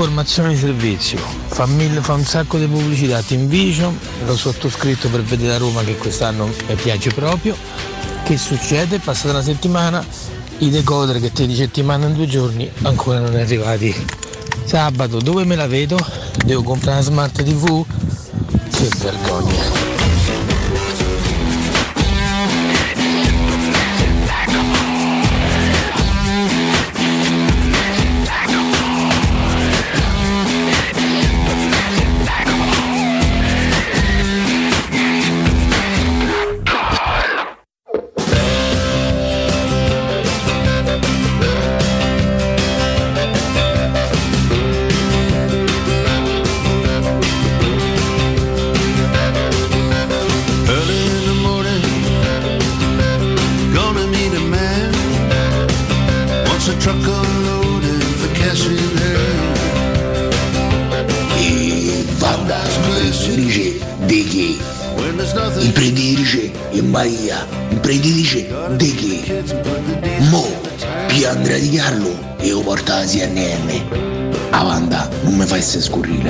[0.00, 5.22] Informazione di servizio, fa, mille, fa un sacco di pubblicità Team Vision, l'ho sottoscritto per
[5.22, 7.56] vedere a Roma che quest'anno mi piace proprio.
[8.22, 9.00] Che succede?
[9.00, 10.06] Passata una settimana,
[10.58, 13.92] i decoder che ti dice ti mandano due giorni ancora non è arrivati.
[14.66, 15.98] Sabato dove me la vedo?
[16.44, 17.84] Devo comprare una smart TV?
[18.70, 19.77] Che vergogna.
[75.90, 76.28] And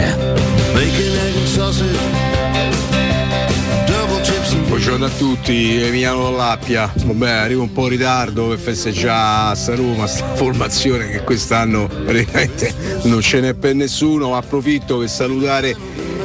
[4.68, 6.92] Buongiorno a tutti, Emiliano Lappia.
[6.94, 11.88] Vabbè, arrivo un po' in ritardo per festeggiare a sta Roma, sta formazione che quest'anno
[11.88, 12.72] praticamente
[13.02, 14.36] non ce n'è per nessuno.
[14.36, 15.76] Approfitto per salutare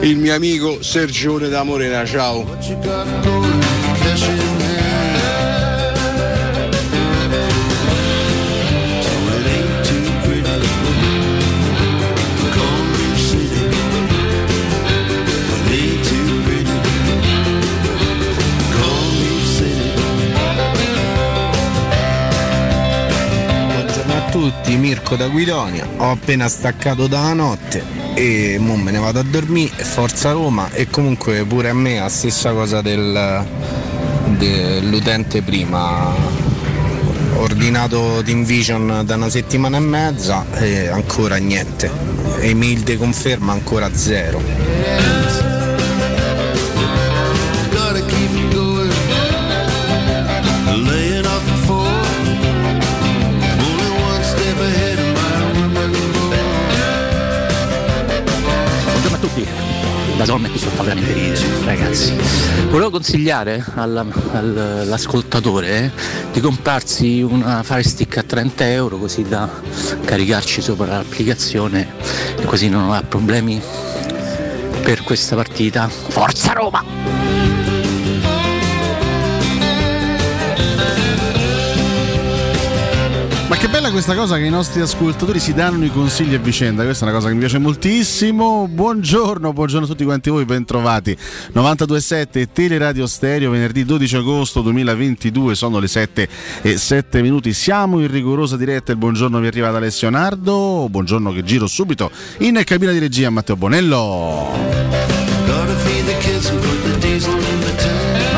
[0.01, 2.06] il mio amico Sergione da Morena.
[2.06, 2.45] Ciao.
[25.03, 25.85] Mirko da Guidonia.
[25.97, 27.83] Ho appena staccato dalla notte
[28.15, 29.83] e mo me ne vado a dormire.
[29.83, 33.45] Forza Roma e comunque pure a me la stessa cosa del,
[34.38, 36.15] dell'utente prima.
[37.35, 41.91] Ordinato Team Vision da una settimana e mezza e ancora niente.
[42.39, 44.62] Email di conferma ancora zero.
[60.18, 62.13] Da Son mi fa veramente ridere, ragazzi.
[62.69, 65.92] Volevo consigliare alla- al- all'ascoltatore eh,
[66.31, 69.50] di comprarsi una Fire Stick a 30 euro così da
[70.06, 71.88] caricarci sopra l'applicazione
[72.38, 73.62] e così non ha problemi
[74.83, 75.88] per questa partita.
[75.88, 77.22] Forza Roma!
[83.63, 87.06] Che bella questa cosa che i nostri ascoltatori si danno i consigli a vicenda, questa
[87.06, 88.68] è una cosa che mi piace moltissimo.
[88.68, 91.15] Buongiorno, buongiorno a tutti quanti voi, bentrovati.
[91.54, 96.27] 927 Teleradio Stereo, venerdì 12 agosto 2022, sono le 7
[96.62, 97.54] e 7 minuti.
[97.54, 102.12] Siamo in rigorosa diretta, il buongiorno vi arriva da Alessio Nardo, buongiorno che giro subito
[102.39, 105.22] in cabina di regia Matteo Bonello.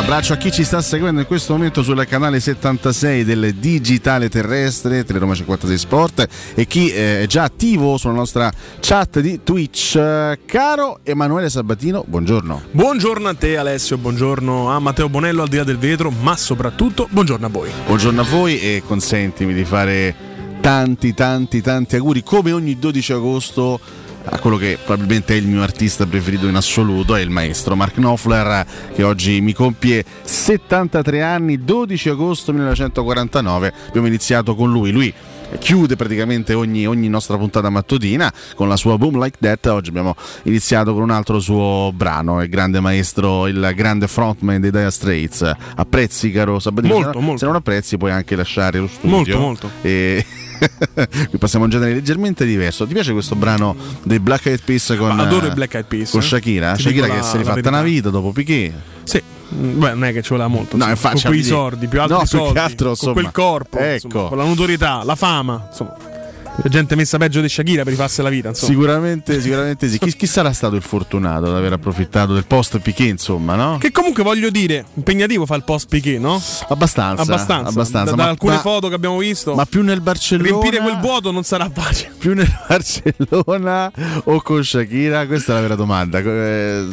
[0.06, 5.04] Abbraccio a chi ci sta seguendo in questo momento sul canale 76 del Digitale Terrestre,
[5.04, 10.00] Teleroma 56 Sport e chi eh, è già attivo sulla nostra chat di Twitch.
[10.46, 12.66] Caro Emanuele Sabatino, buongiorno.
[12.70, 17.08] Buongiorno a te Alessio, buongiorno a Matteo Bonello al di là del vetro, ma soprattutto
[17.10, 17.72] buongiorno a voi.
[17.88, 20.16] Buongiorno a voi e consentimi di fare
[20.62, 23.80] tanti tanti tanti auguri come ogni 12 agosto
[24.28, 27.94] a quello che probabilmente è il mio artista preferito in assoluto, è il maestro Mark
[27.94, 35.14] Knopfler che oggi mi compie 73 anni, 12 agosto 1949, abbiamo iniziato con lui, lui
[35.60, 40.16] chiude praticamente ogni, ogni nostra puntata mattutina con la sua Boom Like That, oggi abbiamo
[40.44, 45.52] iniziato con un altro suo brano, il grande maestro, il grande frontman dei Dire Straits,
[45.76, 46.94] apprezzi caro Sabatino?
[46.94, 47.40] Molto, se, non- molto.
[47.40, 49.10] se non apprezzi puoi anche lasciare lo studio.
[49.16, 49.70] Molto, molto.
[49.82, 50.26] E
[51.30, 52.86] qui passiamo a un genere leggermente diverso.
[52.88, 56.12] Ti piace questo brano dei Black Eyed Peas con, eh, Black Eyed Peas.
[56.12, 56.24] con eh.
[56.24, 56.74] Shakira?
[56.76, 57.70] Ti Shakira dico che la- si è la rifatta verità.
[57.70, 58.74] una vita dopo Piquet.
[59.04, 59.22] Sì,
[59.56, 60.78] beh, non è che ci voleva molto.
[60.78, 63.14] No, infatti, con quei cioè, sordi, più altri no, più che soldi, altro, con insomma,
[63.14, 64.06] quel corpo, ecco.
[64.06, 66.14] insomma, con la notorietà, la fama, insomma.
[66.58, 68.72] La gente messa peggio di Shakira per rifarsi la vita, insomma.
[68.72, 70.00] Sicuramente, sicuramente sì.
[70.00, 73.78] Chi, chi sarà stato il fortunato ad aver approfittato del post Piquet, insomma, no?
[73.78, 76.42] Che comunque voglio dire, impegnativo fa il post Piquet, no?
[76.70, 77.24] Abbastanza.
[77.24, 77.70] Abbastanza.
[77.70, 78.12] abbastanza.
[78.12, 79.54] Da, da Ma- alcune ma- foto che abbiamo visto.
[79.54, 80.48] Ma più nel Barcellona.
[80.48, 82.14] riempire quel vuoto non sarà facile.
[82.18, 83.92] più nel Barcellona
[84.24, 85.28] o con Shakira?
[85.28, 86.20] Questa è la vera domanda.
[86.20, 86.86] Eh,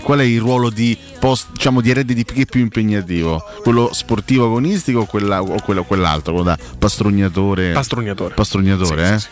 [0.00, 3.40] Qual è il ruolo di post, diciamo, di erede di Piquet più impegnativo?
[3.62, 7.70] Quello sportivo agonistico o, quella- o quello- quell'altro, quello da pastrugnatore?
[7.72, 8.34] Pastrugnatore.
[8.34, 9.18] Pastrugnatore, Sì, eh?
[9.20, 9.28] sì,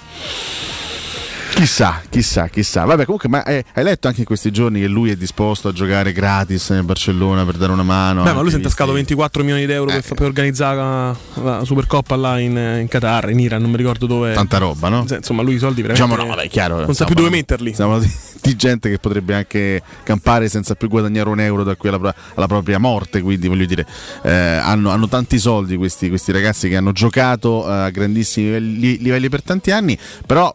[1.59, 2.85] Chissà, chissà, chissà.
[2.85, 5.73] Vabbè, comunque, ma eh, hai letto anche in questi giorni che lui è disposto a
[5.73, 8.23] giocare gratis nel Barcellona per dare una mano?
[8.23, 10.15] Beh, ma lui si è intascato visti- 24 milioni di euro per, Eh.
[10.15, 14.35] per organizzare la, la Supercoppa là in, in Qatar, in Iran, non mi ricordo dove.
[14.35, 15.05] Tanta roba, no?
[15.11, 16.07] Insomma, lui i soldi veramente.
[16.09, 16.79] Diciamo no, vabbè, chiaro.
[16.85, 17.73] non sa più dove metterli.
[17.73, 18.09] Stiamo di,
[18.41, 22.47] di gente che potrebbe anche campare senza più guadagnare un euro da qui alla, alla
[22.47, 23.21] propria morte.
[23.21, 23.85] Quindi voglio dire,
[24.23, 28.99] eh, hanno, hanno tanti soldi questi, questi ragazzi che hanno giocato eh, a grandissimi livelli,
[28.99, 30.55] livelli per tanti anni, però.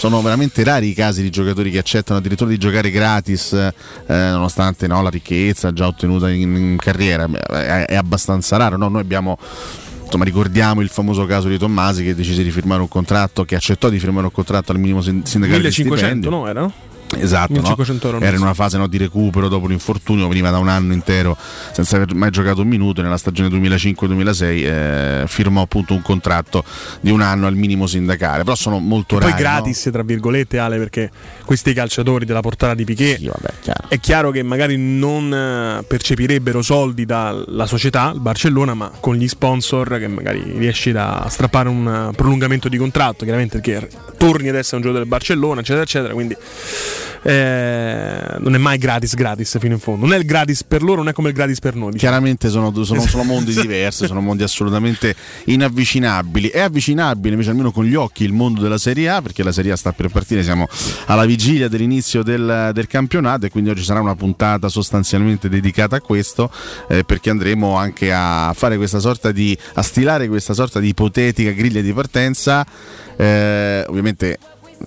[0.00, 3.72] Sono veramente rari i casi di giocatori che accettano addirittura di giocare gratis, eh,
[4.06, 7.28] nonostante no, la ricchezza già ottenuta in, in carriera.
[7.28, 8.78] È, è abbastanza raro.
[8.78, 8.88] no?
[8.88, 9.36] Noi abbiamo
[10.02, 13.90] insomma, ricordiamo il famoso caso di Tommasi che decise di firmare un contratto, che accettò
[13.90, 16.30] di firmare un contratto al minimo sin- sindacale di 1500, stipendio.
[16.30, 16.48] no?
[16.48, 16.72] Era?
[17.18, 17.60] Esatto, no?
[17.60, 20.68] 1500 euro al era in una fase no, di recupero dopo l'infortunio, veniva da un
[20.68, 21.36] anno intero
[21.72, 23.00] senza aver mai giocato un minuto.
[23.00, 26.64] e Nella stagione 2005-2006 eh, firmò appunto un contratto
[27.00, 28.44] di un anno al minimo sindacale.
[28.44, 29.40] Però sono molto Poi rari.
[29.42, 31.10] gratis, tra virgolette, Ale, perché
[31.44, 33.18] questi calciatori della portata di Piquet no?
[33.18, 33.88] Sì, vabbè, chiaro.
[33.88, 39.28] è chiaro che magari non eh, percepirebbero soldi dalla società, il Barcellona, ma con gli
[39.28, 44.54] sponsor che magari riesci a strappare un eh, prolungamento di contratto, chiaramente perché torni ad
[44.54, 46.12] essere un giocatore del Barcellona, eccetera, eccetera.
[46.12, 46.36] Quindi
[47.22, 50.06] eh, non è mai gratis, gratis fino in fondo.
[50.06, 51.92] Non è il gratis per loro, non è come il gratis per noi.
[51.92, 52.12] diciamo.
[52.12, 56.48] Chiaramente sono, sono- sono mondi diversi, sono mondi assolutamente inavvicinabili.
[56.48, 59.72] È avvicinabile invece almeno con gli occhi il mondo della Serie A, perché la Serie
[59.72, 60.66] A sta per partire, siamo
[61.06, 66.00] alla vigilia dell'inizio del, del campionato e quindi oggi sarà una puntata sostanzialmente dedicata a
[66.00, 66.50] questo,
[66.88, 71.50] eh, perché andremo anche a fare questa sorta di, a stilare questa sorta di ipotetica
[71.50, 72.66] griglia di partenza.
[73.16, 74.38] Eh, ovviamente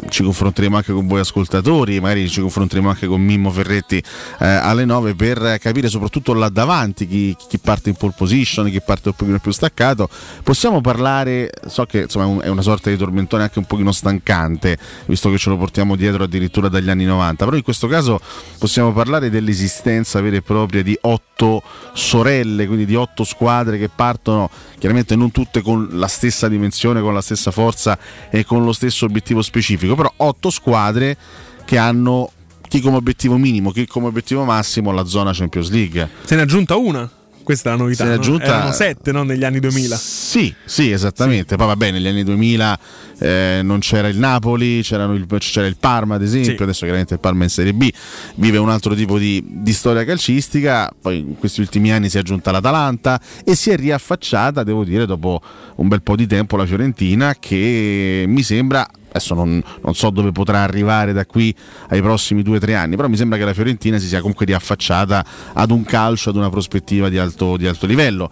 [0.10, 4.86] ci confronteremo anche con voi ascoltatori, magari ci confronteremo anche con Mimmo Ferretti eh, alle
[4.86, 9.16] 9 per capire soprattutto là davanti chi, chi parte in pole position, chi parte un
[9.16, 10.10] pochino più staccato.
[10.44, 13.92] Possiamo parlare, so che insomma, è un- è una sorta di tormentone anche un pochino
[13.92, 18.20] stancante, visto che ce lo portiamo dietro addirittura dagli anni 90, però in questo caso
[18.58, 21.62] possiamo parlare dell'esistenza vera e propria di otto
[21.94, 27.14] sorelle, quindi di otto squadre che partono chiaramente non tutte con la stessa dimensione, con
[27.14, 27.98] la stessa forza
[28.30, 31.18] e con lo stesso obiettivo specifico, però otto squadre
[31.66, 32.32] che hanno
[32.68, 36.10] chi come obiettivo minimo, chi come obiettivo massimo la zona Champions League.
[36.24, 37.10] Se ne è aggiunta una.
[37.44, 38.04] Questa è la novità.
[38.04, 38.22] Se ne è no?
[38.22, 39.24] aggiunta- Erano sette no?
[39.24, 39.96] negli anni 2000.
[39.96, 41.56] Sì, sì, esattamente.
[41.56, 42.80] Poi vabbè, negli anni 2000
[43.20, 46.64] eh, non c'era il Napoli, il- c'era il Parma ad esempio, Sì.
[46.64, 47.90] adesso chiaramente il Parma è in Serie B,
[48.36, 52.20] vive un altro tipo di, di storia calcistica, poi in questi ultimi anni si è
[52.22, 55.42] aggiunta l'Atalanta e si è riaffacciata, devo dire, dopo
[55.76, 58.88] un bel po' di tempo la Fiorentina che mi sembra...
[59.16, 61.54] Adesso non, non so dove potrà arrivare da qui
[61.90, 64.48] ai prossimi due o tre anni, però mi sembra che la Fiorentina si sia comunque
[64.48, 68.32] riaffacciata ad un calcio, ad una prospettiva di alto, di alto livello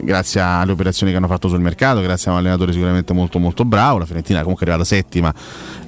[0.00, 3.64] grazie alle operazioni che hanno fatto sul mercato, grazie a un allenatore sicuramente molto molto
[3.64, 3.98] bravo.
[3.98, 5.34] La Fiorentina comunque è arrivata settima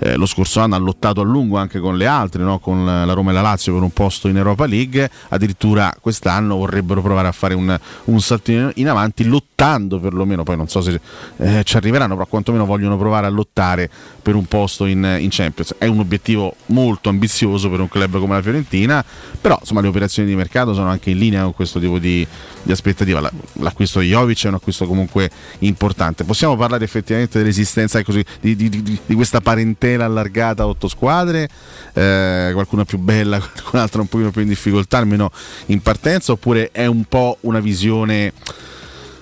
[0.00, 2.58] eh, lo scorso anno, ha lottato a lungo anche con le altre, no?
[2.58, 5.10] con la Roma e la Lazio per un posto in Europa League.
[5.28, 10.68] Addirittura quest'anno vorrebbero provare a fare un, un saltino in avanti, lottando perlomeno, poi non
[10.68, 11.00] so se
[11.38, 13.90] eh, ci arriveranno, però quantomeno vogliono provare a lottare
[14.22, 15.74] per un posto in, in Champions.
[15.78, 19.04] È un obiettivo molto ambizioso per un club come la Fiorentina,
[19.40, 22.26] però insomma le operazioni di mercato sono anche in linea con questo tipo di,
[22.62, 23.20] di aspettativa.
[23.20, 26.24] La- l'acquisto di Jovic è un acquisto comunque importante.
[26.24, 31.48] Possiamo parlare effettivamente dell'esistenza così, di, di- di- di questa parentela allargata a otto squadre,
[31.92, 35.30] eh, qualcuna più bella, qualcun'altra un pochino più in difficoltà, almeno
[35.66, 38.32] in partenza, oppure è un po' una visione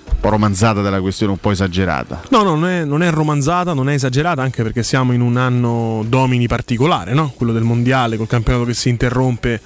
[0.09, 2.23] un po' romanzata della questione, un po' esagerata?
[2.29, 5.37] No, no, non è, non è romanzata, non è esagerata, anche perché siamo in un
[5.37, 7.31] anno domini particolare, no?
[7.35, 9.61] quello del mondiale, col campionato che si interrompe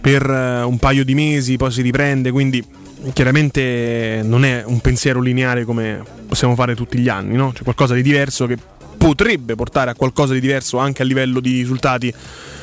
[0.00, 2.64] per eh, un paio di mesi, poi si riprende, quindi
[3.12, 7.52] chiaramente non è un pensiero lineare come possiamo fare tutti gli anni, no?
[7.52, 8.58] c'è qualcosa di diverso che
[8.96, 12.12] potrebbe portare a qualcosa di diverso anche a livello di risultati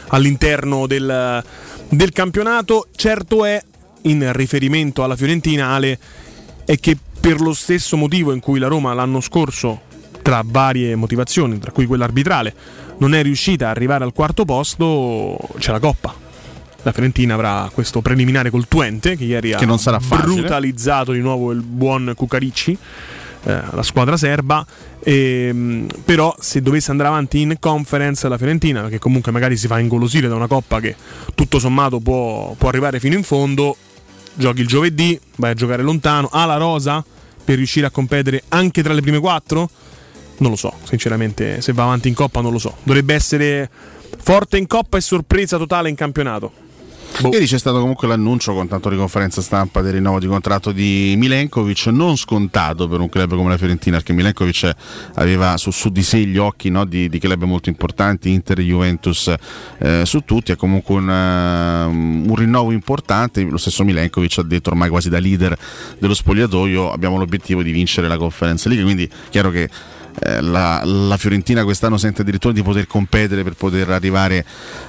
[0.10, 1.44] all'interno del,
[1.89, 2.88] del campionato.
[2.96, 3.62] Certo è,
[4.03, 5.98] in riferimento alla Fiorentina, Ale,
[6.63, 9.82] è che per lo stesso motivo in cui la Roma l'anno scorso,
[10.22, 12.53] tra varie motivazioni, tra cui quella arbitrale,
[13.00, 16.26] non è riuscita ad arrivare al quarto posto, c'è la Coppa.
[16.84, 20.22] La Fiorentina avrà questo preliminare col Twente, che ieri ha Che facile.
[20.22, 22.77] brutalizzato di nuovo il buon Cucaricci,
[23.43, 24.65] eh, la squadra serba.
[25.03, 29.79] Ehm, però se dovesse andare avanti in conference la Fiorentina, che comunque magari si fa
[29.79, 30.96] ingolosire da una coppa che
[31.36, 33.75] tutto sommato può, può arrivare fino in fondo,
[34.34, 37.03] giochi il giovedì, vai a giocare lontano, ha la rosa
[37.43, 39.69] per riuscire a competere anche tra le prime quattro?
[40.39, 42.75] Non lo so, sinceramente, se va avanti in coppa non lo so.
[42.84, 43.69] Dovrebbe essere
[44.19, 46.65] forte in coppa e sorpresa totale in campionato.
[47.32, 51.16] Ieri c'è stato comunque l'annuncio con tanto di conferenza stampa del rinnovo di contratto di
[51.18, 54.72] Milenkovic, non scontato per un club come la Fiorentina, perché Milenkovic
[55.16, 59.34] aveva su, su di sé gli occhi no, di, di, club molto importanti, Inter Juventus
[59.80, 64.70] eh, su tutti, è comunque un, uh, un, rinnovo importante, lo stesso Milenkovic ha detto
[64.70, 65.58] ormai quasi da leader
[65.98, 69.70] dello spogliatoio abbiamo l'obiettivo di vincere la conferenza League, quindi chiaro che
[70.20, 74.44] eh, la, la, Fiorentina quest'anno sente addirittura di poter competere per poter arrivare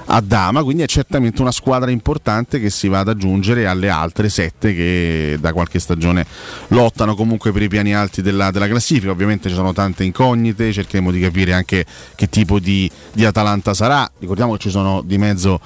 [0.05, 4.27] a Dama, quindi è certamente una squadra importante che si va ad aggiungere alle altre
[4.27, 6.25] sette che da qualche stagione
[6.69, 9.11] lottano comunque per i piani alti della, della classifica.
[9.11, 14.09] Ovviamente ci sono tante incognite, cercheremo di capire anche che tipo di, di Atalanta sarà.
[14.17, 15.59] Ricordiamo che ci sono di mezzo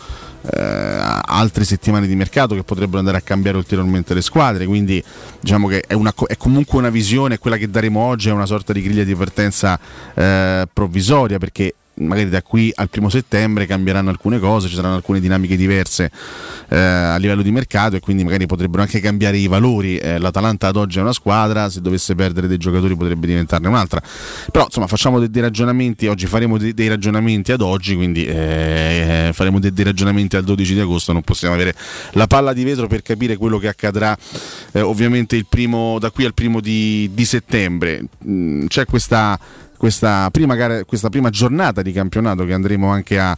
[0.52, 4.66] eh, altre settimane di mercato che potrebbero andare a cambiare ulteriormente le squadre.
[4.66, 5.04] Quindi
[5.40, 8.74] diciamo che è, una, è comunque una visione, quella che daremo oggi è una sorta
[8.74, 9.80] di griglia di partenza
[10.14, 15.20] eh, provvisoria perché magari da qui al primo settembre cambieranno alcune cose, ci saranno alcune
[15.20, 16.12] dinamiche diverse
[16.70, 19.98] eh, a livello di mercato e quindi magari potrebbero anche cambiare i valori.
[19.98, 24.02] Eh, L'Atalanta ad oggi è una squadra, se dovesse perdere dei giocatori potrebbe diventarne un'altra.
[24.52, 29.30] Però insomma facciamo dei, dei ragionamenti, oggi faremo dei, dei, ragionamenti ad oggi, quindi eh,
[29.34, 31.76] faremo dei, dei, ragionamenti al 12 di agosto, non possiamo avere
[32.14, 34.18] la palla di vetro per capire quello che accadrà
[34.72, 38.04] eh, ovviamente primo, da qui al primo di, di settembre.
[38.26, 39.40] Mm, c'è questa
[39.78, 43.38] questa prima, gara, questa prima giornata di campionato che andremo anche a,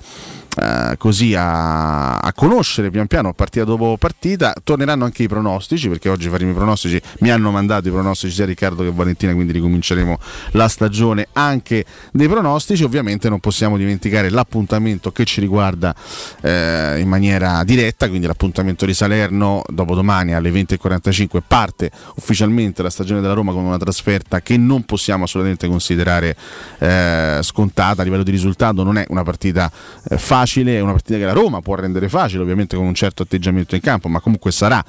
[0.56, 4.54] eh, così a, a, conoscere pian piano partita dopo partita.
[4.64, 7.02] Torneranno anche i pronostici perché oggi faremo i pronostici.
[7.20, 10.20] Mi hanno mandato i pronostici sia Riccardo che Valentina, quindi ricominceremo
[10.52, 12.84] la stagione anche dei pronostici.
[12.84, 15.94] Ovviamente non possiamo dimenticare l'appuntamento che ci riguarda
[16.42, 23.22] eh, in maniera diretta, quindi l'appuntamento di Salerno dopodomani alle 20.45 parte ufficialmente la stagione
[23.22, 26.36] della Roma con una trasferta che non possiamo assolutamente considerare
[26.80, 29.72] eh, scontata a livello di risultato, non è una partita
[30.10, 33.24] eh, facile, è una partita che la Roma può rendere facile, ovviamente con un certo
[33.24, 34.84] atteggiamento in campo, ma comunque sarà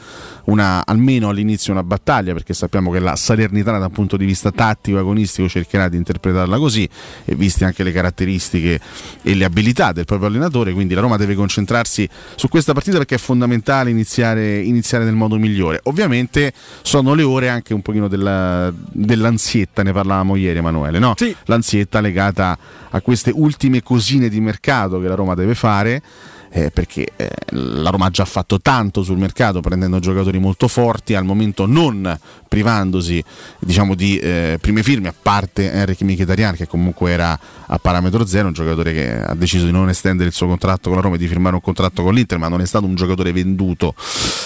[0.44, 4.52] una, almeno all'inizio una battaglia perché sappiamo che la Salernitana da un punto di vista
[4.52, 6.88] tattico, agonistico cercherà di interpretarla così
[7.24, 8.78] e viste anche le caratteristiche
[9.22, 13.14] e le abilità del proprio allenatore, quindi la Roma deve concentrarsi su questa partita perché
[13.14, 15.80] è fondamentale iniziare, iniziare nel modo migliore.
[15.84, 21.14] Ovviamente sono le ore anche un pochino della, dell'ansietta, ne parlavamo ieri Emanuele, no?
[21.16, 21.34] Sì.
[21.46, 22.58] L'ansietta legata
[22.96, 26.02] a queste ultime cosine di mercato che la Roma deve fare
[26.50, 31.14] eh, perché eh, la Roma ha già fatto tanto sul mercato prendendo giocatori molto forti,
[31.14, 33.22] al momento non privandosi
[33.58, 38.46] diciamo, di eh, prime firme, a parte Enrique Mkhitaryan che comunque era a parametro zero,
[38.46, 41.18] un giocatore che ha deciso di non estendere il suo contratto con la Roma e
[41.18, 43.94] di firmare un contratto con l'Inter, ma non è stato un giocatore venduto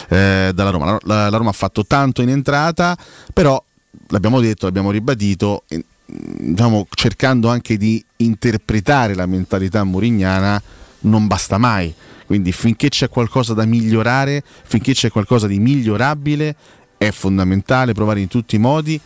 [0.08, 0.84] eh, dalla Roma.
[0.86, 2.96] La, la, la Roma ha fatto tanto in entrata,
[3.32, 3.62] però
[4.08, 5.62] l'abbiamo detto, l'abbiamo ribadito,
[6.10, 10.60] diciamo, cercando anche di interpretare la mentalità murignana
[11.00, 11.92] non basta mai.
[12.26, 16.54] Quindi finché c'è qualcosa da migliorare, finché c'è qualcosa di migliorabile,
[16.96, 19.00] è fondamentale provare in tutti i modi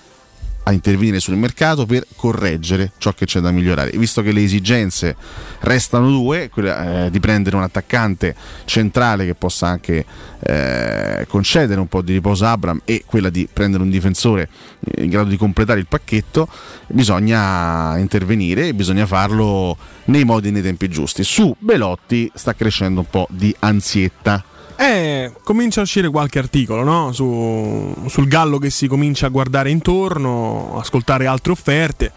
[0.64, 3.90] a intervenire sul mercato per correggere ciò che c'è da migliorare.
[3.90, 5.14] Visto che le esigenze
[5.60, 10.04] restano due, quella eh, di prendere un attaccante centrale che possa anche
[10.40, 14.48] eh, concedere un po' di riposo a Abram e quella di prendere un difensore
[14.96, 16.48] in grado di completare il pacchetto,
[16.88, 21.24] bisogna intervenire e bisogna farlo nei modi e nei tempi giusti.
[21.24, 24.42] Su Belotti sta crescendo un po' di ansietta
[24.76, 27.12] eh, comincia a uscire qualche articolo no?
[27.12, 32.12] Su, sul gallo che si comincia a guardare intorno, ascoltare altre offerte.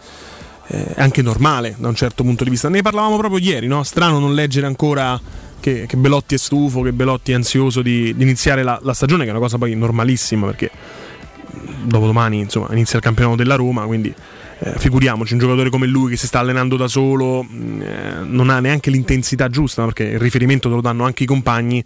[0.70, 2.68] Eh, anche normale da un certo punto di vista.
[2.68, 3.82] Ne parlavamo proprio ieri, no?
[3.84, 5.18] Strano non leggere ancora
[5.60, 9.22] che, che, Belotti è stufo, che Belotti è ansioso di, di iniziare la, la, stagione,
[9.22, 10.70] che è una cosa poi normalissima perché
[11.84, 14.12] dopodomani insomma, inizia il campionato della Roma, quindi
[14.60, 18.60] eh, figuriamoci un giocatore come lui che si sta allenando da solo, eh, non ha
[18.60, 21.82] neanche l'intensità giusta, perché il riferimento te lo danno anche i compagni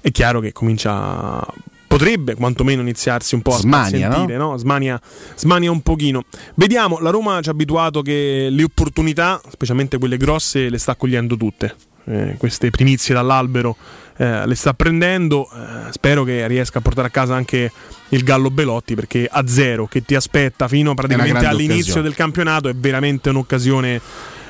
[0.00, 1.44] è chiaro che comincia
[1.88, 4.50] potrebbe quantomeno iniziarsi un po' a smania, sentire, no?
[4.50, 4.56] no?
[4.58, 5.00] Smania,
[5.34, 6.24] smania, un pochino.
[6.54, 11.36] Vediamo, la Roma ci ha abituato che le opportunità, specialmente quelle grosse, le sta cogliendo
[11.36, 11.74] tutte.
[12.04, 13.76] Eh, queste primizie dall'albero
[14.16, 15.48] eh, le sta prendendo.
[15.50, 17.72] Eh, spero che riesca a portare a casa anche
[18.10, 22.02] il Gallo Belotti perché a zero che ti aspetta fino praticamente all'inizio occasione.
[22.02, 24.00] del campionato è veramente un'occasione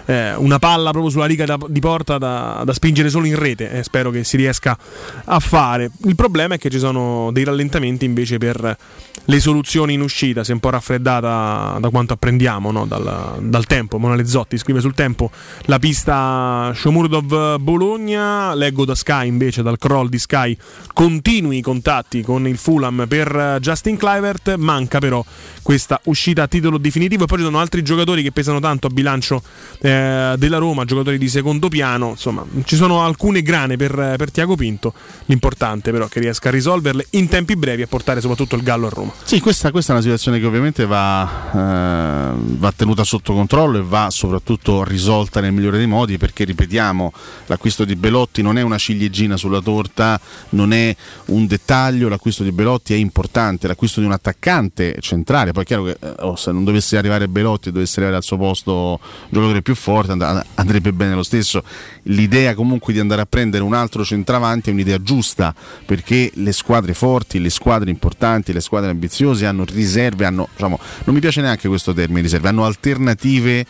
[0.08, 3.70] eh, una palla proprio sulla riga da, di porta da, da, spingere solo in rete
[3.70, 4.76] eh, spero che si riesca
[5.24, 5.90] a fare.
[6.04, 8.76] Il problema è che ci sono dei rallentamenti invece per
[9.22, 12.86] le soluzioni in uscita, si è un po' raffreddata da quanto apprendiamo no?
[12.86, 13.98] dal, dal, tempo.
[13.98, 15.30] Mona Lezzotti scrive sul tempo
[15.64, 20.56] la pista Shomurdov Bologna, leggo da Sky invece, dal crawl di Sky,
[20.94, 25.22] continui i contatti con il Fulham per Justin Clivert, manca però
[25.62, 28.90] questa uscita a titolo definitivo e poi ci sono altri giocatori che pesano tanto a
[28.90, 29.42] bilancio
[29.80, 34.30] eh, eh, della Roma, giocatori di secondo piano, insomma ci sono alcune grane per, per
[34.30, 34.94] Tiago Pinto,
[35.26, 38.86] l'importante però è che riesca a risolverle in tempi brevi e portare soprattutto il Gallo
[38.86, 39.12] a Roma.
[39.22, 43.82] Sì, questa, questa è una situazione che ovviamente va, eh, va tenuta sotto controllo e
[43.82, 47.12] va soprattutto risolta nel migliore dei modi perché, ripetiamo,
[47.46, 50.94] l'acquisto di Belotti non è una ciliegina sulla torta, non è
[51.26, 55.84] un dettaglio, l'acquisto di Belotti è importante, l'acquisto di un attaccante centrale, poi è chiaro
[55.84, 59.74] che eh, oh, se non dovesse arrivare Belotti dovesse arrivare al suo posto giocatore più
[59.74, 61.62] forte and- andrebbe bene lo stesso.
[62.04, 66.94] L'idea comunque di andare a prendere un altro centravanti è un'idea giusta perché le squadre
[66.94, 71.68] forti, le squadre importanti, le squadre ambiziose hanno riserve, hanno, diciamo, non mi piace neanche
[71.68, 73.66] questo termine riserve, hanno alternative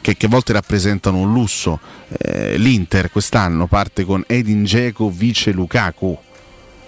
[0.00, 1.80] che, che a volte rappresentano un lusso.
[2.08, 6.18] Eh, L'Inter quest'anno parte con Edin Dzeko, vice Lukaku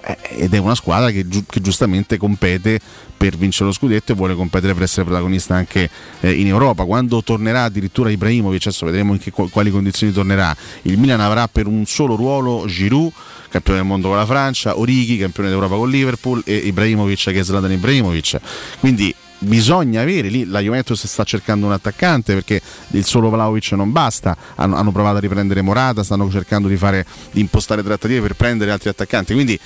[0.05, 2.79] ed è una squadra che, giu- che giustamente compete
[3.17, 5.89] per vincere lo scudetto e vuole competere per essere protagonista anche
[6.21, 6.85] eh, in Europa.
[6.85, 11.67] Quando tornerà addirittura Ibrahimovic, adesso vedremo in che, quali condizioni tornerà, il Milan avrà per
[11.67, 13.13] un solo ruolo Giroud,
[13.49, 17.45] campione del mondo con la Francia, Orighi, campione d'Europa con Liverpool e Ibrahimovic che è
[17.45, 18.39] Zlatan Ibrahimovic.
[18.81, 20.47] Quindi bisogna avere lì.
[20.47, 24.37] La Juventus sta cercando un attaccante perché il solo Vlaovic non basta.
[24.57, 28.71] Hanno, hanno provato a riprendere Morata stanno cercando di, fare, di impostare trattative per prendere
[28.71, 29.35] altri attaccanti.
[29.35, 29.59] Quindi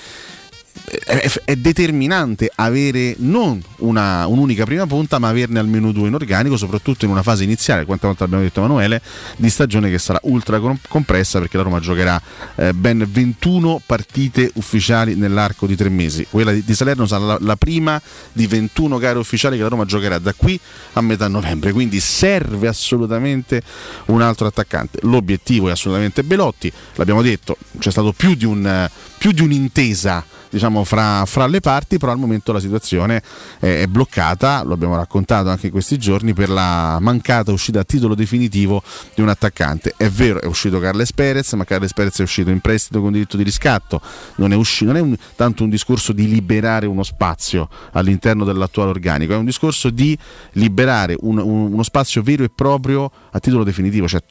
[1.44, 7.04] è, determinante avere non una, un'unica prima punta, ma averne almeno due in organico, soprattutto
[7.04, 9.00] in una fase iniziale, quante volte abbiamo detto Emanuele,
[9.36, 12.20] di stagione che sarà ultra compressa perché la Roma giocherà
[12.56, 16.26] eh, ben 21 partite ufficiali nell'arco di tre mesi.
[16.28, 18.00] Quella di, di Salerno sarà la, la, prima
[18.32, 20.58] di 21 gare ufficiali che la Roma giocherà da qui
[20.94, 23.62] a metà novembre, quindi serve assolutamente
[24.06, 24.98] un altro attaccante.
[25.02, 28.88] L'obiettivo è assolutamente Belotti, l'abbiamo detto, c'è stato più di, un,
[29.18, 33.22] più di un'intesa diciamo, fra, fra, le parti, però al momento la situazione
[33.58, 38.14] è, bloccata, lo abbiamo raccontato anche in questi giorni, per la mancata uscita a titolo
[38.14, 38.82] definitivo
[39.14, 39.94] di un attaccante.
[39.96, 43.36] È vero, è uscito Carles Perez, ma Carles Perez è uscito in prestito con diritto
[43.36, 44.00] di riscatto,
[44.36, 48.90] non è, uscito, non è un, tanto un discorso di liberare uno spazio all'interno dell'attuale
[48.90, 50.16] organico, è un discorso di
[50.52, 54.08] liberare un, un, uno spazio vero e proprio a titolo definitivo.
[54.08, 54.22] Cioè,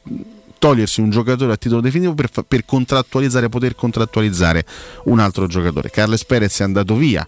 [0.58, 4.64] togliersi un giocatore a titolo definitivo per, per contrattualizzare, poter contrattualizzare
[5.04, 5.90] un altro giocatore.
[5.90, 7.26] Carles Perez è andato via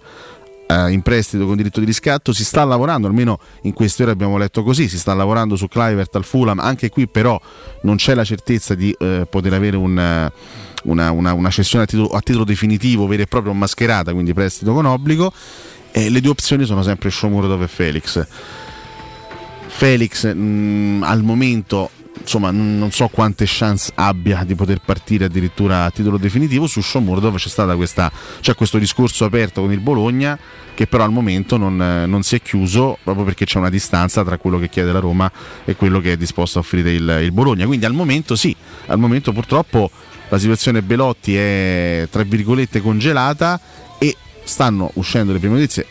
[0.71, 4.39] eh, in prestito con diritto di riscatto, si sta lavorando, almeno in queste ore abbiamo
[4.39, 7.41] letto così, si sta lavorando su Clivert al Fulham, anche qui però
[7.83, 10.31] non c'è la certezza di eh, poter avere un,
[10.85, 14.73] una, una, una, cessione a titolo, a titolo, definitivo, vera e propria, mascherata, quindi prestito
[14.73, 15.33] con obbligo.
[15.93, 18.27] E le due opzioni sono sempre Shomurodov e Felix.
[19.67, 25.85] Felix mh, mm, al momento insomma non so quante chance abbia di poter partire addirittura
[25.85, 26.67] a titolo definitivo.
[26.67, 27.77] Su Shomurdov c'è stato
[28.57, 30.39] questo discorso aperto con il Bologna
[30.75, 34.39] che però al momento non, non, si è chiuso proprio perché c'è una distanza tra
[34.39, 35.31] quello che chiede la Roma
[35.65, 37.67] e quello che è disposto a offrire il, il Bologna.
[37.67, 38.55] Quindi al momento sì
[38.87, 39.91] al momento purtroppo
[40.29, 43.61] la situazione Belotti è tra virgolette congelata
[43.99, 45.87] e stanno uscendo le prime notizie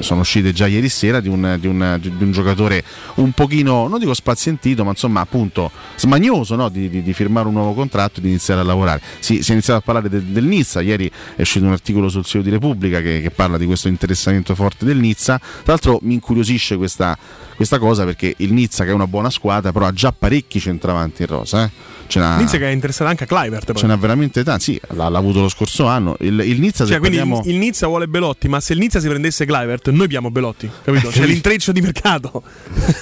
[0.00, 2.82] sono uscite già ieri sera di un, di un, di un giocatore
[3.16, 6.68] un pochino, non dico spazientito, ma insomma appunto smagnoso no?
[6.68, 9.00] di, di, firmare un nuovo contratto e di iniziare a lavorare.
[9.18, 12.24] Si, si è iniziato a parlare del, del, Nizza, ieri è uscito un articolo sul
[12.24, 15.38] sito di Repubblica che, che, parla di questo interessamento forte del Nizza.
[15.38, 17.16] Tra l'altro mi incuriosisce questa,
[17.56, 21.22] questa cosa perché il Nizza che è una buona squadra però ha già parecchi centravanti
[21.22, 21.64] in rosa.
[21.64, 21.70] Eh?
[22.14, 23.72] Nizza che è interessato anche a Clivert.
[23.74, 26.16] Ce n'ha veramente tanti, sì, l'ha, l'ha, avuto lo scorso anno.
[26.20, 27.42] Il, il Nizza, cioè, quindi parliamo...
[27.44, 30.70] il, il, Nizza vuole Belotti, ma se il Nizza si prendesse Clivert, noi abbiamo Belotti,
[30.84, 31.08] capito?
[31.08, 32.42] C'è l'intreccio di mercato.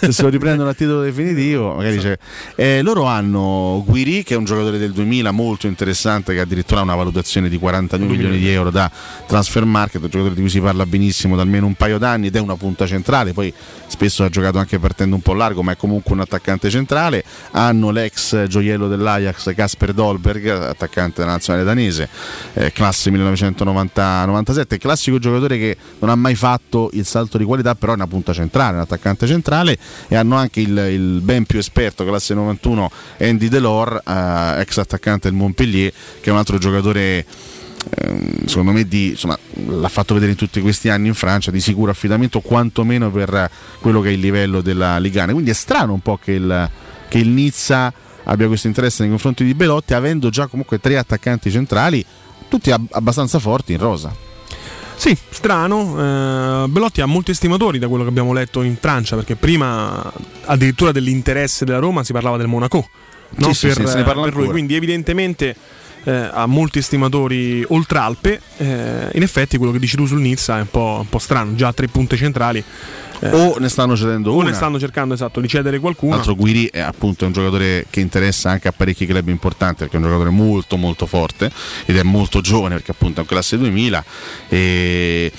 [0.00, 2.16] se se lo riprendono a titolo definitivo, magari c'è.
[2.54, 6.82] Eh, loro hanno Guiri, che è un giocatore del 2000 molto interessante, che addirittura ha
[6.82, 8.90] una valutazione di 42 milioni di euro da
[9.26, 12.36] transfer market, un giocatore di cui si parla benissimo da almeno un paio d'anni ed
[12.36, 13.52] è una punta centrale, poi
[13.86, 17.24] spesso ha giocato anche partendo un po' largo, ma è comunque un attaccante centrale.
[17.52, 22.08] Hanno l'ex gioiello dell'Ajax, Casper Dolberg, attaccante della nazionale danese,
[22.54, 27.92] eh, classe 1997, classico giocatore che non ha mai fatto il salto di qualità, però
[27.92, 29.78] è una punta centrale, un attaccante centrale
[30.08, 35.28] e hanno anche il, il ben più esperto, classe 91, Andy Delors, eh, ex attaccante
[35.28, 37.24] del Montpellier, che è un altro giocatore
[38.46, 41.90] secondo me di, insomma, l'ha fatto vedere in tutti questi anni in Francia di sicuro
[41.90, 46.16] affidamento quantomeno per quello che è il livello della Ligane quindi è strano un po'
[46.16, 46.70] che il,
[47.08, 47.92] che il Nizza
[48.24, 52.04] abbia questo interesse nei confronti di Belotti, avendo già comunque tre attaccanti centrali,
[52.48, 54.14] tutti ab- abbastanza forti in rosa.
[54.96, 56.64] Sì, strano.
[56.64, 60.12] Eh, Belotti ha molti estimatori da quello che abbiamo letto in Francia, perché prima
[60.44, 62.88] addirittura dell'interesse della Roma si parlava del Monaco.
[63.36, 63.52] No?
[63.52, 64.46] Sì, per, sì, sì, per lui.
[64.48, 65.56] Quindi evidentemente
[66.04, 68.40] eh, ha molti estimatori oltre Alpe.
[68.58, 71.54] Eh, in effetti quello che dici tu sul Nizza è un po', un po', strano,
[71.54, 72.62] già tre punte centrali.
[73.20, 74.50] o ne stanno cedendo o una.
[74.50, 76.14] ne stanno cercando esatto di cedere qualcuno.
[76.14, 80.00] L'altro Guiri è appunto un giocatore che interessa anche a parecchi club importanti perché è
[80.00, 81.50] un giocatore molto molto forte
[81.86, 84.04] ed è molto giovane perché appunto è un classe 2000
[84.48, 85.32] e...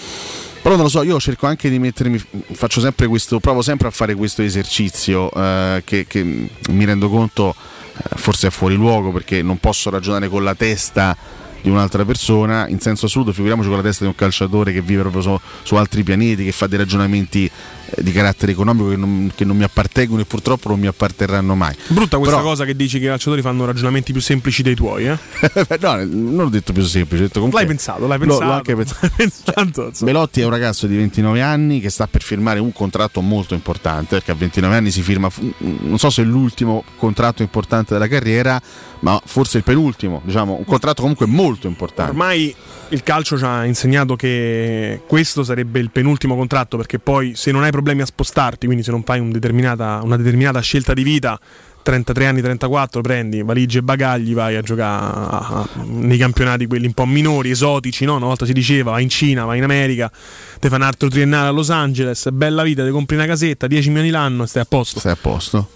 [0.65, 2.19] Però non lo so, io cerco anche di mettermi,
[2.53, 7.53] faccio sempre questo, provo sempre a fare questo esercizio eh, che, che mi rendo conto
[7.53, 7.74] eh,
[8.15, 11.15] forse è fuori luogo perché non posso ragionare con la testa
[11.61, 12.67] di un'altra persona.
[12.67, 15.75] In senso assoluto, figuriamoci con la testa di un calciatore che vive proprio su, su
[15.75, 17.51] altri pianeti, che fa dei ragionamenti eh,
[17.97, 21.75] di carattere economico che non, che non mi appartengono e purtroppo non mi apparterranno mai.
[21.87, 25.07] Brutta questa Però- cosa che dici che i calciatori fanno ragionamenti più semplici dei tuoi,
[25.07, 25.17] eh?
[25.79, 28.43] no, non ho detto più semplice, ho detto comunque L'hai pensato, l'hai pensato.
[28.45, 28.75] l'ho anche
[29.15, 29.91] pensato.
[30.03, 34.15] Belotti è un ragazzo di 29 anni che sta per firmare un contratto molto importante
[34.15, 35.29] perché a 29 anni si firma,
[35.59, 38.61] non so se è l'ultimo contratto importante della carriera,
[38.99, 42.11] ma forse il penultimo, diciamo, un contratto comunque molto importante.
[42.11, 42.53] Ormai
[42.89, 47.63] il calcio ci ha insegnato che questo sarebbe il penultimo contratto perché poi se non
[47.63, 51.39] hai problemi a spostarti, quindi se non fai un determinata- una determinata scelta di vita,
[51.83, 57.05] 33 anni, 34, prendi valigie e bagagli, vai a giocare nei campionati quelli un po'
[57.05, 58.15] minori, esotici, no?
[58.15, 60.11] Una volta si diceva vai in Cina, vai in America,
[60.59, 63.89] ti fai un altro triennale a Los Angeles, bella vita, ti compri una casetta, 10
[63.89, 64.99] milioni l'anno e stai a posto.
[64.99, 65.69] Stai a posto.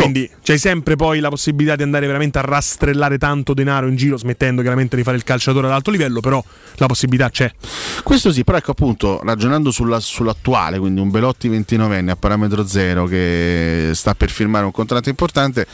[0.00, 4.16] Quindi c'hai sempre poi la possibilità di andare veramente a rastrellare tanto denaro in giro,
[4.16, 6.42] smettendo chiaramente di fare il calciatore ad alto livello, però
[6.76, 7.52] la possibilità c'è.
[8.02, 13.06] Questo sì, però ecco appunto, ragionando sulla- sull'attuale, quindi un Belotti 29enne a parametro zero
[13.06, 15.66] che sta per firmare un contratto importante,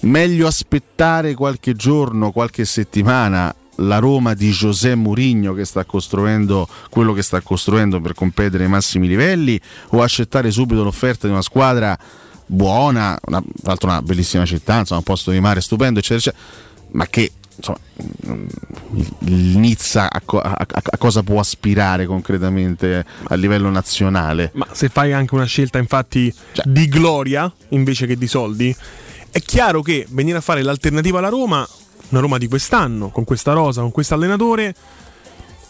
[0.00, 7.14] meglio aspettare qualche giorno, qualche settimana la Roma di José Mourinho che sta costruendo quello
[7.14, 9.58] che sta costruendo per competere ai massimi livelli
[9.90, 11.98] o accettare subito l'offerta di una squadra
[12.50, 16.88] buona, una, tra l'altro una bellissima città, insomma, un posto di mare stupendo, eccetera, eccetera,
[16.92, 17.78] ma che insomma,
[19.20, 24.50] il Nizza a, co- a- a- cosa può aspirare concretamente a livello nazionale?
[24.54, 26.34] Ma se fai anche una scelta infatti
[26.64, 28.74] di gloria invece che di soldi,
[29.30, 31.66] è chiaro che venire a fare l'alternativa alla Roma,
[32.08, 34.74] una Roma di quest'anno, con questa rosa, con questo allenatore,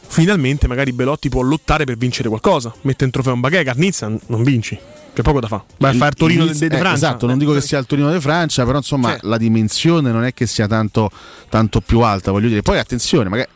[0.06, 2.72] finalmente magari Belotti può lottare per vincere qualcosa.
[2.82, 4.78] Mette in trofeo un bagay, Carnizza non vinci.
[5.12, 5.62] C'è poco da fare.
[5.78, 6.92] Vai a fare il Torino di eh, Francia.
[6.92, 10.24] Esatto, non dico che sia il Torino di Francia, però insomma Cioè- la dimensione non
[10.24, 11.10] è che sia tanto,
[11.48, 12.62] tanto più alta, voglio dire.
[12.62, 13.48] Poi attenzione, magari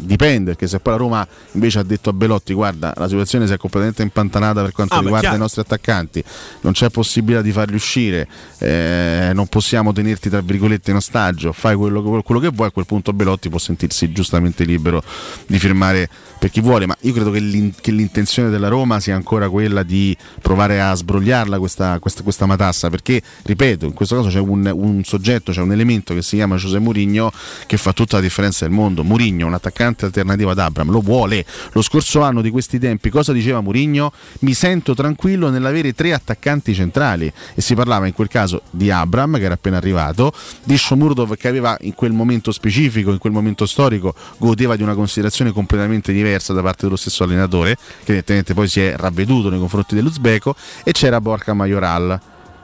[0.00, 3.52] dipende, perché se poi la Roma invece ha detto a Belotti guarda la situazione si
[3.52, 5.34] è completamente impantanata per quanto Ah, riguarda chiaro.
[5.34, 6.22] i nostri attaccanti,
[6.60, 11.74] non c'è possibilità di farli uscire, eh, non possiamo tenerti tra virgolette in ostaggio, fai
[11.74, 15.02] quello, quello che vuoi, a quel punto Belotti può sentirsi giustamente libero
[15.48, 19.16] di firmare per chi vuole, ma io credo che, l'in- che l'intenzione della Roma sia
[19.16, 24.28] ancora quella di provare a sbrogliarla questa, questa- questa matassa, perché ripeto, in questo caso
[24.28, 27.32] c'è un, un soggetto, c'è un elemento che si chiama José Mourinho
[27.66, 29.02] che fa tutta la differenza del mondo.
[29.02, 31.44] Mourinho, un attaccante alternativo ad Abram, lo vuole.
[31.72, 34.12] Lo scorso anno di questi tempi, cosa diceva Mourinho?
[34.40, 39.38] Mi sento tranquillo nell'avere tre attaccanti centrali e si parlava in quel caso di Abram
[39.38, 43.66] che era appena arrivato, di Shomurdov che aveva in quel momento specifico, in quel momento
[43.66, 48.68] storico, godeva di una considerazione completamente diversa da parte dello stesso allenatore, che evidentemente poi
[48.68, 52.20] si è ravveduto nei confronti dell'Uzbeko, e c'era Borca Majoral.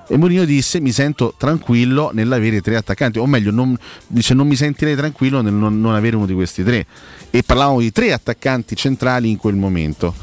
[0.07, 4.57] E Mourinho disse mi sento tranquillo nell'avere tre attaccanti, o meglio, non, dice non mi
[4.57, 6.87] sentirei tranquillo nel non, non avere uno di questi tre.
[7.31, 10.15] E parlavamo di tre attaccanti centrali in quel momento.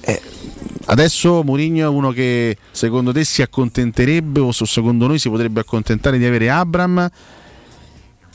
[0.00, 0.20] Eh,
[0.86, 5.60] adesso Mourinho è uno che secondo te si accontenterebbe o se- secondo noi si potrebbe
[5.60, 7.10] accontentare di avere Abram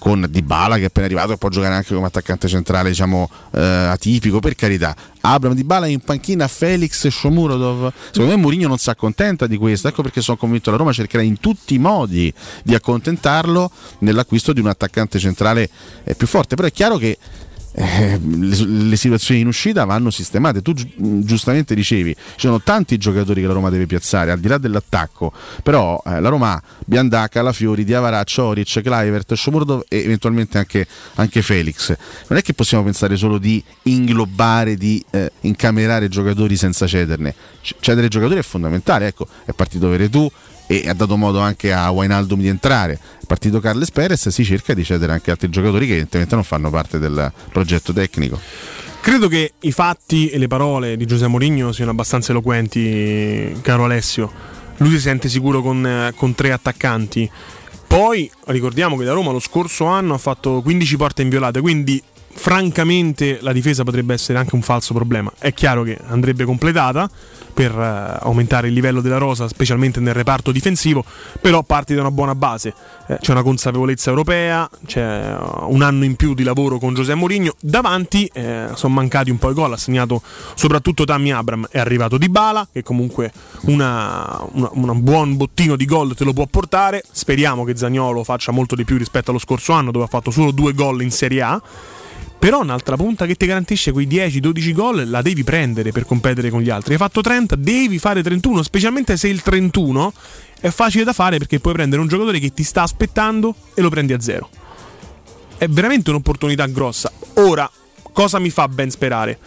[0.04, 3.62] con Dybala che è appena arrivato e può giocare anche come attaccante centrale diciamo eh,
[3.62, 4.94] atipico per carità.
[5.22, 7.90] Abram Dybala in panchina Felix Shomurodov.
[8.12, 11.24] Secondo me Mourinho non si accontenta di questo ecco perché sono convinto la Roma cercherà
[11.24, 12.34] in tutti i modi
[12.66, 15.70] di accontentarlo nell'acquisto di un attaccante centrale
[16.04, 16.56] eh, più forte.
[16.56, 17.18] Però è chiaro che
[17.74, 20.62] eh, le, le situazioni in uscita vanno sistemate.
[20.62, 24.48] Tu gi- giustamente dicevi, ci sono tanti giocatori che la Roma deve piazzare, al di
[24.48, 30.88] là dell'attacco, però eh, la Roma ha Lafiori, Diavarà, Cioric, Kluivert, Shomurdov e eventualmente anche,
[31.16, 31.96] anche Felix.
[32.28, 37.34] Non è che possiamo pensare solo di inglobare, di eh, incamerare giocatori senza cederne.
[37.62, 40.32] C- cedere giocatori è fondamentale, ecco, è partito Veretù
[40.82, 43.00] e ha dato modo anche a Wijnaldum di entrare.
[43.28, 47.00] Partito Carles Perez, si cerca di cedere anche altri giocatori che evidentemente non fanno parte
[47.00, 48.40] del progetto tecnico.
[49.02, 54.32] Credo che i fatti e le parole di Giuseppe Mourinho siano abbastanza eloquenti, caro Alessio.
[54.78, 57.30] Lui si sente sicuro con, con tre attaccanti.
[57.86, 62.02] Poi ricordiamo che la Roma lo scorso anno ha fatto 15 porte inviolate, quindi
[62.36, 65.32] francamente la difesa potrebbe essere anche un falso problema.
[65.38, 67.10] È chiaro che andrebbe completata
[67.54, 71.06] per eh, aumentare il livello della rosa, specialmente nel reparto difensivo,
[71.40, 72.74] però parti da una buona base.
[73.08, 77.20] Eh, c'è una consapevolezza europea, c'è uh, un anno in più di lavoro con Giuseppe
[77.20, 77.54] Mourinho.
[77.60, 80.22] Davanti eh, sono mancati un po' i gol, ha segnato
[80.56, 83.32] soprattutto Tammy Abram, è arrivato Di Bala, che comunque
[83.66, 87.04] un buon bottino di gol te lo può portare.
[87.10, 90.52] Speriamo che Zagnolo faccia molto di più rispetto allo scorso anno, dove ha fatto solo
[90.52, 91.62] due gol in Serie A.
[92.44, 96.60] Però un'altra punta che ti garantisce quei 10-12 gol la devi prendere per competere con
[96.60, 96.92] gli altri.
[96.92, 100.12] Hai fatto 30, devi fare 31, specialmente se il 31
[100.60, 103.88] è facile da fare perché puoi prendere un giocatore che ti sta aspettando e lo
[103.88, 104.50] prendi a zero.
[105.58, 107.10] È veramente un'opportunità grossa.
[107.36, 107.72] Ora,
[108.12, 109.40] cosa mi fa ben sperare?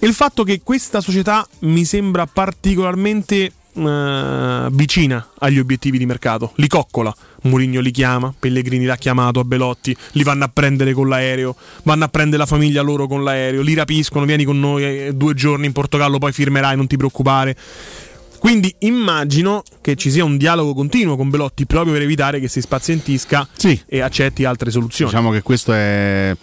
[0.00, 6.68] Il fatto che questa società mi sembra particolarmente eh, vicina agli obiettivi di mercato, li
[6.68, 7.14] coccola.
[7.42, 12.04] Mourinho li chiama, Pellegrini l'ha chiamato a Belotti, li vanno a prendere con l'aereo, vanno
[12.04, 15.66] a prendere la famiglia loro con l'aereo, li rapiscono, vieni con noi eh, due giorni
[15.66, 17.56] in Portogallo, poi firmerai, non ti preoccupare.
[18.38, 22.60] Quindi immagino che ci sia un dialogo continuo con Belotti proprio per evitare che si
[22.60, 23.48] spazientisca
[23.86, 25.10] e accetti altre soluzioni.
[25.10, 26.36] Diciamo che questo è,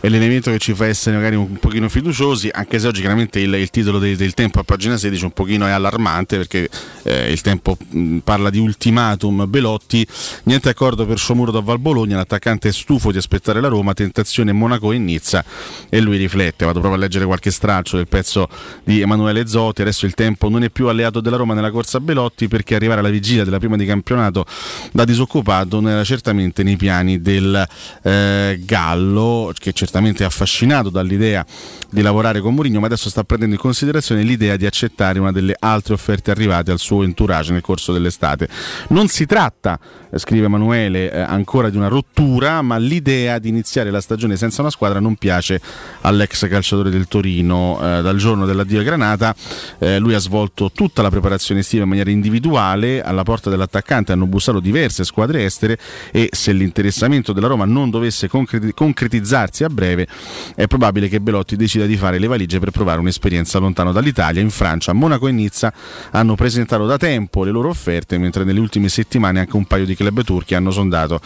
[0.00, 3.52] è l'elemento che ci fa essere magari un pochino fiduciosi, anche se oggi chiaramente il,
[3.54, 6.68] il titolo del, del tempo a pagina 16 un pochino è allarmante perché
[7.02, 10.06] eh, il tempo mh, parla di ultimatum Belotti,
[10.44, 14.92] niente accordo per Shomurov al Bologna, l'attaccante è stufo di aspettare la Roma, tentazione Monaco
[14.92, 15.44] e Nizza
[15.88, 18.48] e lui riflette, vado proprio a leggere qualche straccio del pezzo
[18.84, 22.00] di Emanuele Zotti, adesso il tempo non è più alleato della Roma nella corsa a
[22.00, 24.44] Belotti perché arrivare alla vigilia della prima di campionato
[24.92, 27.66] da disoccupato non era certamente nei piani del
[28.02, 31.44] eh, Gallo che certamente affascinato dall'idea
[31.90, 35.56] di lavorare con Mourinho ma adesso sta prendendo in considerazione l'idea di accettare una delle
[35.58, 38.48] altre offerte arrivate al suo entourage nel corso dell'estate.
[38.88, 43.90] Non si tratta, eh, scrive Emanuele, eh, ancora di una rottura ma l'idea di iniziare
[43.90, 45.58] la stagione senza una squadra non piace
[46.02, 47.78] all'ex calciatore del Torino.
[47.80, 49.34] Eh, dal giorno dell'addio a Granata
[49.78, 54.26] eh, lui ha svolto tutta la preparazione estiva in maniera individuale, alla porta dell'attaccante hanno
[54.26, 55.78] bussato diverse squadre estere
[56.12, 60.08] e se l'interessamento della Roma non dovesse concreti- concretizzarsi a breve
[60.56, 64.42] è probabile che Belotti decida di fare le valigie per provare un'esperienza lontano dall'Italia.
[64.42, 65.72] In Francia, Monaco e Nizza
[66.10, 69.94] hanno presentato da tempo le loro offerte, mentre nelle ultime settimane anche un paio di
[69.94, 71.20] club turchi hanno sondato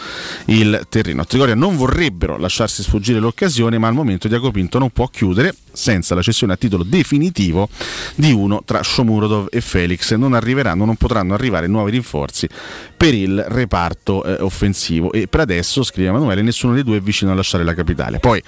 [0.45, 1.21] il terreno.
[1.21, 5.55] A Trigoria non vorrebbero lasciarsi sfuggire l'occasione, ma al momento Diaco Pinto non può chiudere
[5.73, 7.67] senza la cessione a titolo definitivo
[8.15, 10.13] di uno tra Shomurodov e Felix.
[10.13, 12.47] Non arriveranno, non potranno arrivare nuovi rinforzi
[12.95, 17.31] per il reparto eh, offensivo e per adesso, scrive Emanuele, nessuno dei due è vicino
[17.31, 18.19] a lasciare la capitale.
[18.19, 18.41] Poi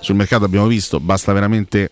[0.00, 1.90] sul mercato abbiamo visto, basta veramente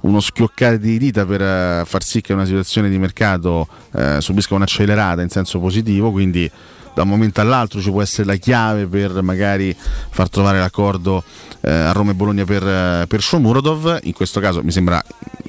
[0.00, 4.54] uno schioccare di dita per eh, far sì che una situazione di mercato eh, subisca
[4.54, 6.48] un'accelerata in senso positivo, quindi
[6.96, 11.22] da un momento all'altro ci può essere la chiave per magari far trovare l'accordo
[11.60, 13.98] eh, a Roma e Bologna per, eh, per Shomurodov.
[14.04, 15.04] In questo caso mi sembra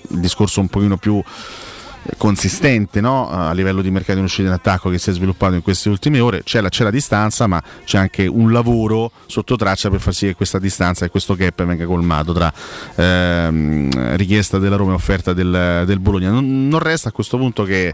[0.10, 1.23] il discorso un pochino più
[2.17, 3.29] consistente no?
[3.29, 6.19] a livello di mercato in uscita in attacco che si è sviluppato in queste ultime
[6.19, 10.13] ore c'è la, c'è la distanza ma c'è anche un lavoro sotto traccia per far
[10.13, 12.53] sì che questa distanza e questo gap venga colmato tra
[12.95, 17.63] ehm, richiesta della Roma e offerta del, del Bologna non, non resta a questo punto
[17.63, 17.93] che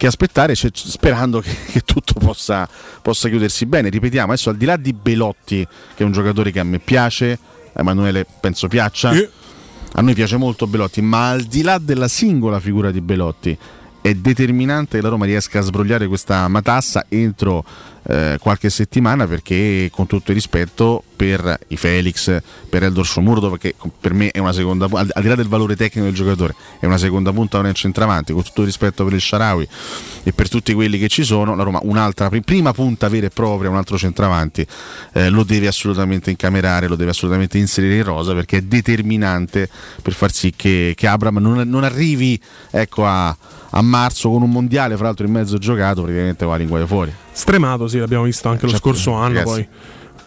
[0.00, 2.66] che aspettare cioè, sperando che, che tutto possa,
[3.02, 3.90] possa chiudersi bene.
[3.90, 7.38] Ripetiamo, adesso al di là di Belotti, che è un giocatore che a me piace,
[7.74, 12.60] a Emanuele penso piaccia, a noi piace molto Belotti, ma al di là della singola
[12.60, 13.58] figura di Belotti,
[14.00, 17.62] è determinante che la Roma riesca a sbrogliare questa matassa entro
[18.04, 23.74] eh, qualche settimana perché con tutto il rispetto per i Felix, per Eldor Shomurdo perché
[24.00, 26.86] per me è una seconda al, al di là del valore tecnico del giocatore è
[26.86, 29.68] una seconda punta non è centravanti con tutto il rispetto per il Sharawi
[30.22, 33.30] e per tutti quelli che ci sono la Roma un'altra pri- prima punta vera e
[33.30, 34.66] propria un altro centravanti
[35.12, 39.68] eh, lo deve assolutamente incamerare lo deve assolutamente inserire in rosa perché è determinante
[40.02, 43.36] per far sì che, che Abram non, non arrivi ecco a
[43.70, 47.12] a marzo con un mondiale, fra l'altro in mezzo giocato, praticamente va a linguaia fuori.
[47.32, 49.34] Stremato, sì, l'abbiamo visto anche lo Certo, scorso anno.
[49.34, 49.44] ragazzi.
[49.52, 49.68] Poi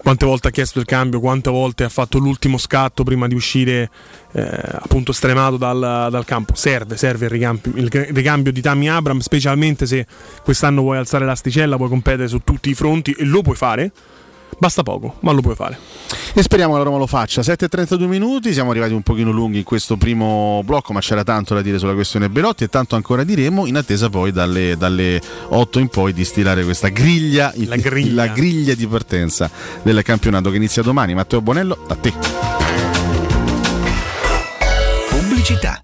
[0.03, 3.89] quante volte ha chiesto il cambio, quante volte ha fatto l'ultimo scatto prima di uscire,
[4.33, 4.41] eh,
[4.73, 6.55] appunto, stremato dal, dal campo.
[6.55, 10.05] Serve, serve il ricambio, il ricambio di Tammy Abram, specialmente se
[10.43, 13.91] quest'anno vuoi alzare l'asticella, puoi competere su tutti i fronti e lo puoi fare.
[14.57, 15.77] Basta poco, ma lo puoi fare.
[16.33, 17.41] E speriamo che la Roma lo faccia.
[17.41, 21.61] 7.32 minuti, siamo arrivati un pochino lunghi in questo primo blocco, ma c'era tanto da
[21.61, 25.87] dire sulla questione Belotti e tanto ancora diremo, in attesa poi dalle, dalle 8 in
[25.89, 28.25] poi di stilare questa griglia, La griglia.
[28.25, 29.49] la griglia di partenza
[29.81, 31.13] del campionato che inizia domani.
[31.13, 32.13] Matteo Bonello, a te.
[35.09, 35.83] Pubblicità.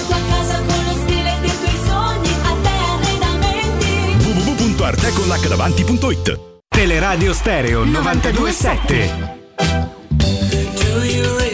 [4.91, 9.39] www.arteconlacdavanti.it Teleradio Stereo 927.
[10.73, 11.50] Do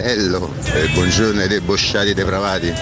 [0.00, 2.72] E buongiorno ai debosciati depravati.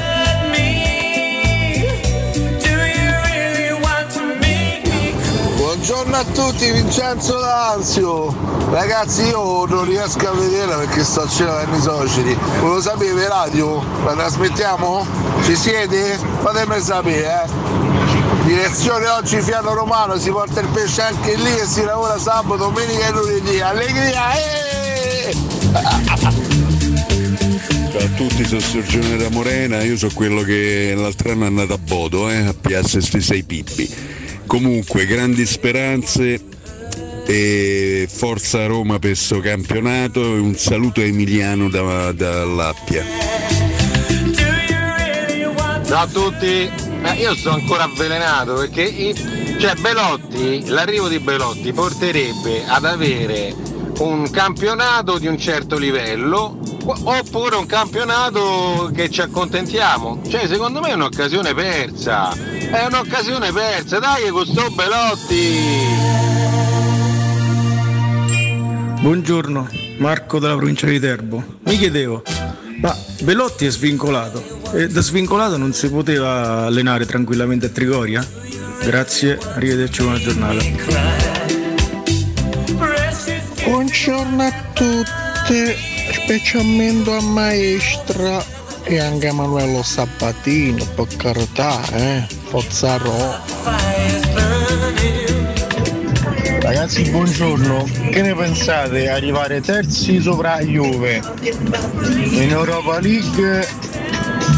[5.56, 8.34] Buongiorno a tutti, Vincenzo D'Anzio.
[8.70, 12.38] Ragazzi, io non riesco a vederla perché sto a cena dai miei suoceri.
[12.60, 15.06] Volevo sapere, radio, la trasmettiamo?
[15.44, 16.18] Ci siete?
[16.42, 17.48] Fatemi sapere, eh.
[18.44, 23.06] Direzione oggi Fiano Romano, si porta il pesce anche lì e si lavora sabato, domenica
[23.06, 23.60] e lunedì.
[23.60, 24.32] Allegria!
[24.34, 26.34] Eh!
[27.96, 31.72] Ciao a tutti, sono Sergione da Morena, io sono quello che l'altro anno è andato
[31.72, 33.94] a Bodo, eh, a Piazza sti 6 Pippi.
[34.44, 36.38] Comunque, grandi speranze
[37.24, 43.02] e forza Roma per questo campionato e un saluto a Emiliano da, dall'Appia.
[45.86, 46.68] Ciao a tutti,
[47.02, 49.14] Eh, io sto ancora avvelenato perché
[49.58, 53.54] cioè Belotti, l'arrivo di Belotti porterebbe ad avere
[54.00, 60.20] un campionato di un certo livello oppure un campionato che ci accontentiamo.
[60.28, 66.14] Cioè secondo me è un'occasione persa, è un'occasione persa, dai che costò Belotti!
[69.00, 69.68] Buongiorno,
[69.98, 71.58] Marco della provincia di Terbo.
[71.64, 72.22] Mi chiedevo,
[72.80, 78.26] ma Belotti è svincolato e da svincolato non si poteva allenare tranquillamente a Trigoria?
[78.82, 80.64] Grazie, arrivederci, buona giornata.
[83.64, 85.74] Buongiorno a tutti,
[86.12, 88.44] specialmente a maestra
[88.84, 92.98] e anche a Manuelo Sabatino, per carità, eh, Forza.
[96.60, 97.84] Ragazzi, buongiorno.
[98.10, 99.08] Che ne pensate?
[99.08, 101.22] Arrivare terzi sopra Juve.
[102.30, 103.66] In Europa League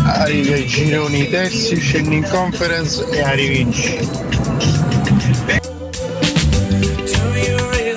[0.04, 4.08] arrivi ai gironi terzi, scendi in conference e arrivinci.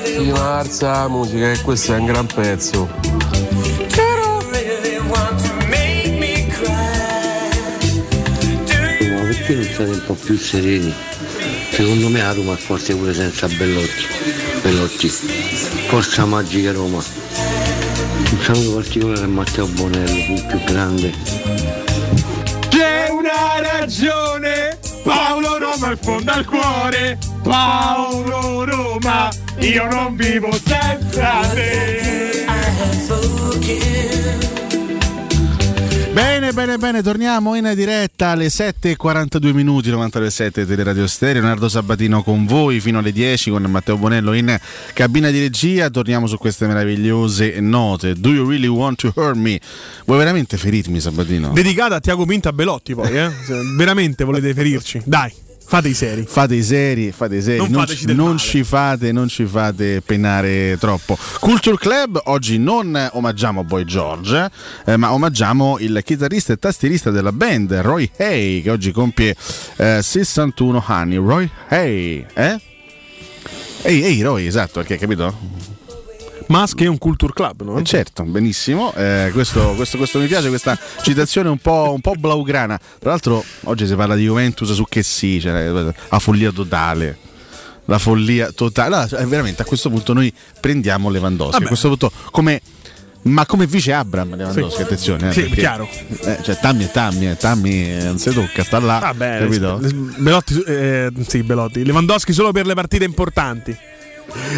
[0.04, 3.21] Si marza la musica e questo è un gran pezzo.
[9.82, 10.94] State un po' più sereni?
[11.72, 14.06] Secondo me a Roma è forte pure senza Bellotti.
[14.62, 15.10] Bellotti.
[15.10, 16.98] Forza magica Roma.
[16.98, 21.14] Un saluto particolare a Matteo Bonello, il più grande.
[22.70, 29.30] C'è una ragione, Paolo Roma in fondo al cuore, Paolo Roma,
[29.60, 32.02] io non vivo senza te.
[36.14, 42.46] Bene, bene, bene, torniamo in diretta alle 7.42 minuti, 92.7 Teleradio Stereo, Leonardo Sabatino con
[42.46, 44.60] voi fino alle 10 con Matteo Bonello in
[44.94, 48.16] cabina di regia, torniamo su queste meravigliose note.
[48.16, 49.58] Do you really want to hurt me?
[50.06, 51.54] Vuoi veramente ferirmi Sabatino?
[51.54, 53.32] Dedicata a Tiago Pinto a Belotti poi, eh?
[53.78, 55.02] Veramente volete ferirci.
[55.06, 55.32] Dai,
[55.64, 56.26] fate i seri.
[56.28, 60.02] Fate i seri, fate i seri, Non non, ci, non ci fate, non ci fate
[60.02, 61.18] penare troppo.
[61.40, 64.50] Culture Club oggi non omaggiamo Boy George,
[64.86, 69.36] eh, ma omaggiamo il chitarrista e tastierista della band, Roy Hay, che oggi compie
[69.78, 71.16] eh, 61 anni.
[71.16, 72.60] Roy Hay, eh?
[73.84, 75.71] Ehi, ehi, Roy, esatto, perché capito?
[76.48, 77.78] Mask è un culture club, no?
[77.78, 78.94] Eh, certo, benissimo.
[78.94, 82.80] Eh, questo, questo- questo mi piace, questa citazione un po', un po' blaugrana.
[83.00, 87.18] Tra l'altro, oggi si parla di Juventus su che sì, cioè, la follia totale.
[87.86, 88.96] La follia totale.
[88.96, 91.54] Allora, eh, veramente a questo punto noi prendiamo Lewandowski.
[91.54, 91.66] Vabbè.
[91.66, 92.62] A questo punto, come.
[93.24, 94.82] Ma come vice Abram Lewandowski, Sì.
[94.82, 95.30] attenzione.
[95.30, 95.88] eh, Sì, perché, chiaro.
[96.22, 98.98] eh, cioè, Tammy è Tammy, eh, Tammy non si tocca, sta là.
[98.98, 99.78] Vabbè, capito?
[99.80, 101.86] le- Belotti, eh, sì, Belotti.
[101.86, 103.78] Lewandowski solo per le partite importanti.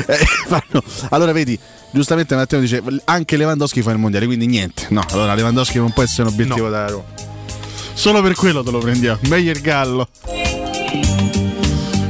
[0.07, 0.15] Eh,
[0.47, 1.57] fanno- allora vedi,
[1.91, 4.87] giustamente Matteo dice anche Lewandowski fa il mondiale, quindi niente.
[4.89, 7.03] No, allora Lewandowski non può essere un obiettivo da Roma.
[7.93, 9.19] Solo per quello te lo prendiamo.
[9.27, 10.07] Meglio il gallo.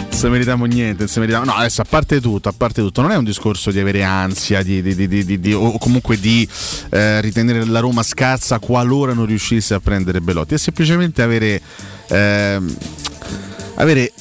[0.09, 1.43] Se meritiamo niente, se meritiamo.
[1.45, 4.63] No, adesso a parte tutto, a parte tutto, non è un discorso di avere ansia
[4.63, 6.47] di, di- di- o comunque di
[6.91, 11.61] eh, ritenere la Roma scarsa qualora non riuscisse a prendere Belotti, è semplicemente avere.
[12.07, 12.75] ehm,
[13.75, 14.13] avere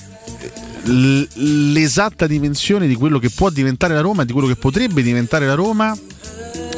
[0.84, 5.46] l'esatta dimensione di quello che può diventare la Roma e di quello che potrebbe diventare
[5.46, 5.96] la Roma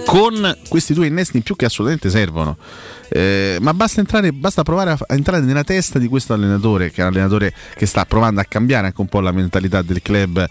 [0.05, 2.57] con questi due innesti in più che assolutamente servono.
[3.09, 7.01] Eh, ma basta, entrare, basta provare a, a entrare nella testa di questo allenatore, che
[7.01, 10.47] è un allenatore che sta provando a cambiare anche un po' la mentalità del club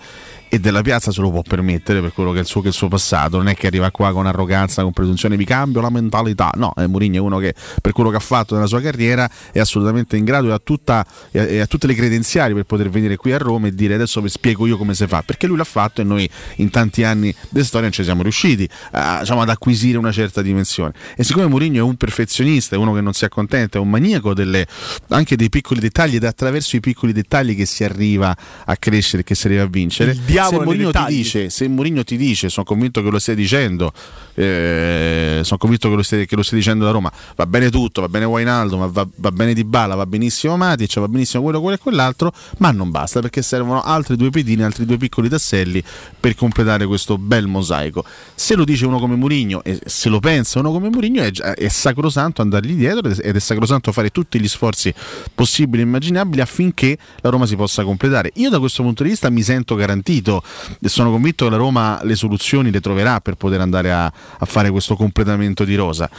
[0.54, 2.70] e della piazza se lo può permettere per quello che è il suo, che è
[2.70, 3.38] il suo passato.
[3.38, 6.52] Non è che arriva qua con arroganza, con presunzione, vi cambio la mentalità.
[6.58, 9.58] No, eh, Mourinho è uno che per quello che ha fatto nella sua carriera è
[9.60, 13.32] assolutamente in grado e ha, tutta- e ha- tutte le credenziali per poter venire qui
[13.34, 15.24] a Roma e dire adesso vi spiego io come si fa.
[15.26, 18.70] Perché lui l'ha fatto e noi in tanti anni di storia non ci siamo riusciti
[18.92, 20.94] a- diciamo, ad acquisire una certa dimensione.
[21.18, 24.36] E siccome Mourinho è un perfezionista, è uno che non si accontenta, è un maniaco
[24.36, 24.68] delle-
[25.10, 28.36] anche dei piccoli dettagli ed attraverso i piccoli dettagli che si arriva
[28.66, 30.12] a crescere, che si arriva a vincere.
[30.12, 33.92] Il se Mourinho ti dice, se Mourinho ti dice, sono convinto che lo stia dicendo,
[34.36, 38.02] eh, sono convinto che lo, stia, che lo stia dicendo la Roma, va bene tutto,
[38.02, 41.62] va bene Wainaldo, ma va, va bene Di Bala, va benissimo Matic, va benissimo quello,
[41.62, 45.84] quello e quell'altro, ma non basta perché servono altri due pedini, altri due piccoli tasselli
[46.20, 48.04] per completare questo bel mosaico.
[48.34, 51.68] Se lo dice uno come Mourinho e se lo pensa uno come Mourinho è, è
[51.68, 54.94] sacrosanto andargli dietro ed è sacrosanto fare tutti gli sforzi
[55.34, 58.32] possibili e immaginabili affinché la Roma si possa completare.
[58.36, 60.33] Io da questo punto di vista mi sento garantito
[60.82, 64.46] e sono convinto che la Roma le soluzioni le troverà per poter andare a, a
[64.46, 66.10] fare questo completamento di rosa.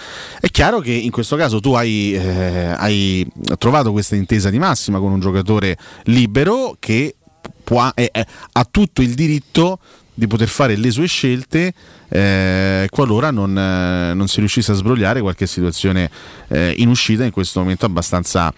[0.41, 3.27] È chiaro che in questo caso tu hai, eh, hai
[3.59, 7.17] trovato questa intesa di massima con un giocatore libero che
[7.63, 9.79] può- è- è- ha tutto il diritto
[10.15, 11.75] di poter fare le sue scelte
[12.09, 16.09] eh, qualora non, eh, non si riuscisse a sbrogliare qualche situazione
[16.49, 18.53] eh, in uscita in questo momento abbastanza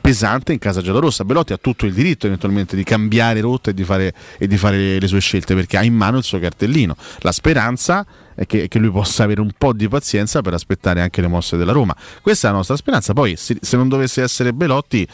[0.00, 1.24] pesante in casa giallorossa.
[1.24, 5.00] Belotti ha tutto il diritto eventualmente di cambiare rotta e di fare, e di fare
[5.00, 6.94] le sue scelte perché ha in mano il suo cartellino.
[7.18, 11.20] La speranza è che, che lui possa avere un po' di pazienza per aspettare anche
[11.20, 11.96] le mosse della Roma.
[12.22, 13.12] Questa è la nostra speranza.
[13.12, 15.06] Poi se, se non dovesse essere Belotti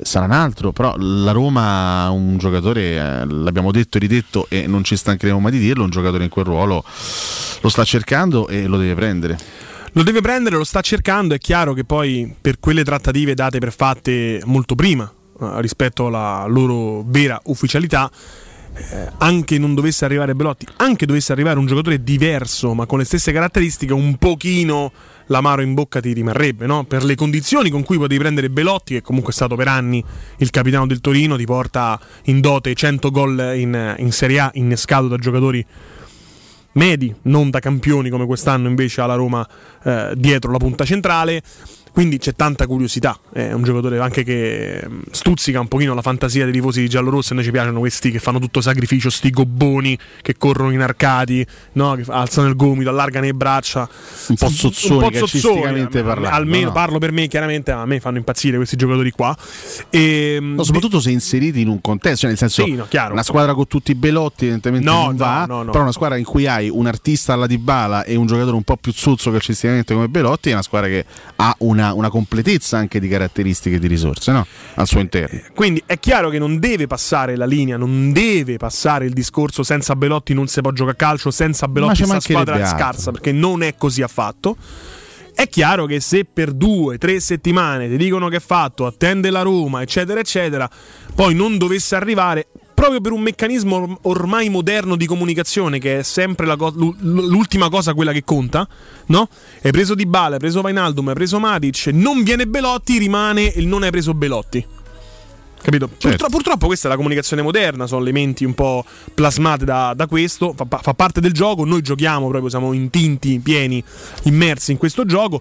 [0.00, 4.66] sarà un altro, però la Roma ha un giocatore, eh, l'abbiamo detto e ridetto e
[4.66, 6.84] non ci stancheremo mai di dirlo, un giocatore in quel ruolo
[7.60, 9.38] lo sta cercando e lo deve prendere.
[9.92, 13.72] Lo deve prendere, lo sta cercando, è chiaro che poi per quelle trattative date per
[13.72, 18.10] fatte molto prima eh, rispetto alla loro vera ufficialità,
[18.74, 23.04] eh, anche non dovesse arrivare Belotti, anche dovesse arrivare un giocatore diverso ma con le
[23.04, 24.92] stesse caratteristiche, un pochino
[25.26, 26.84] l'amaro in bocca ti rimarrebbe, no?
[26.84, 30.02] Per le condizioni con cui potevi prendere Belotti, che comunque è stato per anni
[30.38, 35.08] il capitano del Torino, ti porta in dote 100 gol in, in Serie A, innescato
[35.08, 35.64] da giocatori
[36.72, 39.46] medi, non da campioni come quest'anno invece alla Roma
[39.82, 41.42] eh, dietro la punta centrale.
[41.96, 46.44] Quindi c'è tanta curiosità, è un giocatore anche che mm, stuzzica un pochino la fantasia
[46.44, 47.32] dei tifosi di giallorosso.
[47.32, 51.46] A noi ci piacciono questi che fanno tutto sacrificio, sti gobboni che corrono in arcadi,
[51.72, 51.94] no?
[51.94, 53.88] che alzano il gomito, allargano le braccia.
[54.28, 56.72] Un po' calcisticamente a- a- parlando, Almeno no?
[56.72, 59.34] parlo per me, chiaramente a me fanno impazzire questi giocatori qua.
[59.88, 63.54] E, No, soprattutto se inseriti in un contesto, cioè nel senso Sì, no, una squadra
[63.54, 66.68] con tutti i belotti evidentemente No, non no, va, però una squadra in cui hai
[66.68, 70.52] un artista alla Dybala e un giocatore un po' più zuzzo calcisticamente come Belotti è
[70.52, 71.04] una squadra che
[71.36, 74.46] ha una, una completezza anche di caratteristiche e di risorse no?
[74.74, 75.40] al suo interno.
[75.54, 79.96] Quindi è chiaro che non deve passare la linea, non deve passare il discorso senza
[79.96, 83.62] Belotti non si può giocare a calcio, senza Belotti questa squadra è scarsa, perché non
[83.62, 84.56] è così affatto.
[85.34, 89.42] È chiaro che se per due, tre settimane ti dicono che è fatto, attende la
[89.42, 90.68] Roma, eccetera, eccetera,
[91.14, 92.48] poi non dovesse arrivare,
[92.86, 97.68] proprio per un meccanismo or- ormai moderno di comunicazione, che è sempre co- l'u- l'ultima
[97.68, 98.66] cosa quella che conta,
[99.06, 99.28] no?
[99.62, 103.66] Hai preso Di Bale, hai preso Vainaldum, hai preso Matic, non viene Belotti, rimane il
[103.66, 104.64] non hai preso Belotti.
[105.60, 105.88] Capito?
[105.88, 108.84] Purtro- purtroppo questa è la comunicazione moderna, sono elementi un po'
[109.14, 113.82] plasmati da, da questo, fa, fa parte del gioco, noi giochiamo proprio, siamo intinti, pieni,
[114.24, 115.40] immersi in questo gioco,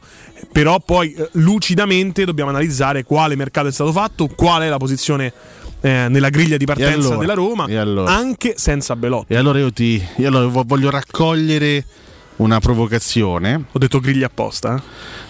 [0.52, 5.32] però poi eh, lucidamente dobbiamo analizzare quale mercato è stato fatto, qual è la posizione
[5.86, 7.18] eh, nella griglia di partenza allora?
[7.18, 8.12] della Roma, allora?
[8.12, 9.34] anche senza Belotti.
[9.34, 11.84] E allora io ti io allora vo- voglio raccogliere
[12.38, 13.66] una provocazione.
[13.72, 14.82] Ho detto griglia apposta.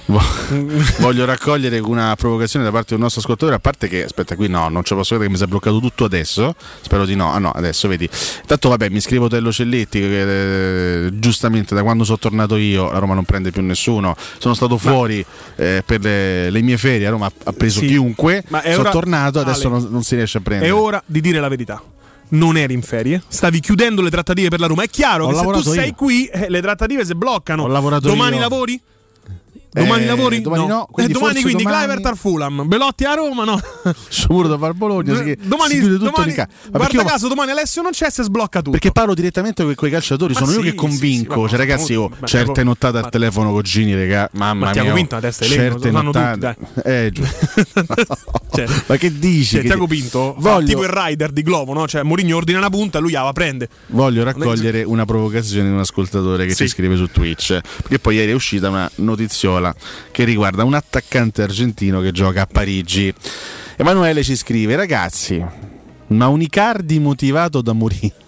[0.07, 0.21] Vo-
[0.99, 4.69] voglio raccogliere una provocazione da parte del nostro ascoltatore, a parte che, aspetta qui no,
[4.69, 7.39] non ce posso credere che mi si è bloccato tutto adesso, spero di no, ah
[7.39, 8.07] no, adesso vedi.
[8.45, 12.99] Tanto vabbè, mi scrivo Tello Celletti, che eh, giustamente da quando sono tornato io la
[12.99, 15.25] Roma non prende più nessuno, sono stato fuori
[15.55, 18.91] eh, per le, le mie ferie, a Roma ha- preso Sì, chiunque, ma sono ora-
[18.91, 20.69] tornato, adesso Ale, non, non si riesce a prendere.
[20.69, 21.81] È ora di dire la verità.
[22.27, 24.83] Non eri in ferie, stavi chiudendo le trattative per la Roma.
[24.83, 25.93] È chiaro Ho che se tu sei io.
[25.93, 27.67] qui, eh, le trattative si bloccano.
[27.99, 28.41] Domani io.
[28.41, 28.81] lavori?
[29.83, 30.41] Domani Eh, lavori?
[30.41, 33.59] domani no, Eh, quindi domani quindi domani- Clivert al Fulham, Belotti a Roma, no?
[34.09, 37.01] Sciomuro da far Bologna, si, Eh, domani, si chiude tutto domani- di ca- Ma guarda
[37.01, 38.71] io- caso, domani Alessio non c'è, si sblocca tutto.
[38.71, 41.33] Perché parlo direttamente con quei calciatori, Ma sono io sì, che sì, convinco.
[41.33, 44.71] sì, ma- cioè, ragazzi, ma- oh, certe nottate al telefono con Gini, raga, mamma Ma
[44.71, 44.95] Tiago mia.
[44.97, 46.57] Pinto oh, la testa è lei, certe sanno tutti, nottate.
[46.83, 47.11] Eh.
[48.55, 49.43] Cioè, ma che dici?
[49.55, 51.87] Cioè, Che Tiago Pinto voglio, tipo il rider di Globo, no?
[51.87, 53.67] Cioè, Mourinho ordina una punta, lui la prende.
[53.87, 56.63] voglio raccogliere una provocazione di un ascoltatore che Sì.
[56.63, 57.59] ci scrive su Twitch.
[57.81, 59.64] Perché poi ieri è uscita una notiziola
[60.11, 63.13] che riguarda un attaccante argentino che gioca a Parigi.
[63.77, 65.43] Emanuele ci scrive: Ragazzi,
[66.07, 68.24] ma un Icardi motivato da Mourinho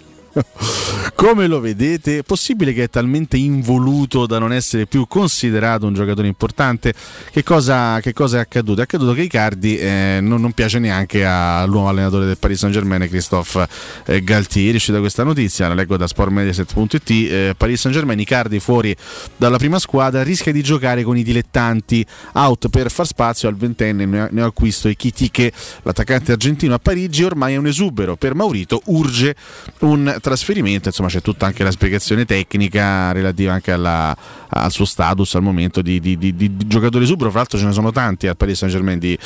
[1.15, 2.21] Come lo vedete?
[2.21, 6.93] Possibile che è talmente involuto da non essere più considerato un giocatore importante?
[7.31, 8.81] Che cosa, che cosa è accaduto?
[8.81, 12.75] È accaduto che Icardi eh, non, non piace neanche al nuovo allenatore del Paris Saint
[12.75, 13.67] Germain, Christophe
[14.05, 14.73] eh, Galtieri.
[14.73, 17.09] È uscita questa notizia, la leggo da sportmediaset.it.
[17.09, 18.95] Eh, Paris Saint Germain, Icardi fuori
[19.35, 24.29] dalla prima squadra, rischia di giocare con i dilettanti out per far spazio al ventenne
[24.29, 25.51] neo acquisto Ekitike,
[25.81, 27.23] l'attaccante argentino a Parigi.
[27.23, 28.15] Ormai è un esubero.
[28.15, 29.35] Per Maurito urge
[29.79, 30.89] un trasferimento.
[30.89, 34.15] Insomma, c'è tutta anche la spiegazione tecnica relativa anche alla,
[34.49, 37.29] al suo status al momento di, di, di, di, giocatore esubero.
[37.29, 39.17] Fra l'altro ce ne sono tanti al Paris Saint Germain di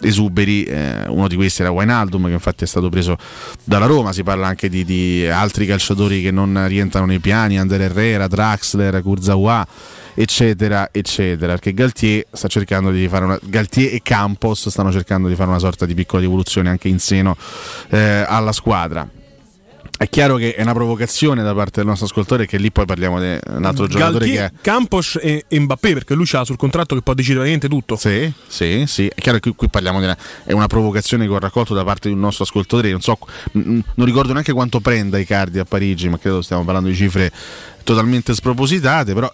[0.00, 3.16] esuberi, eh, uno di questi era Wijnaldum che infatti è stato preso
[3.62, 8.26] dalla Roma, si parla anche di, altri calciatori che non rientrano nei piani, Ander Herrera,
[8.26, 9.66] Draxler, Kurzawa
[10.14, 15.36] eccetera eccetera perché Galtier sta cercando di fare una Galtier e Campos stanno cercando di
[15.36, 17.36] fare una sorta di piccola rivoluzione anche in seno
[17.90, 19.08] eh, alla squadra
[19.98, 23.18] è chiaro che è una provocazione da parte del nostro ascoltatore che lì poi parliamo
[23.18, 26.56] di un altro giocatore Galtier, che è Campos e, e Mbappé perché lui ha sul
[26.56, 27.96] contratto che può decidere veramente tutto.
[27.96, 29.08] Sì, sì, sì.
[29.08, 32.06] È chiaro che qui, parliamo di una, è una provocazione che ho raccolto da parte
[32.06, 32.92] di un nostro ascoltatore.
[32.92, 33.18] Non so,
[33.52, 37.32] non ricordo neanche quanto prenda i cardi a Parigi, ma credo stiamo parlando di cifre
[37.82, 39.14] totalmente spropositate.
[39.14, 39.32] Però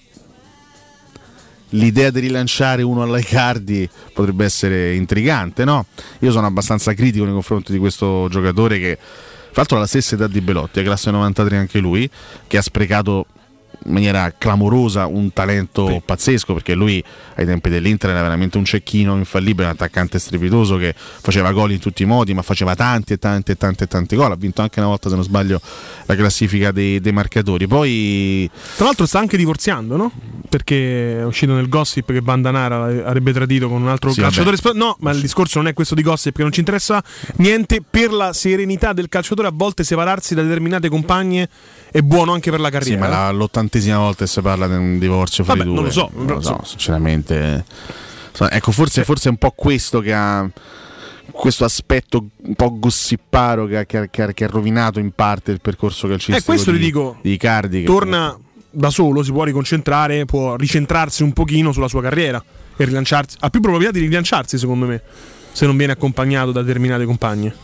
[1.70, 5.84] l'idea di rilanciare uno alla Icardi potrebbe essere intrigante, no?
[6.20, 8.98] Io sono abbastanza critico nei confronti di questo giocatore che
[9.54, 12.08] l'altro ha la stessa età di Belotti, è classe 93 anche lui,
[12.46, 13.26] che ha sprecato
[13.84, 16.02] in maniera clamorosa un talento sì.
[16.04, 17.02] pazzesco perché lui
[17.36, 21.78] ai tempi dell'Inter era veramente un cecchino infallibile, un attaccante strepitoso che faceva gol in
[21.78, 24.62] tutti i modi ma faceva tanti e tanti e tanti e tanti gol ha vinto
[24.62, 25.60] anche una volta se non sbaglio
[26.06, 30.12] la classifica dei, dei marcatori poi tra l'altro sta anche divorziando no?
[30.48, 34.76] perché è uscito nel gossip che Bandanara avrebbe tradito con un altro Sì, calciatore vabbè.
[34.78, 37.02] no ma il discorso non è questo di gossip che non ci interessa
[37.36, 41.48] niente per la serenità del calciatore a volte separarsi da determinate compagne
[41.90, 43.30] è buono anche per la sì, carriera ma la-
[43.74, 46.10] l'ottantesima volta che si parla di un divorzio fra Vabbè, i due non lo so,
[46.14, 47.64] non lo so, sinceramente
[48.50, 50.48] ecco forse, forse è un po' questo che ha
[51.30, 56.06] questo aspetto un po' gossiparo che ha, che che ha- rovinato in parte il percorso
[56.06, 57.18] calcistico Eh, questo di, dico.
[57.22, 58.36] di Icardi che torna
[58.70, 62.42] da solo, si può riconcentrare, può ricentrarsi un pochino sulla sua carriera
[62.76, 63.36] e rilanciarsi.
[63.40, 65.00] Ha più probabilità di rilanciarsi, secondo me,
[65.52, 67.54] se non viene accompagnato da determinate compagne.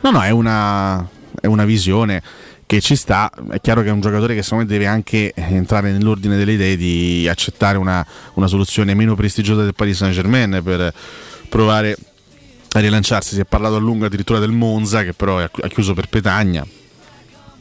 [0.00, 1.04] No, no, è una,
[1.40, 2.22] è una visione
[2.72, 3.30] che ci sta.
[3.50, 6.76] È chiaro che è un giocatore che secondo me deve anche entrare nell'ordine delle idee
[6.78, 8.04] di accettare una,
[8.34, 10.92] una soluzione meno prestigiosa del Paris Saint Germain per
[11.50, 11.94] provare
[12.70, 13.34] a rilanciarsi.
[13.34, 16.66] Si è parlato a lungo addirittura del Monza, che però ha chiuso per Petagna.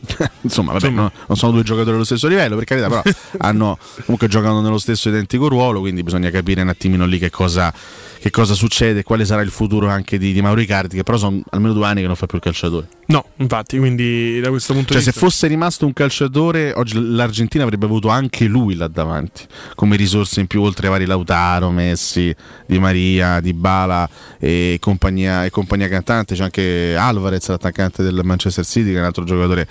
[0.41, 3.01] Insomma, vabbè, no- non sono due giocatori allo stesso livello, per carità, però
[3.39, 7.71] hanno comunque giocano nello stesso identico ruolo, quindi bisogna capire un attimino lì che cosa,
[8.17, 11.17] che cosa succede e quale sarà il futuro anche di, di Mauro Icardi, che però
[11.17, 12.87] sono almeno due anni che non fa più il calciatore.
[13.11, 15.25] No, infatti, quindi da questo punto Cioè, di se vista.
[15.25, 19.43] fosse rimasto un calciatore, oggi l'Argentina avrebbe avuto anche lui là davanti,
[19.75, 22.33] come risorse in più, oltre ai vari Lautaro, Messi,
[22.65, 24.09] Di Maria, Di Bala
[24.39, 26.35] e compagnia, e compagnia cantante.
[26.35, 29.67] C'è anche Alvarez, l'attaccante del Manchester City, che è un altro giocatore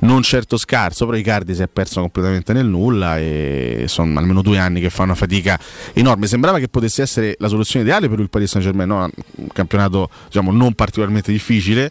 [0.00, 4.58] non certo scarso, però Icardi si è perso completamente nel nulla e sono almeno due
[4.58, 5.58] anni che fa una fatica
[5.92, 6.26] enorme.
[6.26, 9.10] Sembrava che potesse essere la soluzione ideale per il Paris Saint Germain, no?
[9.36, 11.90] un campionato diciamo, non particolarmente difficile.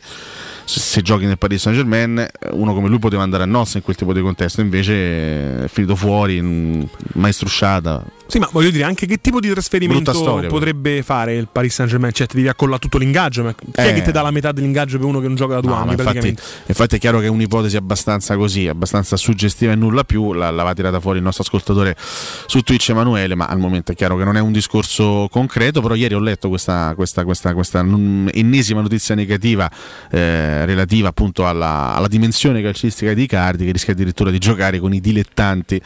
[0.70, 3.84] Se, se giochi nel Paris Saint Germain, uno come lui poteva andare a nozze in
[3.84, 6.82] quel tipo di contesto, invece è finito fuori, mm,
[7.14, 8.04] mai strusciata.
[8.28, 11.90] Sì, ma voglio dire, anche che tipo di trasferimento storia, potrebbe fare il Paris Saint
[11.90, 12.14] Germain?
[12.14, 13.42] Cioè, ti devi accollare tutto l'ingaggio.
[13.42, 13.94] Ma chi è Eh.
[13.94, 15.94] che ti dà la metà dell'ingaggio per uno che non gioca da due No, anni?
[15.94, 16.36] infatti,
[16.68, 20.76] infatti è chiaro che è un'ipotesi abbastanza così, abbastanza suggestiva e nulla più, la- l'aveva
[20.76, 24.38] tirata fuori il nostro ascoltatore su Twitch Emanuele, ma al momento è chiaro che non
[24.38, 29.16] è un discorso concreto, però ieri ho letto questa, questa, questa, questa mm, ennesima notizia
[29.16, 29.68] negativa
[30.12, 34.94] eh, relativa appunto alla, alla dimensione calcistica di Icardi che rischia addirittura di giocare con
[34.94, 35.82] i dilettanti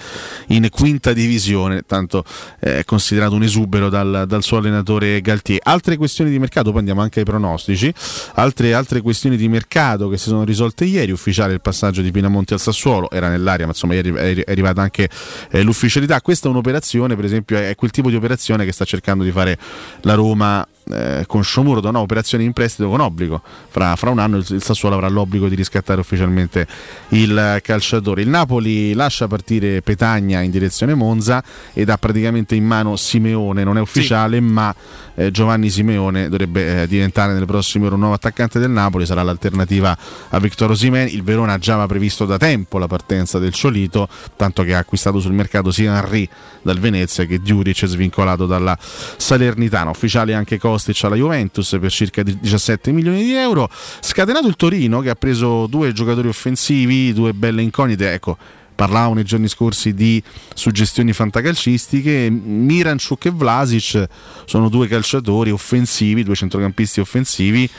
[0.48, 2.24] in quinta divisione, tanto
[2.60, 5.60] eh, è considerato un esubero dal, dal suo allenatore Galtier.
[5.64, 7.94] Altre questioni di mercato, poi andiamo anche ai pronostici,
[8.36, 12.54] altre, altre questioni di mercato che si sono risolte ieri, ufficiale il passaggio di Pinamonti
[12.54, 15.10] al Sassuolo, era nell'aria, ma insomma ieri è arrivata anche
[15.50, 16.22] eh, l'ufficialità.
[16.22, 19.58] Questa è un'operazione, per esempio, è quel tipo di operazione che sta cercando di fare
[20.02, 22.00] la Roma eh, con Sciomuro, no?
[22.00, 23.42] operazione in prestito con obbligo.
[23.70, 26.68] Fra, fra un anno il, il Sassuolo avrà l'obbligo di riscattare ufficialmente
[27.10, 28.22] il calciatore.
[28.22, 33.78] Il Napoli lascia partire Petagna in direzione Monza ed ha praticamente in mano Simeone, non
[33.78, 34.74] è ufficiale, ma
[35.16, 39.24] eh, Giovanni Simeone dovrebbe eh, diventare nelle prossime ore un nuovo attaccante del Napoli, sarà
[39.24, 39.98] l'alternativa
[40.30, 41.08] a Victor Osimhen.
[41.08, 45.20] Il Verona già aveva previsto da tempo la partenza del Ciolito, tanto che ha acquistato
[45.20, 46.28] sul mercato sia Henry
[46.62, 49.90] dal Venezia che Djuric svincolato dalla Salernitana.
[49.90, 53.70] Ufficiale anche cosa Kostic alla Juventus per circa 17 milioni di euro.
[54.00, 58.12] Scatenato il Torino che ha preso due giocatori offensivi, due belle incognite.
[58.12, 58.38] Ecco,
[58.74, 60.22] parlavamo nei giorni scorsi di
[60.56, 62.30] suggestioni fantacalcistiche.
[62.30, 64.08] Miranchuk e Vlasic
[64.46, 67.70] sono due calciatori offensivi, due centrocampisti offensivi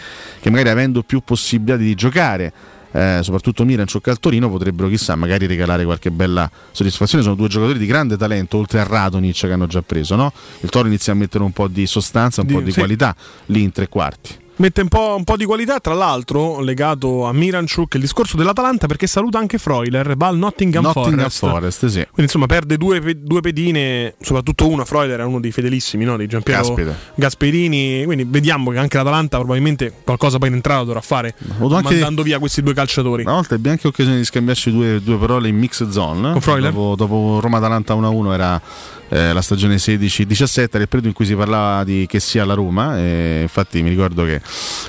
[0.40, 2.52] che magari avendo più possibilità di giocare.
[2.94, 7.78] Eh, soprattutto Miranchuk al Torino potrebbero chissà magari regalare qualche bella soddisfazione sono due giocatori
[7.78, 10.32] di grande talento oltre a Radonic che hanno già preso no?
[10.60, 12.78] il Toro inizia a mettere un po' di sostanza un Di- po' di sì.
[12.78, 13.14] qualità
[13.46, 17.32] lì in tre quarti Mette un po', un po' di qualità, tra l'altro, legato a
[17.32, 21.38] Miranchuk, il discorso dell'Atalanta perché saluta anche Freuler, va al Nottingham, Nottingham Forest.
[21.38, 22.00] Forest, sì.
[22.02, 26.16] Quindi insomma perde due, due pedine, soprattutto una, Freuler è uno dei fedelissimi no?
[26.16, 26.78] di Giampiero.
[27.16, 32.38] Gasperini, quindi vediamo che anche l'Atalanta probabilmente qualcosa poi in entrata dovrà fare, mandando via
[32.38, 33.22] questi due calciatori.
[33.22, 36.30] Una volta ebbe anche occasione di scambiarci due, due parole in mix zone.
[36.30, 36.70] Con Freuler?
[36.70, 38.62] Dopo, dopo Roma-Atalanta 1-1 era
[39.08, 42.54] eh, la stagione 16-17, era il periodo in cui si parlava di che sia la
[42.54, 42.98] Roma.
[42.98, 44.40] Infatti mi ricordo che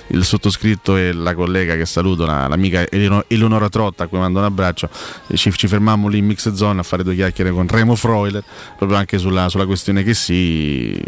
[0.08, 4.46] il sottoscritto e la collega che saluto, la- l'amica Eleonora Trotta, a cui mando un
[4.46, 4.90] abbraccio,
[5.28, 8.44] e ci, ci fermammo lì in mix zone a fare due chiacchiere con Remo Freuler,
[8.78, 11.02] proprio anche sulla, sulla questione che sì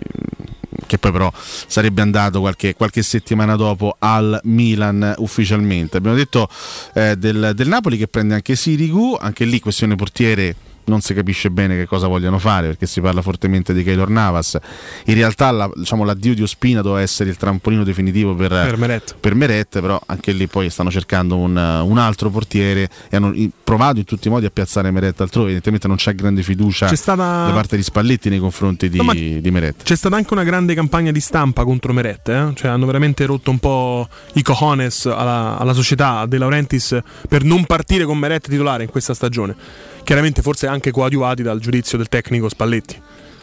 [0.85, 5.97] che poi però sarebbe andato qualche, qualche settimana dopo al Milan ufficialmente.
[5.97, 6.49] Abbiamo detto
[6.93, 10.55] eh, del, del Napoli che prende anche Sirigu, anche lì questione portiere
[10.87, 14.57] non si capisce bene che cosa vogliono fare perché si parla fortemente di Keylor Navas.
[15.05, 19.15] In realtà la- diciamo, l'addio di Ospina doveva essere il trampolino definitivo per, Per Meret.
[19.19, 23.33] per Meret, però anche lì poi stanno cercando un, un altro portiere e hanno
[23.63, 26.95] provato in tutti i modi a piazzare Meret altrove, evidentemente non c'è grande fiducia C'è
[26.95, 29.83] stata- da parte di Spalletti nei confronti di, No, di Meret.
[29.83, 32.51] C'è stata anche una grande campagna di stampa contro Meret, eh?
[32.55, 37.65] cioè hanno veramente rotto un po' i cojones alla, alla società De Laurentiis per non
[37.65, 39.55] partire con Meret titolare in questa stagione.
[40.07, 42.97] Chiaramente forse anche coadiuvati dal giudizio del tecnico Spalletti.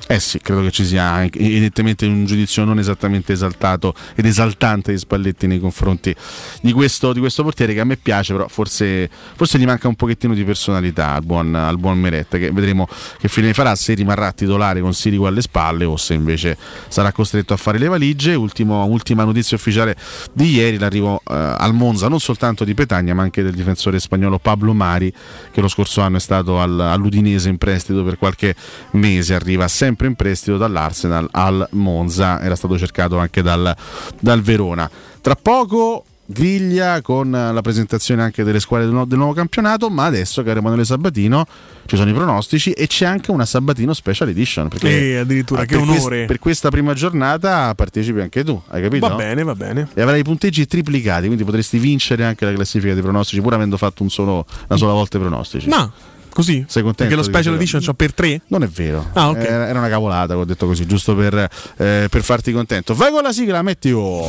[0.06, 4.98] Eh sì, credo che ci sia evidentemente un giudizio non esattamente esaltato ed esaltante di
[4.98, 6.14] Spalletti nei confronti
[6.60, 9.94] di questo, di questo portiere che a me piace, però forse, forse gli manca un
[9.94, 12.86] pochettino di personalità al buon, al buon Meret, che vedremo
[13.18, 17.54] che fine farà, se rimarrà titolare con Sirigu alle spalle o se invece sarà costretto
[17.54, 18.34] a fare le valigie.
[18.34, 19.96] Ultimo- ultima notizia ufficiale
[20.34, 24.38] di ieri, l'arrivo eh, al Monza non soltanto di Petagna ma anche del difensore spagnolo
[24.38, 25.10] Pablo Mari
[25.50, 28.54] che lo scorso anno è stato al- all'Udinese in prestito per qualche
[28.90, 33.74] mese, arriva sempre in prestito dall'Arsenal al Monza, era stato cercato anche dal,
[34.20, 34.90] dal Verona.
[35.20, 40.06] Tra poco griglia con la presentazione anche delle squadre del, nu- del nuovo campionato, ma
[40.06, 41.46] adesso caro Emanuele Sabatino
[41.84, 44.68] ci sono i pronostici e c'è anche una Sabatino Special Edition.
[44.68, 46.24] Perché E addirittura, ah, che per quest- onore.
[46.24, 49.06] per questa prima giornata partecipi anche tu, hai capito?
[49.06, 49.86] Va bene, va bene.
[49.92, 53.76] E avrai i punteggi triplicati, quindi potresti vincere anche la classifica dei pronostici, pur avendo
[53.76, 55.68] fatto un solo- una sola volta i pronostici.
[55.68, 55.92] No,
[56.34, 56.64] così.
[56.68, 57.14] Sei contento?
[57.14, 58.42] Perché lo special edition c'ho per tre?
[58.48, 59.08] Non è vero.
[59.14, 59.38] Ah, ok.
[59.38, 62.94] Era, era una cavolata che ho detto così, giusto per, eh, per farti contento.
[62.94, 64.28] Vai con la sigla, metti oh.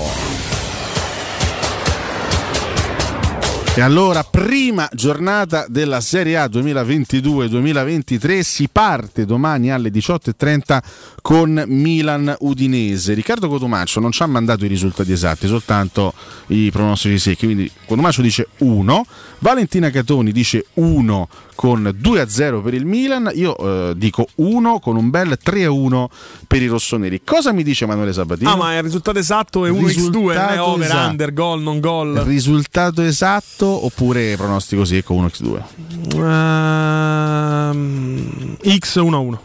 [3.78, 10.80] E allora, prima giornata della Serie A 2022-2023, si parte domani alle 18.30
[11.22, 13.14] con Milan Udinese.
[13.14, 16.14] Riccardo Cotumaccio non ci ha mandato i risultati esatti, soltanto
[16.48, 17.44] i pronostici secchi.
[17.44, 19.06] Quindi Cotumaccio dice 1,
[19.40, 25.10] Valentina Catoni dice 1 con 2-0 per il Milan, io eh, dico 1 con un
[25.10, 26.06] bel 3-1
[26.48, 27.22] per i rossoneri.
[27.24, 28.52] Cosa mi dice Emanuele Sabatino?
[28.52, 31.10] Ah, ma il risultato esatto è 1x2, non è Risultato over, esatto.
[31.10, 32.14] under, gol, non gol.
[32.26, 35.62] Risultato esatto oppure pronostico secco 1x2?
[37.70, 39.38] Ehm, X1-1.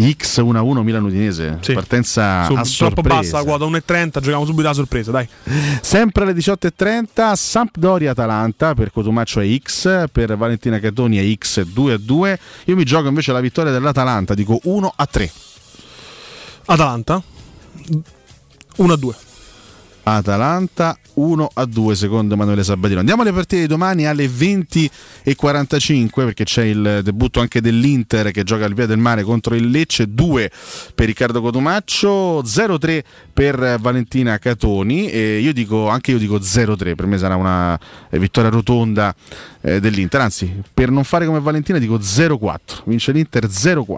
[0.00, 4.74] X 1-1 Milan Udinese, partenza Su- a troppo bassa la quota 1,30, giochiamo subito la
[4.74, 5.28] sorpresa, dai.
[5.80, 12.38] Sempre alle 18.30 Sampdoria Atalanta per Cotumaccio è X, per Valentina Catoni è X 2-2.
[12.66, 15.30] Io mi gioco invece la vittoria dell'Atalanta, dico 1-3.
[16.66, 17.20] Atalanta
[18.76, 19.14] 1-2.
[20.04, 23.00] Atalanta 1 a 2 secondo Emanuele Sabatino.
[23.00, 24.90] Andiamo alle partite di domani alle 20
[25.24, 29.54] e 45 perché c'è il debutto anche dell'Inter che gioca al Via del Mare contro
[29.54, 30.50] il Lecce 2
[30.94, 33.02] per Riccardo Cotumaccio 0-3
[33.32, 37.78] per Valentina Catoni e io dico anche io dico 0-3 per me sarà una
[38.10, 39.14] eh, vittoria rotonda
[39.60, 40.20] eh, dell'Inter.
[40.20, 43.96] Anzi per non fare come Valentina dico 0-4 vince l'Inter 0-4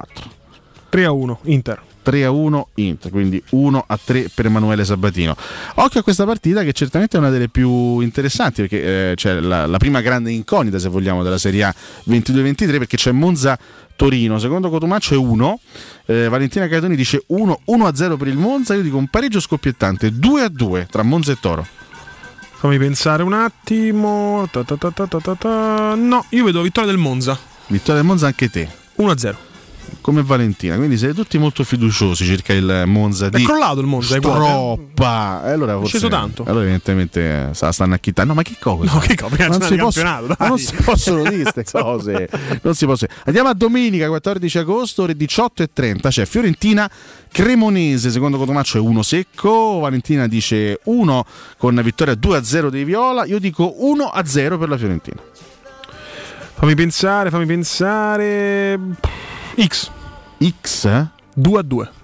[0.91, 5.37] 3-1 Inter 3 a 1 Inter, quindi 1 a 3 per Emanuele Sabatino.
[5.75, 9.67] Occhio a questa partita che certamente è una delle più interessanti perché eh, c'è la,
[9.67, 11.75] la prima grande incognita se vogliamo della Serie A
[12.09, 13.59] 22-23 perché c'è Monza
[13.97, 15.61] Torino, secondo Cotumaccio è 1,
[16.07, 19.41] eh, Valentina Catoni dice 1, 1 a 0 per il Monza, io dico un pareggio
[19.41, 21.67] scoppiettante 2 a 2 tra Monza e Toro.
[22.61, 24.47] Fammi pensare un attimo.
[24.51, 25.95] Ta ta ta.
[25.95, 27.39] No, io vedo vittoria del Monza.
[27.69, 28.69] Vittoria del Monza anche te.
[28.99, 29.50] 1-0.
[30.01, 34.17] Come Valentina, quindi siete tutti molto fiduciosi circa il Monza È di crollato il Monza,
[34.17, 34.21] eh?
[34.21, 35.43] Troppa.
[35.47, 36.45] E allora È forse, sceso tanto.
[36.45, 38.33] Allora evidentemente eh, sta- stanno acchittando.
[38.33, 38.93] No, ma che cosa?
[38.93, 39.47] No, che cosa?
[39.49, 42.29] Non si, possono, non si possono dire queste cose.
[42.63, 43.13] Non si possono.
[43.25, 46.09] Andiamo a domenica 14 agosto, ore 18.30.
[46.09, 46.91] C'è Fiorentina
[47.31, 49.79] Cremonese, secondo Cotomaccio è 1 secco.
[49.81, 51.25] Valentina dice 1
[51.57, 53.25] con vittoria 2-0 dei Viola.
[53.25, 55.21] Io dico 1-0 per la Fiorentina.
[56.55, 58.79] Fammi pensare, fammi pensare.
[59.59, 59.91] X.
[60.41, 60.85] X?
[60.87, 61.05] eh?
[61.37, 61.63] 2 a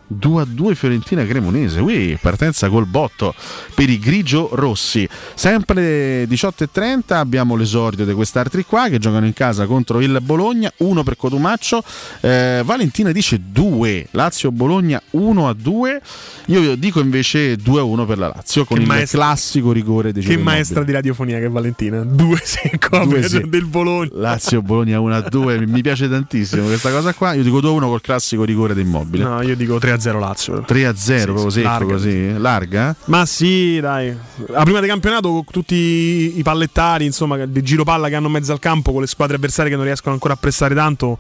[0.09, 0.15] 2.
[0.27, 3.35] 2 a 2 Fiorentina Cremonese, Ui, partenza col botto
[3.75, 5.09] per i grigio rossi.
[5.35, 11.03] Sempre 18.30 abbiamo l'esordio di quest'altri qua che giocano in casa contro il Bologna, 1
[11.03, 11.83] per Cotumaccio.
[12.21, 16.01] Eh, Valentina dice 2, Lazio Bologna 1 a 2.
[16.47, 20.13] Io dico invece 2 a 1 per la Lazio con Che il maestra- classico rigore
[20.13, 20.85] di Che Ciro maestra Immobile.
[20.87, 22.03] di radiofonia che è Valentina.
[22.03, 23.43] 2 secco Due per- sì.
[23.49, 24.11] del Bologna.
[24.13, 27.33] Lazio Bologna 1 a 2, mi piace tantissimo questa cosa qua.
[27.35, 29.25] Io dico 2 a 1 col classico rigore di Immobile.
[29.25, 30.63] No, io dico 3 a 0 Lazio.
[30.63, 31.93] 3 a 0 proprio secco larga.
[31.93, 32.97] così, larga?
[33.07, 34.17] Ma sì, dai.
[34.49, 38.33] La prima di campionato con tutti i pallettari, insomma, di giro palla che hanno in
[38.33, 41.19] mezzo al campo con le squadre avversarie che non riescono ancora a pressare tanto.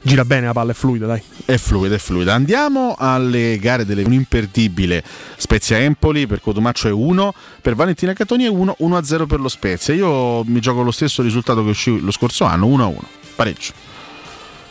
[0.00, 1.20] Gira bene la palla, è fluida, dai.
[1.44, 2.32] È fluida, è fluida.
[2.32, 5.02] Andiamo alle gare delle un imperdibile
[5.36, 9.40] Spezia Empoli per Cotumaccio è 1, per Valentina Catoni è 1, 1 a 0 per
[9.40, 9.94] lo Spezia.
[9.94, 13.02] Io mi gioco lo stesso risultato che uscì lo scorso anno, 1 a 1.
[13.34, 13.72] Pareggio.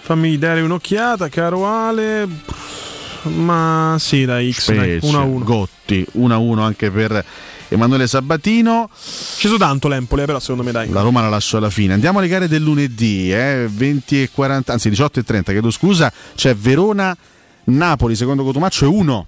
[0.01, 2.27] Fammi dare un'occhiata, caro Ale.
[3.24, 5.45] Ma sì, dai, X, dai, Spezia, 1 a 1.
[5.45, 7.26] Gotti, 1 a 1 anche per
[7.70, 8.89] Emanuele Sabatino.
[8.93, 10.89] Sceso tanto l'Empoli, eh, però secondo me dai.
[10.89, 11.93] La Roma la lascio alla fine.
[11.93, 16.11] Andiamo alle gare del lunedì, eh, 20 e 40, anzi 18 e 30, chiedo scusa.
[16.36, 17.15] C'è Verona
[17.65, 19.28] Napoli, secondo Cotumaccio è 1.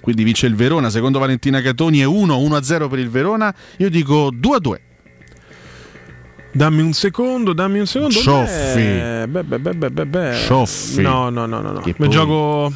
[0.00, 3.52] Quindi vince il Verona, secondo Valentina Catoni è 1, 1 a 0 per il Verona.
[3.78, 4.80] Io dico 2 a 2.
[6.52, 8.18] Dammi un secondo, dammi un secondo.
[8.18, 8.80] Cioffi.
[8.80, 10.36] Beh, beh, beh, beh, beh, beh.
[10.46, 11.02] Cioffi.
[11.02, 11.72] No, no, no, no.
[11.72, 11.80] no.
[11.80, 12.72] Poi- gioco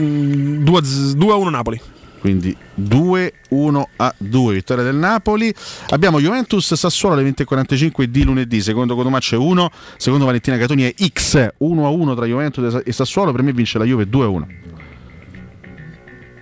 [0.00, 1.80] 2 a 1 Napoli.
[2.18, 5.52] Quindi 2-1 a 2, vittoria del Napoli.
[5.90, 10.94] Abbiamo Juventus Sassuolo alle 20.45 di lunedì, secondo Cotomaccio è 1, secondo Valentina Catoni è
[11.12, 14.28] X, 1 a 1 tra Juventus e Sassuolo, per me vince la Juve 2 a
[14.28, 14.48] 1.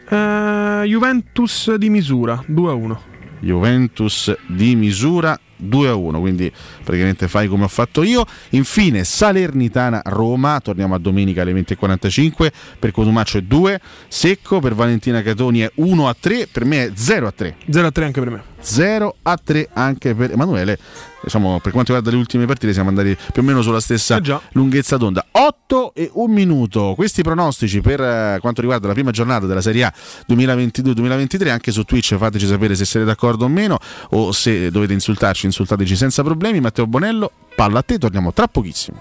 [0.09, 3.03] Eh, Juventus di misura 2 a 1.
[3.41, 6.53] Juventus di misura 2 a 1, quindi
[6.83, 8.25] praticamente fai come ho fatto io.
[8.51, 15.23] Infine Salernitana Roma, torniamo a domenica alle 20.45, per Cotumaccio è 2, Secco per Valentina
[15.23, 17.57] Catoni è 1 a 3, per me è 0 a 3.
[17.71, 18.43] 0 a 3 anche per me.
[18.65, 20.79] 0 a 3 anche per Emanuele.
[21.25, 24.21] Diciamo, per quanto riguarda le ultime partite, siamo andati più o meno sulla stessa
[24.53, 25.25] lunghezza d'onda.
[25.31, 26.93] 8 e 1 minuto.
[26.95, 29.95] Questi pronostici per eh, quanto riguarda la prima giornata della Serie A
[30.29, 31.49] 2022-2023.
[31.49, 33.79] Anche su Twitch fateci sapere se siete d'accordo o meno,
[34.11, 36.61] o se dovete insultarci, insultateci senza problemi.
[36.61, 39.01] Matteo Bonello, palla a te, torniamo tra pochissimo.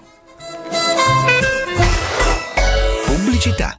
[3.06, 3.78] Pubblicità.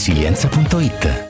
[0.00, 1.29] laresilienza.it.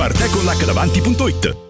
[0.00, 1.69] www.arteconlacdavanti.it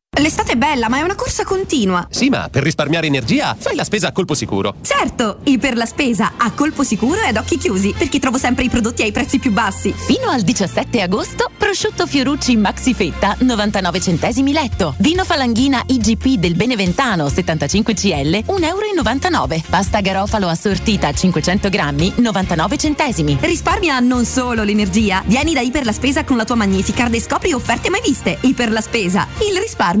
[0.19, 2.05] L'estate è bella, ma è una corsa continua.
[2.11, 4.75] Sì, ma per risparmiare energia, fai la spesa a colpo sicuro.
[4.81, 8.65] Certo, i per la spesa a colpo sicuro e ad occhi chiusi, perché trovo sempre
[8.65, 9.93] i prodotti ai prezzi più bassi.
[9.95, 14.95] Fino al 17 agosto, prosciutto Fiorucci Maxi Fetta 99 centesimi letto.
[14.97, 19.61] Vino Falanghina IGP del Beneventano 75 CL 1,99 euro.
[19.69, 23.37] Pasta Garofalo assortita 500 grammi 99 centesimi.
[23.39, 25.23] Risparmia non solo l'energia.
[25.25, 28.37] Vieni da Iper la Spesa con la tua Magnificard e scopri offerte mai viste.
[28.41, 30.00] Iper la Spesa, il risparmio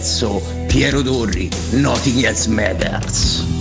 [0.00, 3.59] pezzo, Piero Torri, Nothing Else Matters.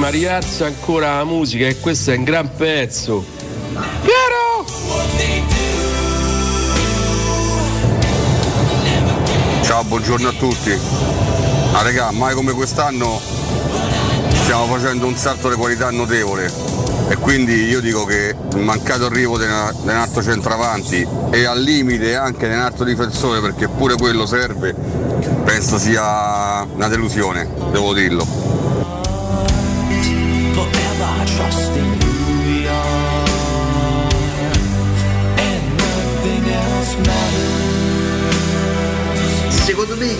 [0.00, 3.22] Ma rialza ancora la musica e questo è un gran pezzo.
[4.00, 4.64] Piero!
[9.62, 10.72] Ciao, buongiorno a tutti.
[11.72, 13.20] Ah regà, mai come quest'anno
[14.32, 16.50] stiamo facendo un salto di qualità notevole
[17.10, 22.16] e quindi io dico che il mancato arrivo di un altro centravanti e al limite
[22.16, 24.74] anche di un altro difensore perché pure quello serve,
[25.44, 28.39] penso sia una delusione, devo dirlo.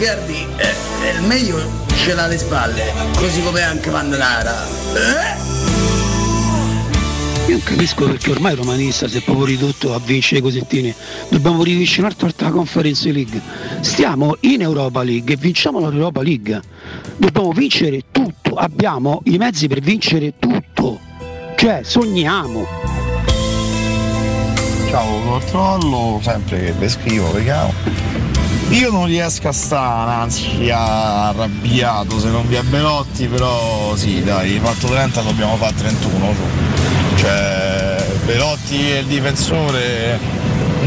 [0.01, 4.67] Icardi è, è il meglio ce l'ha alle spalle, così come anche Vandanara.
[4.95, 5.37] Eh?
[7.49, 10.95] Io non capisco perché ormai romanista si è proprio ridotto a vincere i cosettini.
[11.29, 13.43] Dobbiamo rivincere un'altra volta la Conference League.
[13.81, 16.63] Stiamo in Europa League e vinciamo l'Europa League.
[17.19, 20.99] Dobbiamo vincere tutto, abbiamo i mezzi per vincere tutto.
[21.57, 22.67] Cioè, sogniamo.
[24.89, 28.30] Ciao controllo, sempre che le scrivo, vediamo.
[28.71, 34.61] Io non riesco a stare, anzi arrabbiato se non vi è Belotti, però sì dai,
[34.63, 37.17] fatto 30 dobbiamo fare 31 su.
[37.17, 40.21] Cioè Belotti è il difensore,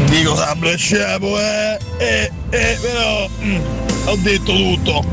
[0.06, 3.60] dico Sablecepo, eh, eh, eh, però mm,
[4.06, 5.04] ho detto tutto.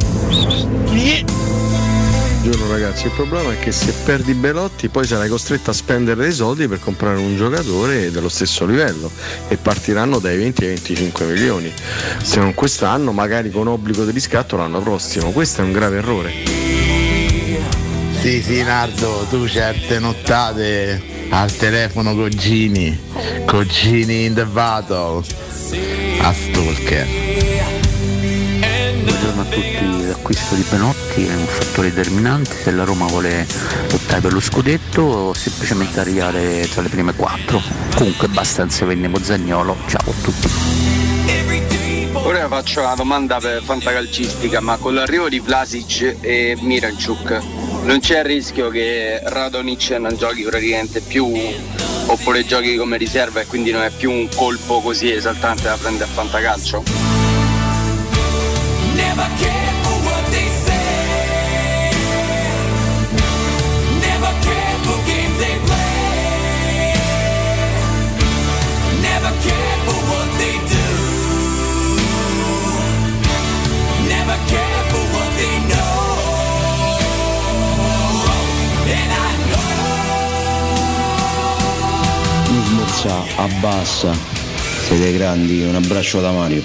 [2.41, 6.31] Buongiorno ragazzi, il problema è che se perdi Belotti poi sarai costretto a spendere dei
[6.31, 9.11] soldi per comprare un giocatore dello stesso livello
[9.47, 11.71] e partiranno dai 20 ai 25 milioni.
[12.23, 15.29] Se non quest'anno, magari con obbligo di riscatto l'anno prossimo.
[15.29, 16.33] Questo è un grave errore.
[18.21, 20.99] Sì, sì, Nardo, tu certe nottate
[21.29, 22.99] al telefono con Gini,
[23.45, 25.23] con Gini in the battle,
[26.21, 27.07] a Stalker.
[29.03, 30.63] Buongiorno a tutti, l'acquisto di
[31.11, 33.45] Benotti è un fattore determinante se la Roma vuole
[33.89, 37.61] lottare per lo scudetto o semplicemente arrivare tra le prime quattro.
[37.95, 40.49] Comunque basta se vendiamo Zagnolo, ciao a tutti.
[42.13, 47.41] Ora faccio una domanda per fantacalcistica, ma con l'arrivo di Vlasic e Miranchuk
[47.83, 51.29] non c'è il rischio che Radonic non giochi praticamente più
[52.05, 56.05] oppure giochi come riserva e quindi non è più un colpo così esaltante da prendere
[56.05, 57.11] a fantacalcio?
[83.01, 84.13] Smorza, abbassa,
[84.85, 86.61] siete grandi, un abbraccio da Mario.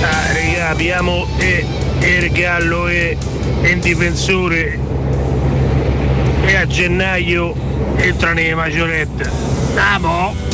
[0.00, 1.66] Ah, abbiamo e,
[1.98, 3.16] e il Gallo e,
[3.62, 4.78] il difensore
[6.44, 7.52] e a gennaio
[7.96, 9.28] entra nelle maggiorette.
[9.74, 10.08] Andiamo!
[10.16, 10.47] Buongiorno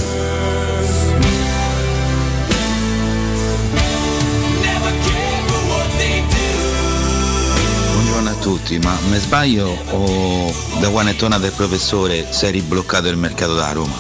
[8.45, 13.95] tutti, ma mi sbaglio o da tornato il professore è ribloccato il mercato da Roma?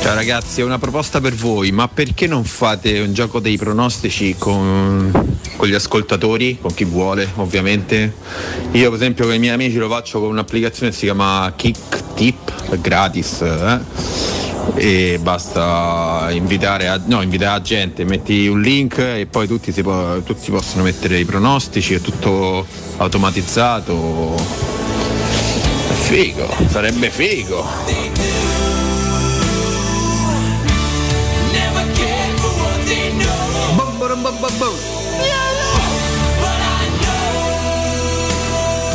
[0.00, 5.10] Ciao ragazzi, una proposta per voi, ma perché non fate un gioco dei pronostici con,
[5.56, 8.14] con gli ascoltatori, con chi vuole ovviamente?
[8.70, 12.14] Io per esempio con i miei amici lo faccio con un'applicazione che si chiama Kick
[12.14, 14.27] Tip, gratis, eh?
[14.74, 19.82] E basta invitare, a, no, invitare la gente, metti un link e poi tutti, si
[19.82, 22.66] può- tutti possono mettere i pronostici, è tutto
[22.98, 24.34] automatizzato.
[25.88, 28.48] È figo, sarebbe figo.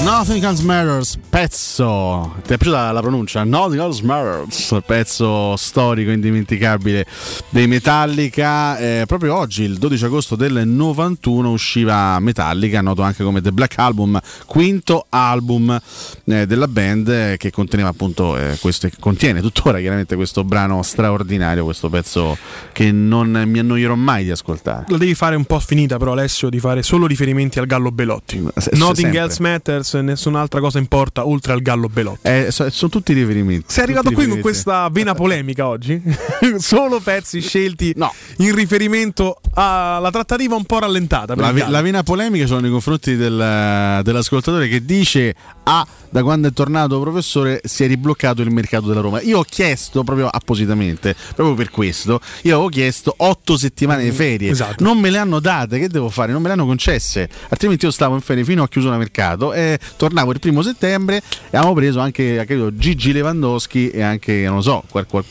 [0.03, 2.35] Nothing Else Matters, pezzo.
[2.45, 3.45] Ti è piaciuta la pronuncia?
[3.45, 7.05] Nothing Else Matters, pezzo storico indimenticabile
[7.49, 8.77] dei Metallica.
[8.77, 13.79] Eh, proprio oggi, il 12 agosto del 91, usciva Metallica, noto anche come The Black
[13.79, 15.79] Album, quinto album
[16.25, 20.81] eh, della band eh, che conteneva appunto eh, questo, che contiene tuttora chiaramente questo brano
[20.83, 22.37] straordinario, questo pezzo
[22.73, 24.83] che non mi annoierò mai di ascoltare.
[24.89, 28.45] La devi fare un po' finita però Alessio di fare solo riferimenti al Gallo Belotti.
[28.57, 29.19] se- Nothing sempre.
[29.19, 32.27] else matters, nessun'altra cosa importa oltre al Gallo Belotti.
[32.27, 33.65] Eh, so- sono tutti riferimenti.
[33.67, 36.01] Sei arrivato qui con questa vena polemica oggi?
[36.57, 37.93] Solo pezzi scelti
[38.37, 41.35] in riferimento alla trattativa un po' rallentata.
[41.35, 46.53] La, la vena polemica sono nei confronti del- dell'ascoltatore che dice A da quando è
[46.53, 49.19] tornato professore si è ribloccato il mercato della Roma.
[49.21, 54.51] Io ho chiesto proprio appositamente, proprio per questo, io avevo chiesto otto settimane di ferie.
[54.51, 54.83] Esatto.
[54.83, 56.31] Non me le hanno date, che devo fare?
[56.31, 57.27] Non me le hanno concesse.
[57.49, 61.21] Altrimenti io stavo in ferie fino a chiusura mercato e tornavo il primo settembre e
[61.57, 65.23] avevamo preso anche credo, Gigi Lewandowski e anche, non lo so, qual- qual-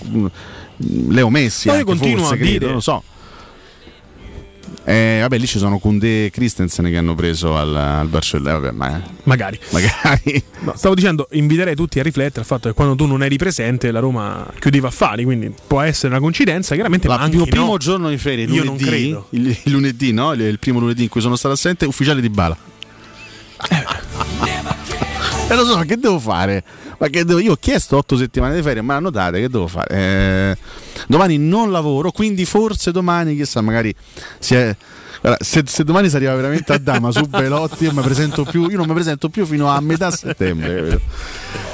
[1.08, 1.68] Leo Messi.
[1.68, 3.02] No, io continuo forse, a credo, dire- non lo so.
[4.84, 8.58] Eh, vabbè, lì ci sono Kunde e Christensen che hanno preso al, al Barcellona.
[8.58, 9.58] Vabbè, ma Magari.
[9.70, 10.42] magari.
[10.62, 13.90] No, stavo dicendo, inviterei tutti a riflettere al fatto che quando tu non eri presente
[13.92, 17.66] la Roma chiudeva affari, quindi può essere una coincidenza, chiaramente ma il anche primo, primo
[17.66, 17.76] no.
[17.78, 19.26] giorno di ferie, Io non lunedì, credo.
[19.30, 20.32] il, il lunedì, no?
[20.32, 22.56] Il, il primo lunedì in cui sono stato assente, ufficiale di Bala.
[25.48, 26.62] E lo so, che devo fare?
[26.98, 29.66] Ma che devo- io ho chiesto otto settimane di ferie, ma hanno date, che devo
[29.66, 29.88] fare?
[29.94, 30.56] Eh,
[31.08, 33.94] domani non lavoro, quindi forse domani, chissà, magari
[34.38, 34.74] si è-
[35.20, 37.92] guarda, se, se domani si arriva veramente a Dama su Belotti, io,
[38.44, 41.00] più, io non mi presento più fino a metà settembre.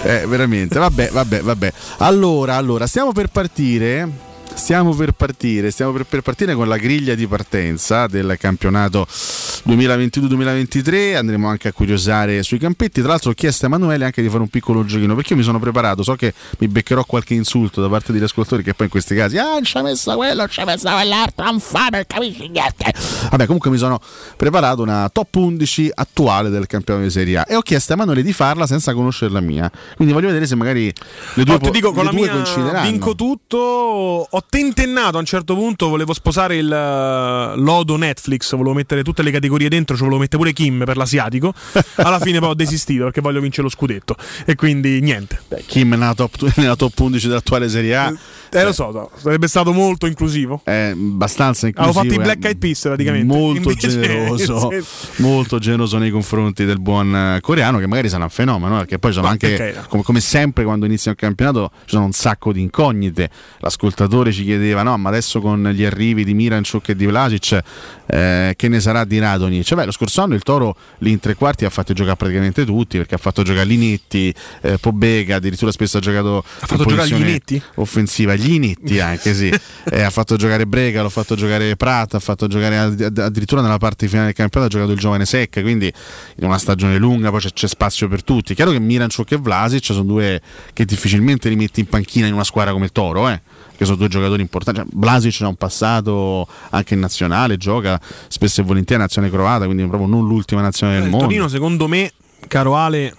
[0.02, 1.72] Eh, veramente, vabbè, vabbè, vabbè.
[1.98, 4.26] Allora, allora, stiamo per partire.
[4.58, 11.16] Stiamo per partire, stiamo per, per partire con la griglia di partenza del campionato 2022-2023.
[11.16, 13.00] Andremo anche a curiosare sui campetti.
[13.00, 15.44] Tra l'altro, ho chiesto a Emanuele anche di fare un piccolo giochino perché io mi
[15.44, 16.02] sono preparato.
[16.02, 19.38] So che mi beccherò qualche insulto da parte degli ascoltatori, che poi in questi casi,
[19.38, 22.48] ah, non ci ha messa quello, non ci ha messa quell'altro, non fa per capisci
[22.48, 22.92] niente.
[23.30, 23.98] Vabbè, comunque mi sono
[24.36, 28.22] preparato una top 11 attuale del campionato di Serie A e ho chiesto a Emanuele
[28.22, 29.70] di farla senza conoscere la mia.
[29.96, 30.92] Quindi voglio vedere se magari
[31.34, 32.90] le due, Oh, ti po- dico, con le la due mia coincideranno.
[32.90, 33.56] vinco tutto.
[33.58, 39.22] Ho tentennato a un certo punto, volevo sposare il eh, lodo Netflix, volevo mettere tutte
[39.22, 41.52] le categorie dentro, ci volevo mettere pure Kim per l'asiatico.
[41.96, 44.16] Alla fine poi ho desistito perché voglio vincere lo scudetto.
[44.44, 45.40] E quindi niente.
[45.66, 48.12] Kim nella top, nella top 11 dell'attuale Serie A
[48.50, 50.62] Eh, lo so, so, sarebbe stato molto inclusivo.
[50.64, 52.02] è abbastanza Avevo inclusivo.
[52.02, 53.26] fatto i è Black Eyed Peas praticamente.
[53.36, 55.22] Molto Invece- generoso, sì.
[55.22, 58.98] molto generoso nei confronti del buon eh, coreano, che magari sarà un fenomeno, eh, perché
[58.98, 62.52] poi sono Ma anche, come, come sempre quando inizia il campionato, ci sono un sacco
[62.52, 63.28] di incognite.
[63.58, 67.60] L'ascoltatore ci chiedeva, no, ma adesso con gli arrivi di Miranchuk e di Vlasic,
[68.06, 69.64] eh, che ne sarà di Radoni?
[69.64, 72.64] Cioè, beh, lo scorso anno il Toro lì in tre quarti ha fatto giocare praticamente
[72.64, 74.32] tutti, perché ha fatto giocare Linetti,
[74.62, 77.62] eh, Pobega, addirittura spesso ha giocato ha fatto giocare gli Inetti?
[77.76, 79.52] offensiva, gli Inetti anche sì,
[79.90, 83.62] Eh, ha fatto giocare Brega, l'ha fatto giocare Prata, ha fatto giocare add- add- addirittura
[83.62, 85.90] nella parte finale del campionato ha giocato il giovane Secca, quindi
[86.36, 88.54] in una stagione lunga poi c'è, c'è spazio per tutti.
[88.54, 90.40] Chiaro che Miranchuk e Vlasic sono due
[90.72, 93.40] che difficilmente li metti in panchina in una squadra come il Toro, eh?
[93.78, 94.80] Che sono due giocatori importanti.
[94.80, 99.66] Cioè, Vlasic ha un passato anche in nazionale, gioca spesso e volentieri a nazione croata,
[99.66, 101.26] quindi proprio non l'ultima nazione del Il mondo.
[101.26, 102.10] Torino, secondo me,
[102.48, 103.14] caro Ale,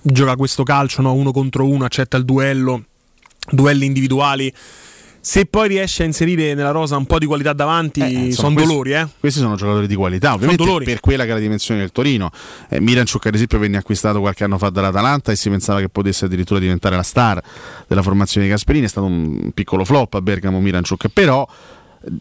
[0.00, 1.12] gioca questo calcio, no?
[1.14, 2.84] uno contro uno, accetta il duello,
[3.50, 4.54] duelli individuali.
[5.26, 8.70] Se poi riesce a inserire nella rosa un po' di qualità davanti, insomma, sono questi-
[8.70, 9.08] dolori, eh?
[9.18, 12.30] Questi sono giocatori di qualità, ovviamente per quella che è la dimensione del Torino.
[12.68, 16.26] Eh, Miranchuk, ad esempio, venne acquistato qualche anno fa dall'Atalanta e si pensava che potesse
[16.26, 17.40] addirittura diventare la star
[17.86, 18.84] della formazione di Gasperini.
[18.84, 21.52] È stato un piccolo flop a Bergamo Miranchuk, però eh,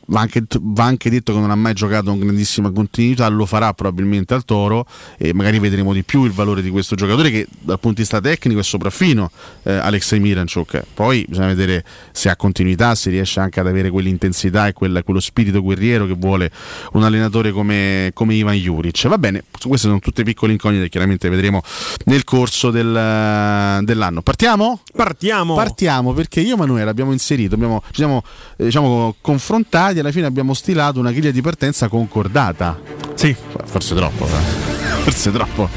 [0.05, 3.73] va anche, va anche detto che non ha mai giocato con grandissima continuità, lo farà
[3.73, 4.85] probabilmente al Toro
[5.17, 8.21] e magari vedremo di più il valore di questo giocatore che dal punto di vista
[8.21, 9.29] tecnico è sopraffino
[9.63, 10.83] eh, Alexei Miranchuk.
[10.93, 15.19] Poi bisogna vedere se ha continuità, se riesce anche ad avere quell'intensità e quel- quello
[15.19, 16.51] spirito guerriero che vuole
[16.93, 19.07] un allenatore come, come Ivan Juric.
[19.07, 21.61] Va bene, queste sono tutte piccole incognite che chiaramente vedremo
[22.05, 24.21] nel corso del- dell'anno.
[24.21, 24.81] Partiamo?
[24.95, 25.55] Partiamo!
[25.55, 28.23] Partiamo perché io e Emanuele abbiamo inserito, abbiamo, ci siamo
[28.57, 32.79] eh, diciamo, confrontati e alla fine abbiamo stilato una griglia di partenza concordata.
[33.15, 33.35] Sì.
[33.65, 34.29] Forse troppo, eh.
[35.03, 35.69] forse troppo.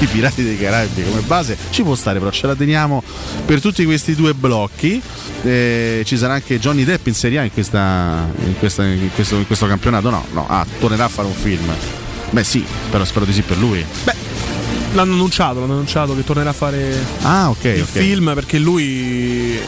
[0.00, 3.02] I Pirati dei Caraibi come base ci può stare, però ce la teniamo
[3.44, 5.00] per tutti questi due blocchi.
[5.42, 9.36] Eh, ci sarà anche Johnny Depp in Serie A in, questa, in, questa- in questo,
[9.36, 10.10] in questo campionato?
[10.10, 11.70] No, no, ah, tornerà a fare un film.
[12.30, 13.84] Beh, sì, spero, spero di sì per lui.
[14.94, 17.64] L'hanno annunciato, l'hanno annunciato che tornerà a fare Ah, ok.
[17.64, 17.88] il ok.
[17.88, 19.58] film perché lui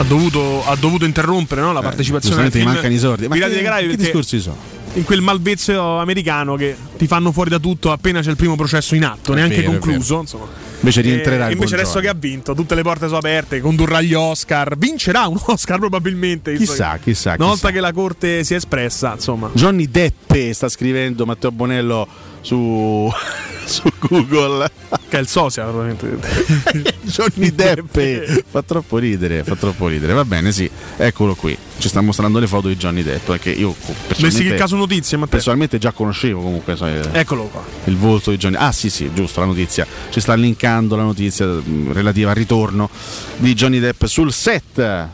[0.00, 3.28] ha dovuto, ha dovuto interrompere no, la partecipazione Eh, giustamente gli film mancano i sordi.
[3.28, 4.56] Ma Pirati che- dei Caraibi che discorsi sono?
[4.94, 8.94] In quel malvezzo americano che ti fanno fuori da tutto appena c'è il primo processo
[8.96, 10.24] in atto, È neanche vero, concluso.
[10.80, 12.04] Invece rientrerà e invece buon adesso Johnny.
[12.06, 16.54] che ha vinto, tutte le porte sono aperte, condurrà gli Oscar, vincerà un Oscar probabilmente.
[16.56, 17.48] Chissà, che- chissà, Una chissà.
[17.50, 19.50] volta che la corte si è espressa, insomma.
[19.52, 22.08] Johnny Deppe sta scrivendo Matteo Bonello
[22.40, 23.10] su,
[23.64, 24.70] su Google.
[25.08, 26.94] Che è il sosia, probabilmente.
[27.02, 30.12] Johnny Deppe fa troppo ridere, fa troppo ridere.
[30.12, 31.56] Va bene, sì, eccolo qui.
[31.78, 35.16] Ci sta mostrando le foto di Johnny Depp perché io Messi che personalmente, caso notizie,
[35.16, 35.32] Matteo.
[35.34, 37.64] personalmente già conoscevo comunque sai, Eccolo qua.
[37.84, 38.56] il volto di Johnny.
[38.56, 39.86] Ah, sì, sì, giusto, la notizia.
[40.10, 41.48] Ci sta linkando la notizia
[41.92, 42.88] relativa al ritorno
[43.38, 45.08] di Johnny Depp sul set.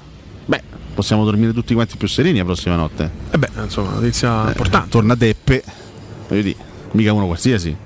[0.45, 0.63] Beh,
[0.95, 3.11] possiamo dormire tutti quanti più sereni la prossima notte.
[3.31, 4.89] E beh, insomma, notizia importante.
[4.91, 5.63] Torna Deppe,
[6.29, 6.57] voglio dire,
[6.97, 7.77] mica uno qualsiasi.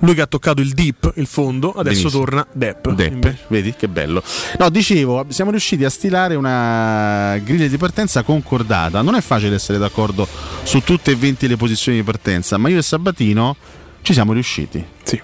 [0.00, 2.24] Lui che ha toccato il deep, il fondo, adesso Benissimo.
[2.24, 2.88] torna Depp.
[2.88, 4.20] Depp, vedi che bello.
[4.58, 9.00] No, dicevo, siamo riusciti a stilare una griglia di partenza concordata.
[9.00, 10.26] Non è facile essere d'accordo
[10.64, 13.54] su tutte e 20 le posizioni di partenza, ma io e Sabatino
[14.02, 14.84] ci siamo riusciti.
[15.04, 15.20] Sì.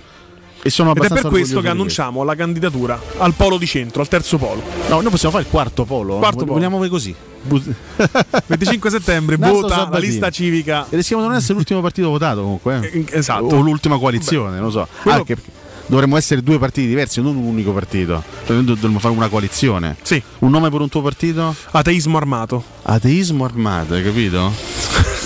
[0.62, 4.08] E sono Ed è per questo che annunciamo la candidatura al polo di centro, al
[4.08, 4.62] terzo polo.
[4.88, 6.18] No, noi possiamo fare il quarto polo.
[6.18, 6.52] Quarto polo.
[6.52, 7.14] Vogliamo così.
[7.48, 7.62] Bu-
[8.46, 10.86] 25 settembre vota la lista civica.
[10.88, 12.80] E rischiamo di non essere l'ultimo partito votato comunque.
[12.92, 13.04] eh.
[13.10, 13.44] Esatto.
[13.46, 14.88] O l'ultima coalizione, non lo so.
[15.02, 15.50] Quello- Anche perché
[15.86, 18.22] dovremmo essere due partiti diversi, non un unico partito.
[18.46, 19.96] Cioè, dovremmo fare una coalizione.
[20.02, 20.22] Sì.
[20.40, 21.54] Un nome per un tuo partito?
[21.70, 22.62] Ateismo armato.
[22.82, 24.52] Ateismo armato, hai capito?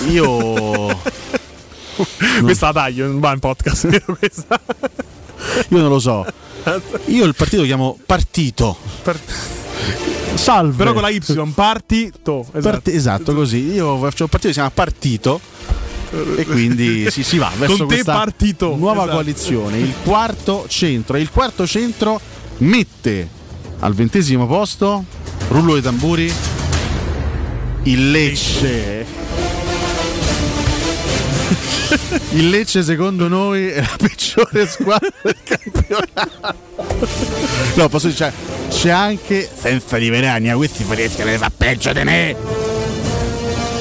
[0.09, 1.01] Io.
[2.43, 3.85] Questa la taglio, non va in podcast.
[5.69, 6.25] Io non lo so.
[7.07, 8.77] Io il partito lo chiamo partito.
[10.35, 10.77] Salve.
[10.77, 11.21] Però con la Y,
[11.55, 12.41] partito.
[12.41, 12.61] Esatto.
[12.61, 13.73] Parti- esatto, così.
[13.73, 15.41] Io faccio un partito che si chiama Partito.
[16.37, 18.75] E quindi si, si va verso Con te questa partito.
[18.77, 19.13] nuova Esatto.
[19.13, 19.79] coalizione.
[19.79, 21.17] Il quarto centro.
[21.17, 22.21] E il quarto centro
[22.59, 23.29] mette
[23.81, 25.05] al ventesimo posto,
[25.49, 26.31] rullo dei tamburi,
[27.85, 29.42] il Lecce.
[32.33, 36.55] Il Lecce secondo noi è la peggiore squadra del campionato.
[37.75, 38.33] No, posso dire, cioè,
[38.69, 42.82] c'è anche, senza liberania, questi riescono a fare peggio di me.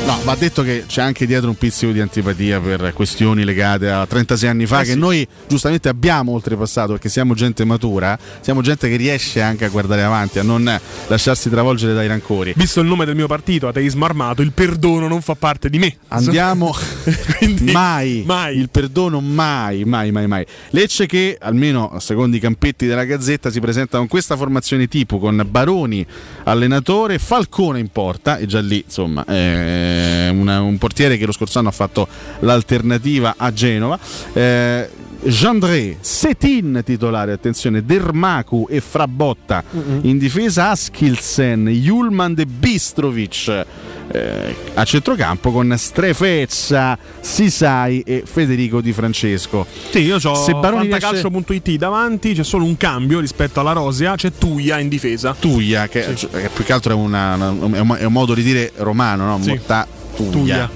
[0.03, 4.05] No, va detto che c'è anche dietro un pizzico di antipatia per questioni legate a
[4.05, 4.97] 36 anni fa Eh che sì.
[4.97, 10.01] noi giustamente abbiamo oltrepassato perché siamo gente matura, siamo gente che riesce anche a guardare
[10.01, 12.53] avanti, a non lasciarsi travolgere dai rancori.
[12.55, 15.95] Visto il nome del mio partito, ateismo armato, il perdono non fa parte di me.
[16.09, 16.75] Andiamo
[17.37, 18.25] Quindi, mai,
[18.57, 20.45] il perdono mai, mai, mai, mai.
[20.71, 25.45] Lecce che, almeno secondo i campetti della Gazzetta, si presenta con questa formazione tipo, con
[25.47, 26.05] Baroni
[26.43, 29.90] allenatore, Falcone in porta, e già lì insomma è
[30.33, 32.07] una- un portiere che lo scorso anno ha fatto
[32.39, 33.99] l'alternativa a Genova.
[34.33, 34.89] Eh,
[35.23, 39.63] Jandré, Setin titolare, attenzione, Dermaku e Frabotta
[40.01, 43.65] in difesa Askilsen, Julman de Bistrovic
[44.13, 49.65] eh, a centrocampo con Strefezza, Sisai e Federico Di Francesco.
[49.91, 54.31] Sì, io ho Baroni riesce- fantacalcio.it davanti, c'è solo un cambio rispetto alla Rosia, c'è
[54.37, 55.35] Tuia in difesa.
[55.39, 58.33] Tuia, che, cioè, che più che altro è, una- una- è un, è un modo
[58.33, 59.39] di dire romano, no?
[59.41, 59.49] Sì.
[59.49, 60.31] Morta Tuia.
[60.31, 60.69] Tuia.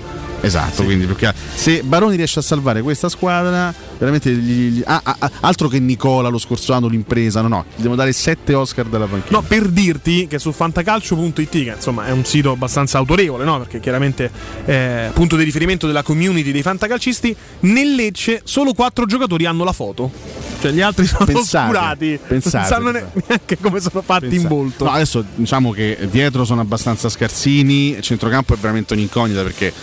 [0.46, 4.84] Esatto, quindi più che altro- se Baroni riesce a salvare questa squadra, veramente gli- gli-
[4.86, 8.54] ah, ah, altro che Nicola lo scorso anno l'impresa, no, no, gli devono dare 7
[8.54, 9.40] Oscar dalla panchina.
[9.40, 13.58] No, per dirti che su fantacalcio.it, che insomma è un sito abbastanza autorevole, no?
[13.60, 14.30] Perché chiaramente
[14.66, 19.74] è punto di riferimento della community dei fantacalcisti, nel Lecce solo quattro giocatori hanno la
[19.74, 20.12] foto.
[20.62, 24.48] Cioè gli altri sono Pensate, oscurati, pensate, non sanno ne- neanche come sono fatti in
[24.48, 24.86] volto.
[24.86, 29.74] No, adesso diciamo che dietro sono abbastanza scarsini, il centrocampo è veramente un'incognita perché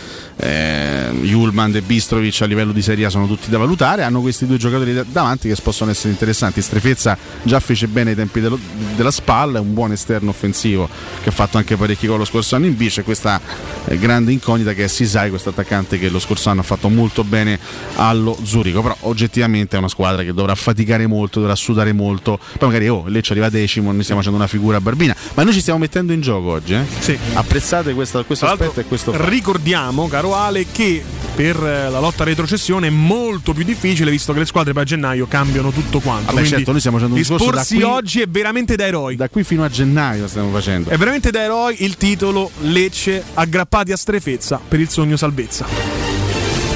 [0.43, 4.45] eh, Julman e Bistrovic a livello di Serie A sono tutti da valutare, hanno questi
[4.45, 6.61] due giocatori da- davanti che possono essere interessanti.
[6.61, 8.59] Strefezza già fece bene ai tempi dello-
[8.97, 10.89] della spalla, è un buon esterno offensivo
[11.23, 13.41] che ha fatto anche parecchi gol lo scorso anno in bici e questa
[13.85, 17.23] eh, grande incognita che è Sisai, questo attaccante che lo scorso anno ha fatto molto
[17.23, 17.59] bene
[17.97, 22.69] allo Zurigo, però oggettivamente è una squadra che dovrà faticare molto, dovrà sudare molto, poi
[22.69, 25.79] magari oh, Lecce arriva decimo, noi stiamo facendo una figura barbina, ma noi ci stiamo
[25.79, 26.85] mettendo in gioco oggi, eh?
[26.99, 27.17] Sì.
[27.35, 29.29] apprezzate questo, questo aspetto e questo fatto.
[29.29, 31.03] Ricordiamo, caro Ale, che
[31.35, 34.87] per eh, la lotta retrocessione è molto più difficile visto che le squadre poi a
[34.87, 36.27] gennaio cambiano tutto quanto.
[36.27, 39.17] Vabbè, Quindi certo, noi stiamo facendo un discorso da qui- oggi è veramente da eroi.
[39.17, 40.91] Da qui fino a gennaio stiamo facendo.
[40.91, 45.67] È veramente da eroi il titolo Lecce aggrappati a strefezza per il sogno salvezza.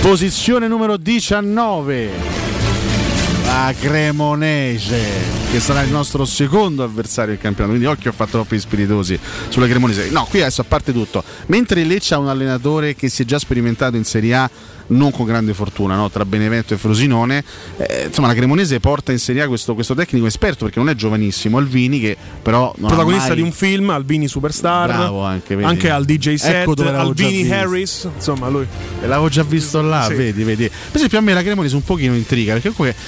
[0.01, 2.35] Posizione numero 19.
[3.57, 5.03] La Cremonese,
[5.51, 7.74] che sarà il nostro secondo avversario del campionato.
[7.74, 9.19] Quindi occhio, ho fatto troppi spiritosi
[9.49, 10.11] sulla Cremonese.
[10.11, 13.39] No, qui adesso a parte tutto, mentre Lecce ha un allenatore che si è già
[13.39, 14.51] sperimentato in Serie A
[14.88, 16.10] non con grande fortuna, no?
[16.10, 17.44] tra Benevento e Frosinone,
[17.76, 20.94] eh, insomma la Cremonese porta in Serie A questo, questo tecnico esperto perché non è
[20.94, 23.36] giovanissimo, Alvini che però non Protagonista mai...
[23.36, 24.88] di un film, Albini Superstar.
[24.88, 25.68] Bravo anche, vedi.
[25.68, 27.50] Anche al DJ set, Ecco l'avevo già Albini.
[27.50, 28.08] Harris.
[28.14, 28.66] Insomma, lui.
[29.00, 30.14] E l'avevo già visto là, Sì.
[30.14, 30.68] vedi, vedi.
[30.68, 33.00] Per esempio a me la Cremonese un pochino intriga, perché comunque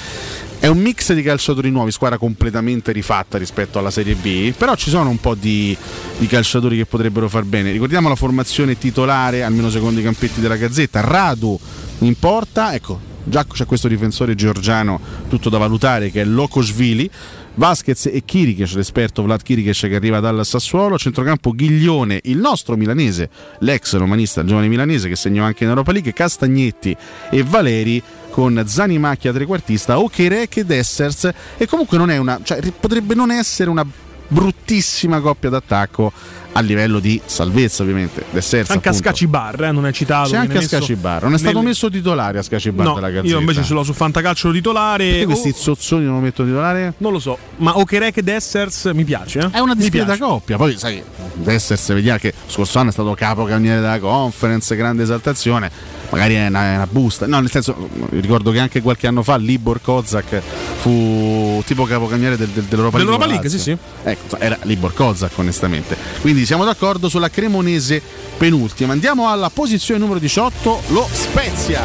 [0.60, 4.90] è un mix di calciatori nuovi, squadra completamente rifatta rispetto alla Serie B, però ci
[4.90, 5.76] sono un po' di,
[6.18, 7.70] di calciatori che potrebbero far bene.
[7.70, 11.58] Ricordiamo la formazione titolare, almeno secondo i campetti della Gazzetta, Radu
[12.00, 17.08] in porta, ecco, già c'è questo difensore georgiano tutto da valutare che è Lokosvili.
[17.54, 23.30] Vasquez e Kirikesh, l'esperto Vlad Kirikesh che arriva dal Sassuolo, centrocampo Ghiglione, il nostro milanese,
[23.60, 26.96] l'ex romanista, il giovane milanese che segnò anche in Europa League, Castagnetti
[27.32, 28.00] e Valeri
[28.38, 31.28] con Zanimacchia trequartista, Okerek ed Essers.
[31.56, 33.84] E comunque non è una, cioè, potrebbe non essere una
[34.28, 36.12] bruttissima coppia d'attacco
[36.58, 38.24] a livello di salvezza ovviamente.
[38.30, 39.08] De Sersa, Anche appunto.
[39.08, 40.30] a Scacibar, eh, non è citato.
[40.30, 43.32] C'è anche a Scacibar, non è stato nelle- messo titolare a Scacibar No, dalla Gazzetta.
[43.32, 45.04] io invece ce l'ho su Fantacalcio titolare.
[45.08, 46.94] Perché o- questi zozzoni non lo mettono titolare?
[46.98, 49.38] Non lo so, ma Okerek Dessers mi piace.
[49.38, 49.50] eh.
[49.52, 50.56] È una discreta coppia.
[50.56, 51.00] Poi, sai,
[51.34, 55.70] Dessers vediamo che scorso anno è stato capocannoniere della conference, grande esaltazione.
[56.10, 57.26] Magari è una, è una busta.
[57.26, 60.40] No, nel senso, ricordo che anche qualche anno fa Libor Kozak
[60.80, 63.12] fu tipo capocannoniere del, del, dell'Europa League.
[63.18, 63.76] Dell'Europa League, sì, sì.
[64.04, 65.96] Ecco, era Libor Kozak, onestamente.
[66.22, 68.00] Quindi siamo d'accordo sulla Cremonese
[68.38, 68.94] penultima.
[68.94, 71.82] Andiamo alla posizione numero 18, lo Spezia.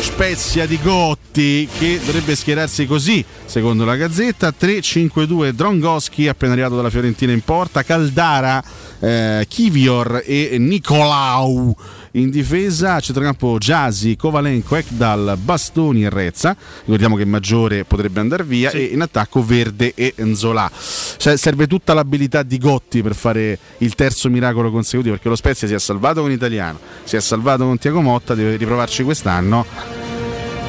[0.00, 6.88] Spezia di Gotti che dovrebbe schierarsi così secondo la Gazzetta 3-5-2 Drongoschi appena arrivato dalla
[6.88, 8.62] Fiorentina in porta Caldara
[9.00, 11.76] eh, Kivior e Nicolau
[12.16, 18.70] in difesa centrocampo Giasi, Kovalenko, Ekdal, Bastoni e Rezza ricordiamo che Maggiore potrebbe andare via
[18.70, 20.70] e in attacco Verde e Nzola.
[21.16, 25.66] Cioè, serve tutta l'abilità di Gotti per fare il terzo miracolo consecutivo perché lo Spezia
[25.66, 30.03] si è salvato con Italiano si è salvato con Tiago Motta deve riprovarci quest'anno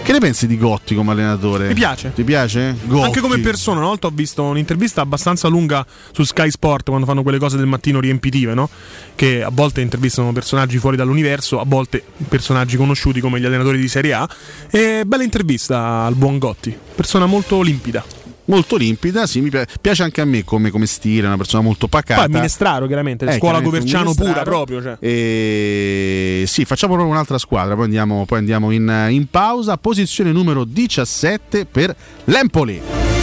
[0.05, 1.67] che ne pensi di Gotti come allenatore?
[1.67, 2.11] Mi piace.
[2.13, 2.77] Ti piace?
[2.83, 3.05] Gotti.
[3.05, 7.23] Anche come persona, una volta ho visto un'intervista abbastanza lunga su Sky Sport quando fanno
[7.23, 8.69] quelle cose del mattino riempitive, no?
[9.15, 13.87] Che a volte intervistano personaggi fuori dall'universo, a volte personaggi conosciuti come gli allenatori di
[13.87, 14.29] Serie A.
[14.69, 18.14] E bella intervista al buon Gotti, persona molto limpida.
[18.45, 21.87] Molto limpida, sì, mi pi- piace anche a me come, come stile, una persona molto
[21.87, 22.23] pacata.
[22.23, 24.81] Poi Minestraro, chiaramente, Eh, scuola Coverciano pura proprio.
[24.81, 24.97] Cioè.
[24.99, 29.77] E sì, facciamo proprio un'altra squadra, poi andiamo, poi andiamo in, in pausa.
[29.77, 31.95] Posizione numero 17 per
[32.25, 33.14] l'Empoli.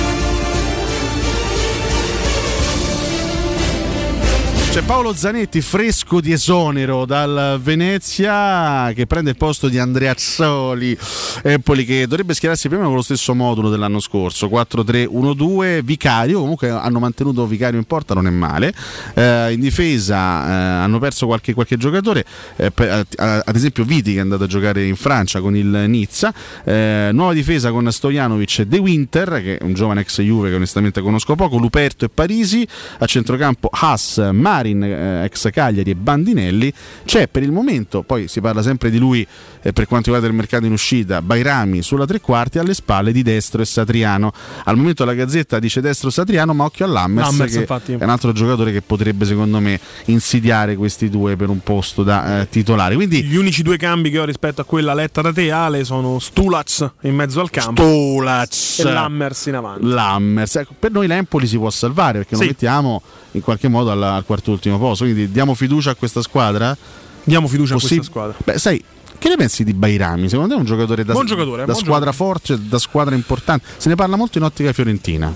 [4.73, 10.97] C'è Paolo Zanetti fresco di esonero dal Venezia che prende il posto di Andrea Azzoli
[11.43, 16.41] Empoli che dovrebbe schierarsi prima con lo stesso modulo dell'anno scorso 4-3-1-2 Vicario.
[16.41, 18.73] Comunque hanno mantenuto Vicario in porta non è male.
[19.15, 20.53] Eh, in difesa eh,
[20.85, 22.25] hanno perso qualche, qualche giocatore.
[22.57, 25.67] Eh, per- eh, ad esempio Viti che è andato a giocare in Francia con il
[25.67, 26.33] Nizza.
[26.65, 30.55] Eh, nuova difesa con Stojanovic e De Winter che è un giovane ex Juve che
[30.55, 32.67] onestamente conosco poco Luperto e Parisi.
[32.99, 34.19] A centrocampo Haas,
[34.63, 36.73] Marin eh, ex Cagliari e Bandinelli
[37.05, 39.27] c'è per il momento poi si parla sempre di lui
[39.63, 43.23] eh, per quanto riguarda il mercato in uscita Bairami sulla tre quarti alle spalle di
[43.23, 44.33] Destro e Satriano
[44.65, 47.93] al momento la Gazzetta dice Destro e Satriano ma occhio a Lammers, Lammers, che infatti.
[47.93, 52.41] è un altro giocatore che potrebbe secondo me insidiare questi due per un posto da
[52.43, 55.51] eh, titolare quindi Gli unici due cambi che ho rispetto a quella letta da te,
[55.51, 59.87] Ale, sono Stulac in mezzo al campo Stulac e Lammers in avanti.
[59.87, 60.57] Lammers.
[60.57, 62.43] Ecco, per noi l'Empoli si può salvare perché Sì.
[62.43, 63.03] lo mettiamo
[63.33, 65.05] in qualche modo al, al quarto ultimo posto.
[65.05, 66.77] Quindi diamo fiducia a questa squadra.
[67.25, 68.37] Diamo fiducia Possib- a questa squadra.
[68.45, 68.85] Beh, sai.
[69.19, 70.29] Che ne pensi di Bairami?
[70.29, 73.65] Secondo te è un giocatore da, Buon giocatore, da buon squadra forte, da squadra importante?
[73.77, 75.33] Se ne parla molto in ottica fiorentina.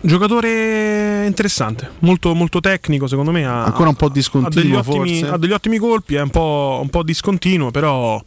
[0.00, 3.44] Giocatore interessante, molto, molto tecnico secondo me.
[3.44, 6.78] Ha, Ancora un po' ha degli, discontinuo ottimi, ha degli ottimi colpi, è un po',
[6.80, 8.22] un po' discontinuo, però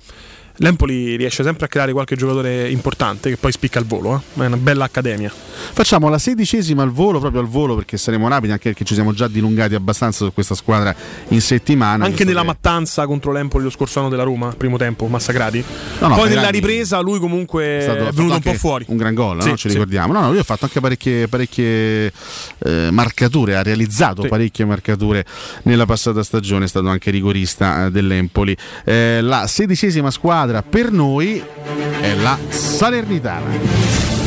[0.59, 4.21] l'Empoli riesce sempre a creare qualche giocatore importante che poi spicca al volo.
[4.37, 4.43] eh.
[4.43, 5.31] È una bella accademia.
[5.73, 9.13] Facciamo la sedicesima al volo, proprio al volo perché saremo rapidi, anche perché ci siamo
[9.13, 10.93] già dilungati abbastanza su questa squadra
[11.29, 12.05] in settimana.
[12.05, 15.63] Anche nella che- mattanza contro l'Empoli lo scorso anno della Roma, primo tempo, massacrati.
[15.99, 18.85] No, no, poi nella ripresa lui comunque è è, stato fatto venuto un po' fuori.
[18.87, 19.55] Un gran gol, Sì, no?
[19.57, 19.73] ci sì.
[19.75, 20.13] ricordiamo.
[20.13, 22.11] No, no, lui ha fatto anche parecchie, parecchie
[22.65, 24.27] eh, marcature, ha realizzato Sì.
[24.27, 25.25] parecchie marcature
[25.63, 28.55] nella passata stagione, è stato anche rigorista eh, dell'Empoli.
[28.85, 31.41] Eh, la sedicesima squadra per noi
[32.01, 34.18] è la Salernitana.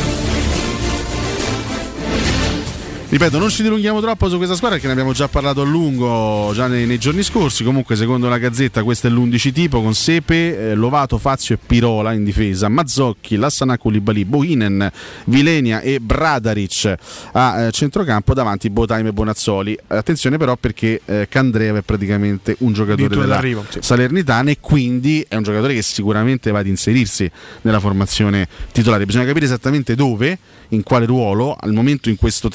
[3.13, 6.49] Ripeto, non ci dilunghiamo troppo su questa squadra perché ne abbiamo già parlato a lungo
[6.55, 7.63] già nei, nei giorni scorsi.
[7.63, 12.13] Comunque, secondo la Gazzetta, questo è l'11 tipo con Sepe, eh, Lovato, Fazio e Pirola
[12.13, 14.91] in difesa, Mazzocchi, Lassana Koulibaly, Bohinen,
[15.25, 16.95] Vilenia e Bradaric
[17.33, 19.77] a eh, centrocampo davanti Botaime e Bonazzoli.
[19.89, 23.77] Attenzione però perché eh, Candreva è praticamente un giocatore Addirittura della sì.
[23.79, 27.29] Salernitana e quindi è un giocatore che sicuramente va ad inserirsi
[27.61, 29.05] nella formazione titolare.
[29.05, 30.35] Bisogna capire esattamente dove,
[30.69, 31.55] in quale ruolo.
[31.59, 32.49] Al momento in questo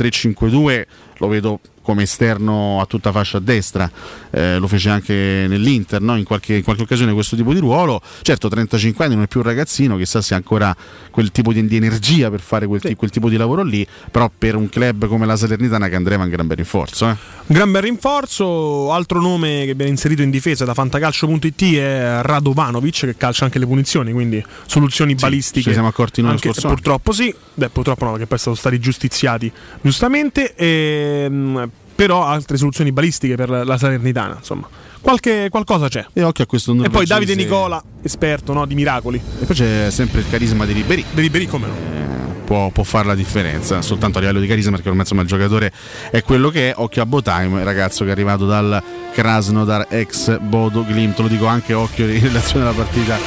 [0.50, 0.86] 3-5-2
[1.20, 3.90] lo vedo come esterno a tutta fascia a destra,
[4.28, 6.18] eh, lo fece anche nell'Inter no?
[6.18, 8.02] in, qualche, in qualche occasione questo tipo di ruolo.
[8.20, 10.76] Certo, 35 anni non è più un ragazzino, chissà se ha ancora
[11.10, 14.30] quel tipo di, di energia per fare quel, ti- quel tipo di lavoro lì, però
[14.36, 17.08] per un club come la Salernitana che andreva un gran bel rinforzo.
[17.08, 17.16] Eh.
[17.46, 23.16] Gran bel rinforzo, altro nome che viene inserito in difesa da fantacalcio.it è Radovanovic che
[23.16, 25.62] calcia anche le punizioni, quindi soluzioni balistiche.
[25.62, 26.52] ce ne siamo accorti noi anche.
[26.52, 29.50] Purtroppo sì, beh, purtroppo no, perché poi sono stati giustiziati
[29.80, 34.68] giustamente, ehm, però altre soluzioni balistiche per la, la Salernitana, insomma.
[35.00, 36.06] Qualche, qualcosa c'è.
[36.12, 39.20] E occhio a questo E poi Davide Nicola, esperto no, di miracoli.
[39.40, 41.04] E poi c'è sempre il carisma di Ribéry.
[41.10, 42.44] Di Ribéry come no?
[42.44, 45.72] può, può fare la differenza, soltanto a livello di carisma perché ormai insomma il giocatore
[46.12, 48.80] è quello che è, occhio a Botheim, ragazzo che è arrivato dal
[49.12, 53.18] Krasnodar ex Bodo Glimt, lo dico anche occhio in relazione alla partita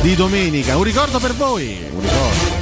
[0.00, 0.78] di domenica.
[0.78, 2.53] Un ricordo per voi, un ricordo.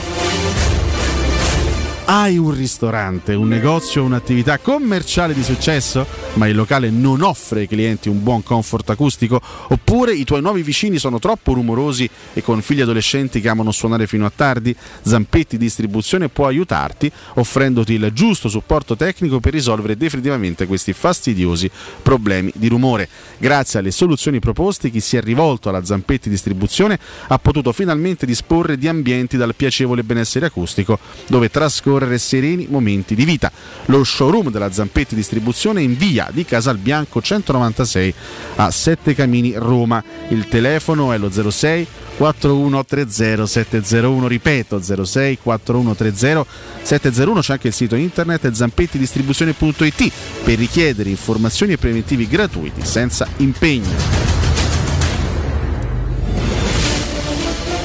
[2.05, 6.05] Hai un ristorante, un negozio, un'attività commerciale di successo,
[6.35, 9.41] ma il locale non offre ai clienti un buon comfort acustico?
[9.69, 14.09] Oppure i tuoi nuovi vicini sono troppo rumorosi e con figli adolescenti che amano suonare
[14.09, 14.75] fino a tardi?
[15.03, 21.71] Zampetti Distribuzione può aiutarti offrendoti il giusto supporto tecnico per risolvere definitivamente questi fastidiosi
[22.03, 23.09] problemi di rumore.
[23.39, 26.99] Grazie alle soluzioni proposte, chi si è rivolto alla Zampetti Distribuzione
[27.29, 30.99] ha potuto finalmente disporre di ambienti dal piacevole benessere acustico
[31.29, 33.51] dove trascorrere sereni momenti di vita.
[33.87, 38.15] Lo showroom della Zampetti Distribuzione in via di Casalbianco 196
[38.57, 40.03] a Sette Camini, Roma.
[40.29, 41.87] Il telefono è lo 06
[42.17, 46.47] 4130 701, ripeto 06 4130
[46.83, 50.13] 701, c'è anche il sito internet zampettidistribuzione.it
[50.45, 54.42] per richiedere informazioni e preventivi gratuiti senza impegno.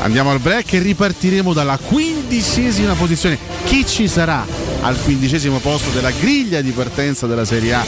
[0.07, 3.37] Andiamo al break e ripartiremo dalla quindicesima posizione.
[3.65, 4.45] Chi ci sarà
[4.79, 7.83] al quindicesimo posto della griglia di partenza della Serie A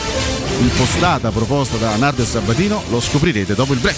[0.59, 2.83] impostata, proposta da Nardo e Sabatino?
[2.89, 3.97] Lo scoprirete dopo il break.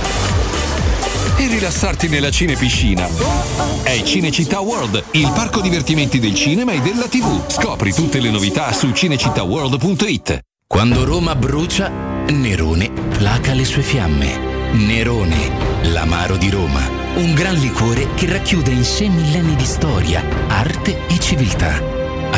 [1.43, 3.07] e rilassarti nella cinepiscina.
[3.83, 7.49] È Cinecittà World, il parco divertimenti del cinema e della TV.
[7.49, 10.39] Scopri tutte le novità su cinecittàworld.it.
[10.67, 11.89] Quando Roma brucia,
[12.29, 14.71] Nerone placa le sue fiamme.
[14.73, 15.51] Nerone,
[15.91, 16.87] l'amaro di Roma.
[17.15, 22.00] Un gran liquore che racchiude in sé millenni di storia, arte e civiltà.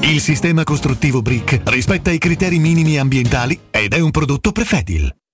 [0.00, 5.14] Il sistema costruttivo Brick rispetta i criteri minimi ambientali ed è un prodotto Prefedil.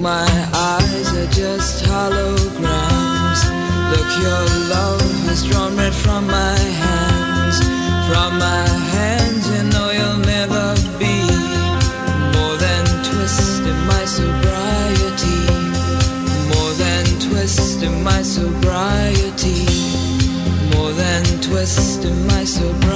[0.00, 3.40] My eyes are just holograms.
[3.92, 4.44] Look, your
[4.74, 7.58] love has drawn red from my hands.
[8.08, 8.66] From my
[8.96, 11.16] hands, you know you'll never be
[12.34, 15.40] more than twist in my sobriety
[16.52, 19.64] more than twist in my sobriety
[20.74, 22.89] more than twist in my sobriety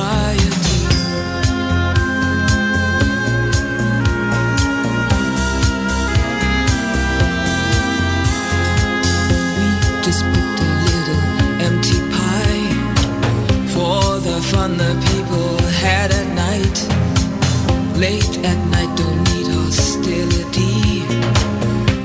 [18.04, 20.74] late at night don't need hostility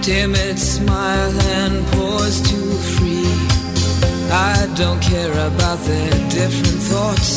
[0.02, 3.32] timid smile and pause too free.
[4.32, 7.32] I don't care about their different thoughts.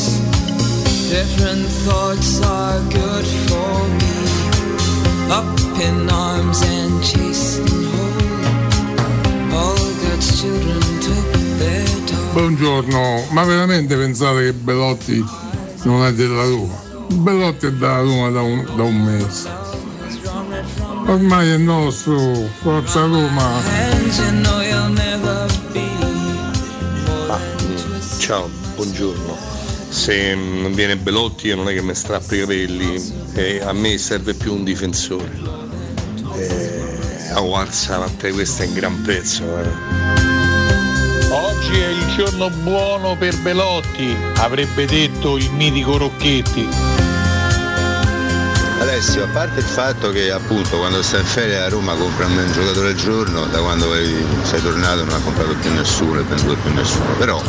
[1.17, 4.15] Different thoughts are good for me.
[5.39, 5.51] Up
[5.87, 8.23] in arms and chased and whole.
[9.59, 11.29] All God's children took
[11.59, 11.83] their.
[12.33, 15.23] Buongiorno, ma veramente pensate che Belotti
[15.83, 16.82] non è della Roma?
[17.21, 19.49] Belotti è della Roma da un, da un mese.
[21.05, 23.61] Ormai è nostro, forza Roma.
[27.27, 27.39] Ah,
[28.17, 29.37] ciao, buongiorno.
[29.89, 33.97] Se non viene Belotti io non è che mi strappo i capelli, e a me
[33.97, 35.31] serve più un difensore.
[36.35, 39.43] E, a Warsa, questo è un gran pezzo.
[39.43, 40.11] eh.
[41.31, 47.02] Oggi è il giorno buono per Belotti, avrebbe detto il mitico Rocchetti.
[48.83, 52.51] Alessio, a parte il fatto che appunto quando stai in ferie a Roma compra un
[52.51, 53.87] giocatore al giorno, da quando
[54.41, 57.41] sei tornato non ha comprato più nessuno e venduto più nessuno, però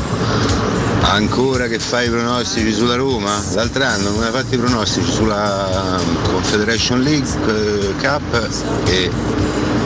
[1.01, 5.99] ancora che fai i pronostici sulla Roma, l'altro anno non hai fatto i pronostici sulla
[5.99, 8.49] um, Confederation League eh, Cup
[8.87, 9.11] e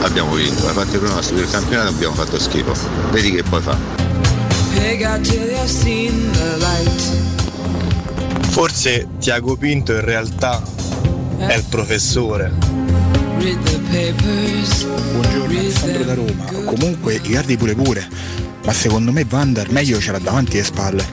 [0.01, 2.73] abbiamo vinto, hai fatto i pronostici il campionato e abbiamo fatto schifo,
[3.09, 3.75] vedi che poi fa.
[8.49, 10.77] Forse Tiago Pinto in realtà
[11.39, 12.51] è il professore.
[15.11, 16.45] Buongiorno, Alessandro da Roma.
[16.65, 18.07] Comunque Icardi pure pure,
[18.65, 21.05] ma secondo me Vander meglio ce l'ha davanti alle spalle.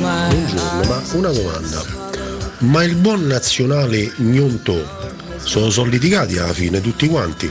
[0.00, 1.84] Buongiorno, ma una domanda.
[2.58, 5.04] Ma il buon nazionale Gnonto
[5.42, 7.50] sono sono litigati alla fine tutti quanti?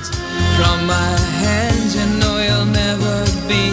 [0.55, 3.71] From my hands, you know you'll never be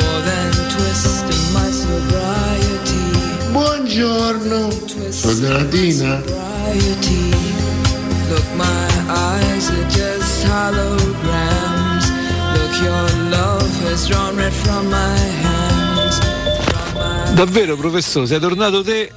[0.00, 3.04] more than twist in my sobriety.
[3.52, 4.68] Buongiorno,
[5.10, 6.20] Federatina.
[6.20, 7.32] Sobriety.
[8.28, 12.06] Look, my eyes are just holograms.
[12.54, 16.20] Look, your love has drawn red from my hands.
[17.34, 19.10] Davvero professore, sei tornato te?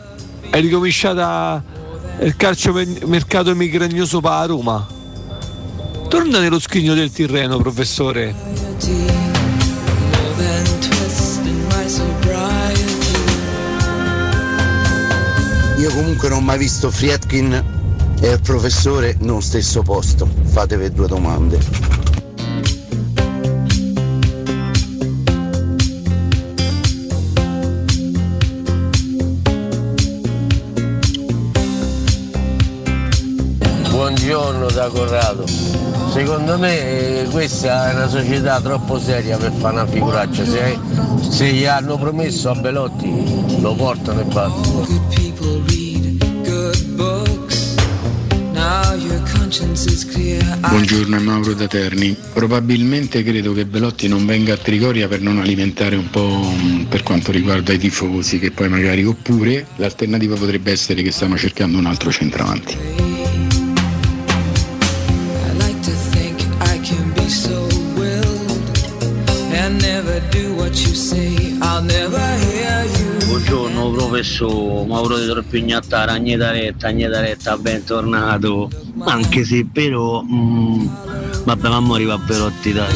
[0.52, 1.62] Hai ricominciata
[2.22, 4.95] il calcio mercato migragnoso per Roma?
[6.08, 8.34] Torna nello scrigno del Tirreno, professore.
[15.78, 17.54] Io comunque non ho mai visto Friedkin
[18.22, 20.28] e il professore non stesso posto.
[20.46, 21.60] Fatevi due domande.
[33.90, 35.75] Buongiorno da Corrado.
[36.16, 40.46] Secondo me eh, questa è una società troppo seria per fare una figuraccia.
[40.46, 40.80] Se,
[41.30, 44.70] se gli hanno promesso a Belotti lo portano e basta.
[50.70, 52.16] Buongiorno, è Mauro da Terni.
[52.32, 56.50] Probabilmente credo che Belotti non venga a Trigoria per non alimentare un po'
[56.88, 61.78] per quanto riguarda i tifosi, che poi magari oppure l'alternativa potrebbe essere che stanno cercando
[61.78, 63.05] un altro centravanti.
[73.86, 78.68] Buongiorno professore, Mauro di Torpignatta, Ragneta Retta, Agneta Retta, bentornato.
[79.02, 80.88] Anche se però, mm,
[81.46, 82.94] vabbè, ma mo arriva a Belotti dai.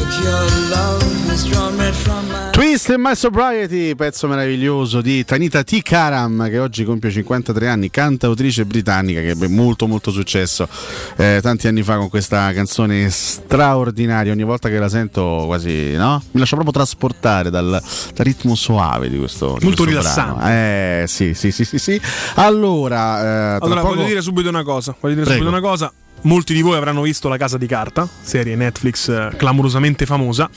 [2.50, 5.80] Twist in My Sobriety, pezzo meraviglioso di Tanita T.
[5.82, 10.68] Karam che oggi compie 53 anni, cantautrice britannica che ebbe molto molto successo
[11.16, 16.22] eh, tanti anni fa con questa canzone straordinaria, ogni volta che la sento quasi, no?
[16.32, 20.34] Mi lascia proprio trasportare dal, dal ritmo soave di questo di Molto questo rilassante.
[20.34, 20.50] brano.
[20.52, 22.00] Eh sì, sì, sì, sì, sì.
[22.34, 24.94] Allora, eh, tra Allora, poco- voglio dire subito una cosa.
[25.00, 25.42] Voglio dire Prego.
[25.44, 25.92] subito una cosa.
[26.22, 30.50] Molti di voi avranno visto La Casa di Carta, serie Netflix eh, clamorosamente famosa.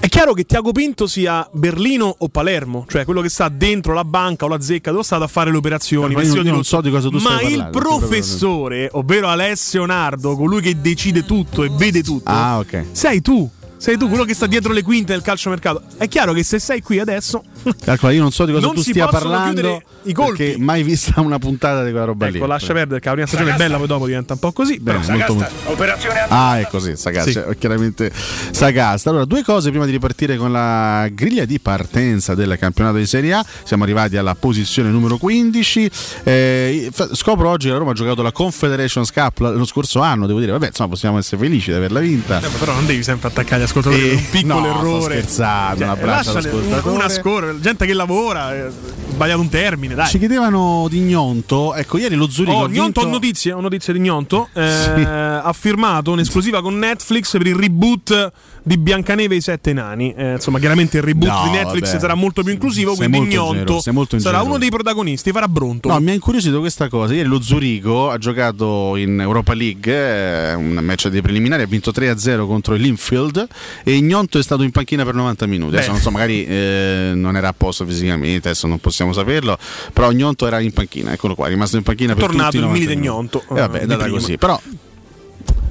[0.00, 4.04] È chiaro che Tiago Pinto sia Berlino o Palermo, cioè quello che sta dentro la
[4.04, 6.14] banca o la zecca dove state a fare le operazioni.
[6.14, 7.98] Ma io- vestito io di non so di cosa tu Ma stai il parlando, proprio-
[7.98, 12.84] professore, ovvero Alessio Nardo, colui che decide tutto e vede tutto, Ah, ok.
[12.92, 13.50] sei tu.
[13.78, 15.82] Sei tu quello che sta dietro le quinte del calciomercato.
[15.96, 17.42] È chiaro che se sei qui adesso.
[17.84, 20.36] Calcola, io non so di cosa Non tu stia parlando i colpi.
[20.44, 22.38] perché mai vista una puntata di quella roba lì.
[22.38, 24.78] Ecco, lascia perdere perché la prima stagione è bella, poi dopo diventa un po' così.
[24.80, 27.32] Bene, però- molto, molto- Operazione Ah, è così, Sagasta, Sì.
[27.34, 28.10] cioè, chiaramente
[28.50, 29.10] Sagasta.
[29.10, 33.32] Allora, due cose prima di ripartire con la griglia di partenza del campionato di Serie
[33.34, 33.46] A.
[33.62, 35.90] Siamo arrivati alla posizione numero 15.
[36.24, 40.40] Eh, scopro oggi che la Roma ha giocato la Confederations Cup lo scorso anno, devo
[40.40, 42.38] dire, vabbè, insomma, possiamo essere felici di averla vinta.
[42.40, 45.14] Eh, ma però non devi sempre attaccare gli ascoltatori Eh, per un piccolo no, errore.
[45.14, 46.88] scherzando, un abbraccio all'ascoltatore.
[46.88, 48.70] un- Una scorra, gente che lavora, eh,
[49.10, 50.06] sbagliato un termine, dai.
[50.08, 53.06] Ci chiedevano di Gnonto, ecco, ieri lo Zurigo Oh, ha Gnonto, vinto...
[53.16, 54.48] notizie, ho notizie di Gnonto.
[54.54, 55.00] Eh, Sì.
[55.02, 58.32] Ha firmato un'esclusiva con Netflix per il reboot
[58.68, 60.12] di Biancaneve e i Sette Nani.
[60.14, 61.98] Eh, insomma, chiaramente il reboot No, di Netflix vabbè.
[62.00, 62.94] sarà molto più inclusivo.
[62.94, 63.80] Sei quindi Gnonto
[64.18, 65.32] sarà uno dei protagonisti.
[65.32, 65.88] Farà Bronto.
[65.88, 67.14] No, mi ha incuriosito questa cosa.
[67.14, 71.90] Ieri lo Zurigo ha giocato in Europa League, eh, un match dei preliminari, ha vinto
[71.90, 73.46] 3-0 contro il Linfield
[73.82, 75.74] e Gnonto è stato in panchina per 90 minuti.
[75.76, 79.56] Adesso non so, magari eh, non era a posto fisicamente, adesso non possiamo saperlo,
[79.92, 82.56] però Gnonto era in panchina, eccolo qua, è rimasto in panchina È per tornato tutti
[82.56, 83.16] i il 90 Milite minuti.
[83.16, 84.18] Gnonto, E vabbè, eh, è di andata prima.
[84.18, 84.60] così, però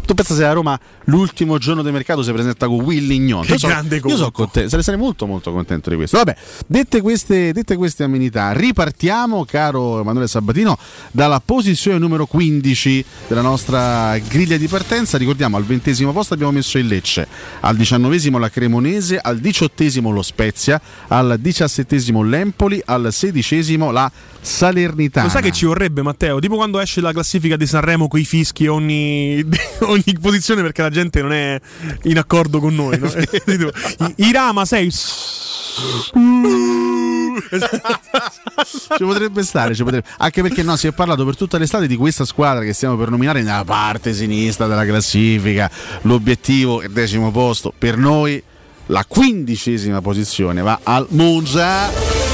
[0.08, 3.48] tu pensa se a Roma l'ultimo giorno di mercato si presenta con Willy Gnonto?
[3.48, 6.16] Che Io so- grande Io sono contento, sarei, sarei molto molto contento di questo.
[6.16, 6.36] Vabbè,
[6.66, 10.78] dette queste, dette queste amenità, ripartiamo, caro Emanuele Sabatino,
[11.12, 15.18] dalla posizione numero 15 della nostra griglia di partenza.
[15.18, 17.28] Ricordiamo, al ventesimo posto abbiamo messo il Lecce,
[17.60, 20.80] al diciannovesimo la Cremonese, al diciottesimo lo Spezia,
[21.10, 24.10] al diciassettesimo l'Empoli, al sedicesimo la
[24.40, 25.26] Salernitana.
[25.26, 26.40] Lo sai che ci vorrebbe, Matteo?
[26.40, 29.44] Tipo quando esce la classifica di Sanremo con i fischi ogni,
[29.82, 31.60] ogni posizione perché la gente non è
[32.04, 32.98] in accordo con noi.
[32.98, 33.10] no?
[34.18, 34.92] Irama sei.
[34.92, 35.00] ci
[39.04, 42.26] potrebbe stare, ci potrebbe- anche perché no, si è parlato per tutta l'estate di questa
[42.26, 45.70] squadra che stiamo per nominare nella parte sinistra della classifica.
[46.02, 47.74] L'obiettivo è il decimo posto.
[47.78, 48.42] Per noi
[48.88, 52.27] la quindicesima posizione va al Monza.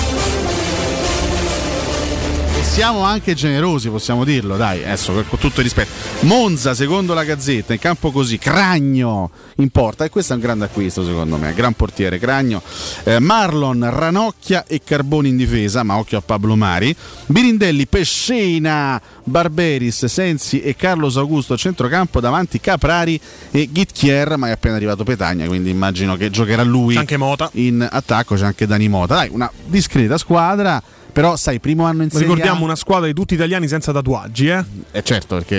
[2.63, 5.91] Siamo anche generosi, possiamo dirlo, dai, adesso con tutto il rispetto.
[6.21, 10.65] Monza, secondo la Gazzetta, in campo così, Cragno in porta, e questo è un grande
[10.65, 12.63] acquisto secondo me, gran portiere Cragno,
[13.03, 16.95] Eh, Marlon, Ranocchia e Carboni in difesa, ma occhio a Pablo Mari,
[17.27, 23.19] Birindelli, Pescena, Barberis, Sensi e Carlos Augusto a centrocampo, davanti Caprari
[23.51, 27.49] e Gittier, ma è appena arrivato Petagna, quindi immagino che giocherà lui Anche Mota.
[27.53, 30.81] in attacco, c'è anche Dani Mota, dai, una discreta squadra.
[31.13, 34.47] Però sai, primo anno in Serie A- Ricordiamo una squadra di tutti italiani senza tatuaggi,
[34.47, 34.63] eh?
[34.91, 35.55] eh certo, perché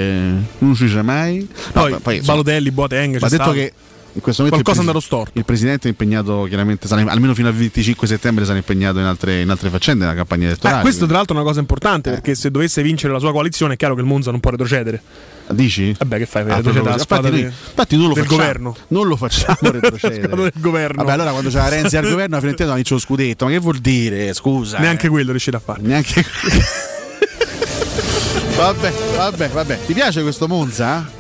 [0.58, 1.48] non si dice mai.
[1.72, 3.52] Poi, No, poi, insomma, Balotelli, Boateng, c'è detto stato.
[3.52, 3.72] che
[4.14, 5.38] in questo momento Qualcosa il, andato storto.
[5.38, 9.40] il presidente è impegnato chiaramente, sarà- almeno fino al 25 settembre sarà impegnato in altre,
[9.40, 10.78] in altre faccende nella campagna elettorale.
[10.78, 13.74] Eh, questo tra l'altro è una cosa importante perché se dovesse vincere la sua coalizione
[13.74, 15.02] è chiaro che il Monza non può retrocedere.
[15.50, 15.94] Dici?
[15.98, 16.42] Vabbè, che fai?
[16.42, 18.76] Ah, retrocede proprio la squadra infatti, noi, infatti non lo del facciamo, governo.
[18.88, 20.34] Non lo facciamo retrocedere.
[20.36, 21.02] del governo.
[21.02, 23.44] Vabbè, allora quando c'era Renzi al governo, a Fiorentina non vince lo scudetto.
[23.44, 24.32] Ma che vuol dire?
[24.32, 24.78] Scusa.
[24.78, 25.10] Neanche eh.
[25.10, 25.80] quello riuscirà a fare.
[25.82, 26.24] Neanche
[28.56, 29.78] Vabbè, vabbè, vabbè.
[29.86, 31.10] Ti piace questo Monza?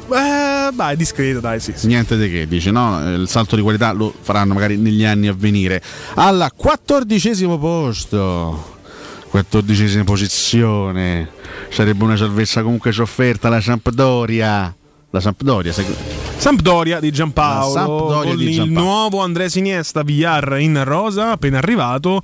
[0.68, 1.72] Eh, dai, discreto, dai, sì.
[1.74, 1.86] sì.
[1.86, 5.34] Niente di che, dice no, il salto di qualità lo faranno magari negli anni a
[5.36, 5.82] venire.
[6.14, 8.76] Alla quattordicesimo posto,
[9.28, 11.30] quattordicesima posizione,
[11.70, 14.74] sarebbe una salvezza comunque sofferta la Sampdoria.
[15.10, 15.86] La Sampdoria, sai-
[16.36, 17.72] Sampdoria di Giampaolo.
[17.72, 18.80] Sampdoria con di il Giampaolo.
[18.80, 22.22] nuovo Andrea Iniesta Villar in rosa, appena arrivato.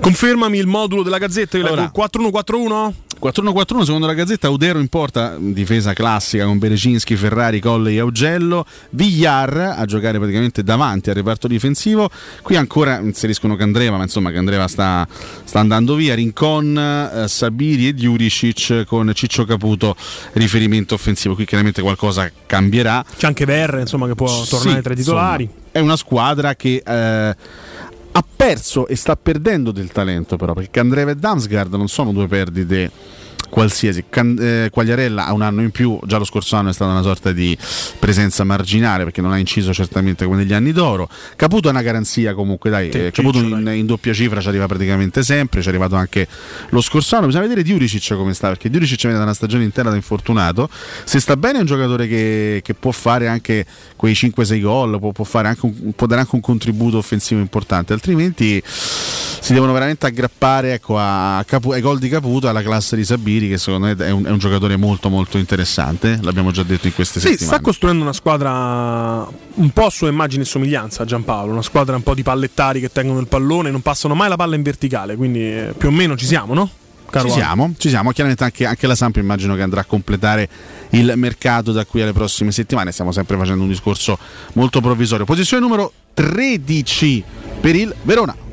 [0.00, 1.90] Confermami il modulo della Gazzetta, io leggo Allora.
[1.90, 2.94] 4141.
[3.20, 8.64] 4-1-4-1 secondo la Gazzetta Udero in porta difesa classica con Berecinski, Ferrari, Colle e Augello.
[8.90, 12.10] Villar a giocare praticamente davanti al reparto difensivo.
[12.42, 15.06] Qui ancora inseriscono Candreva ma insomma Candreva sta,
[15.44, 16.14] sta andando via.
[16.14, 19.96] Rincon, eh, Sabiri e Juricic con Ciccio Caputo
[20.34, 21.34] riferimento offensivo.
[21.34, 23.04] Qui chiaramente qualcosa cambierà.
[23.16, 25.42] C'è anche Verre, insomma, che può tornare Sì, tra i titolari.
[25.44, 27.36] insomma, è una squadra che eh,
[28.16, 32.26] ha perso e sta perdendo del talento, però, perché Candreva e Damsgaard non sono due
[32.26, 32.90] perdite
[33.48, 34.04] qualsiasi.
[34.08, 37.02] Can- eh, Quagliarella ha un anno in più, già lo scorso anno è stata una
[37.02, 37.56] sorta di
[37.98, 41.08] presenza marginale perché non ha inciso certamente come negli anni d'oro.
[41.36, 45.22] Caputo è una garanzia comunque, dai, eh, Caputo in, in doppia cifra ci arriva praticamente
[45.22, 46.26] sempre, ci è arrivato anche
[46.70, 47.26] lo scorso anno.
[47.26, 50.68] Bisogna vedere Diuricic come sta, perché Diuricic viene da una stagione intera da infortunato.
[51.04, 53.66] Se sta bene è un giocatore che, che può fare anche
[53.96, 57.92] quei 5-6 gol, può, può fare anche un, può dare anche un contributo offensivo importante,
[57.92, 58.62] altrimenti
[59.46, 63.48] si devono veramente aggrappare ecco, a Capu- ai gol di Caputo alla classe di Sabiri
[63.48, 66.94] che secondo me è un, è un giocatore molto molto interessante, l'abbiamo già detto in
[66.94, 67.62] queste Sì, sta settimane.
[67.62, 69.24] costruendo una squadra
[69.54, 72.80] un po' a sua immagine e somiglianza a Giampaolo, una squadra un po' di pallettari
[72.80, 75.92] che tengono il pallone non passano mai la palla in verticale, quindi eh, più o
[75.92, 76.68] meno ci siamo, no?
[77.08, 80.48] Ci siamo, ci siamo, chiaramente anche, anche la Samp immagino che andrà a completare
[80.90, 84.18] il mercato da qui alle prossime settimane, stiamo sempre facendo un discorso
[84.54, 85.24] molto provvisorio.
[85.24, 87.22] Posizione numero 13
[87.60, 88.45] per il Verona.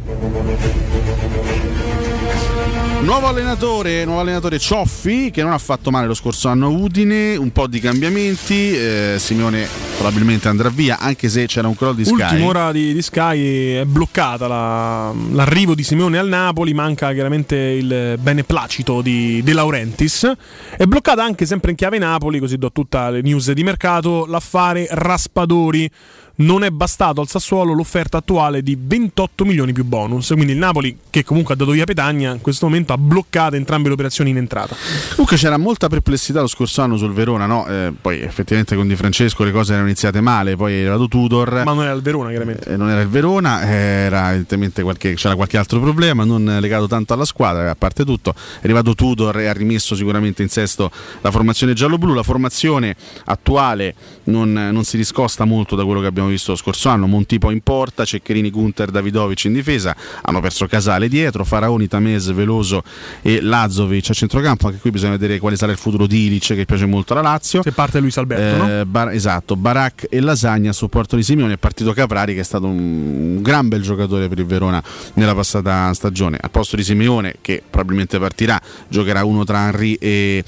[3.03, 7.35] Nuovo allenatore, nuovo allenatore Cioffi che non ha fatto male lo scorso anno a Udine,
[7.35, 9.67] un po' di cambiamenti, eh, Simeone
[9.97, 12.13] probabilmente andrà via anche se c'era un crollo di Sky.
[12.21, 17.55] Ultima ora di, di Sky è bloccata la- l'arrivo di Simeone al Napoli, manca chiaramente
[17.55, 20.31] il beneplacito di De Laurentiis.
[20.77, 24.87] È bloccata anche sempre in chiave Napoli, così do tutta le news di mercato, l'affare
[24.89, 25.89] Raspadori.
[26.35, 30.29] Non è bastato al Sassuolo l'offerta attuale di 28 milioni più bonus.
[30.29, 33.89] Quindi il Napoli, che comunque ha dato via Petagna, in questo momento ha bloccato entrambe
[33.89, 34.75] le operazioni in entrata.
[35.11, 37.67] Comunque c'era molta perplessità lo scorso anno sul Verona, no?
[37.67, 41.63] Eh, poi effettivamente con Di Francesco le cose erano iniziate male, poi è arrivato Tudor.
[41.65, 42.71] Ma non era il Verona, chiaramente.
[42.71, 44.43] Eh, non era il Verona, era
[44.81, 48.33] qualche, c'era qualche altro problema, non legato tanto alla squadra, a parte tutto.
[48.33, 50.89] È arrivato Tudor e ha rimesso sicuramente in sesto
[51.21, 52.13] la formazione giallo-blu.
[52.15, 52.95] La formazione
[53.25, 53.93] attuale
[54.25, 57.07] non, non si discosta molto da quello che abbiamo visto lo scorso anno.
[57.07, 59.95] Montipo in porta, Ceccherini, Gunter, Davidovic in difesa.
[60.21, 62.83] Hanno perso Casale dietro, Faraoni, Tamez, Veloso
[63.21, 64.67] e Lazovic a centrocampo.
[64.67, 67.61] Anche qui bisogna vedere quale sarà il futuro di Ilic, che piace molto alla Lazio.
[67.61, 68.79] Se parte Luis Alberto, no?
[68.79, 71.53] Eh, Bar- esatto, Barak e Lasagna a supporto di Simeone.
[71.53, 74.83] È partito Caprari, che è stato un, un gran bel giocatore per il Verona
[75.13, 76.37] nella passata stagione.
[76.39, 80.43] Al posto di Simeone, che probabilmente partirà, giocherà uno tra Henry e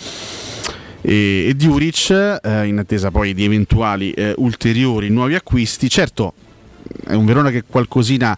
[1.06, 5.88] e, e Diuric eh, in attesa poi di eventuali eh, ulteriori nuovi acquisti.
[5.88, 6.34] Certo,
[7.06, 8.36] è un Verona che qualcosina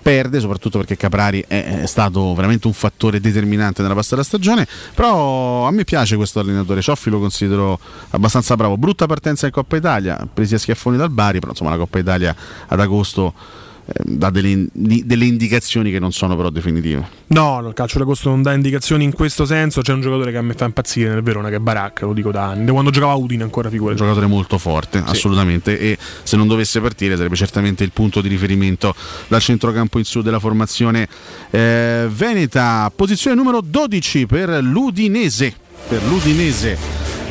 [0.00, 4.66] perde, soprattutto perché Caprari è, è stato veramente un fattore determinante nella passata stagione.
[4.94, 6.80] Però a me piace questo allenatore.
[6.80, 7.80] Cioffi lo considero
[8.10, 8.76] abbastanza bravo.
[8.76, 12.34] Brutta partenza in Coppa Italia, presi a schiaffoni dal Bari, però insomma la Coppa Italia
[12.68, 13.62] ad agosto
[14.02, 17.06] dà delle, delle indicazioni che non sono però definitive.
[17.28, 19.82] No, il calcio d'agosto non dà indicazioni in questo senso.
[19.82, 22.30] C'è un giocatore che a me fa impazzire nel Verona, che è Baracca, lo dico
[22.30, 22.70] da anni.
[22.70, 23.98] Quando giocava a Udine ancora un figurati.
[23.98, 25.78] giocatore molto forte, assolutamente.
[25.78, 28.94] E se non dovesse partire, sarebbe certamente il punto di riferimento
[29.28, 31.06] dal centrocampo in su della formazione
[31.50, 32.90] eh, Veneta.
[32.94, 35.54] Posizione numero 12 per l'Udinese.
[35.88, 36.78] Per l'Udinese.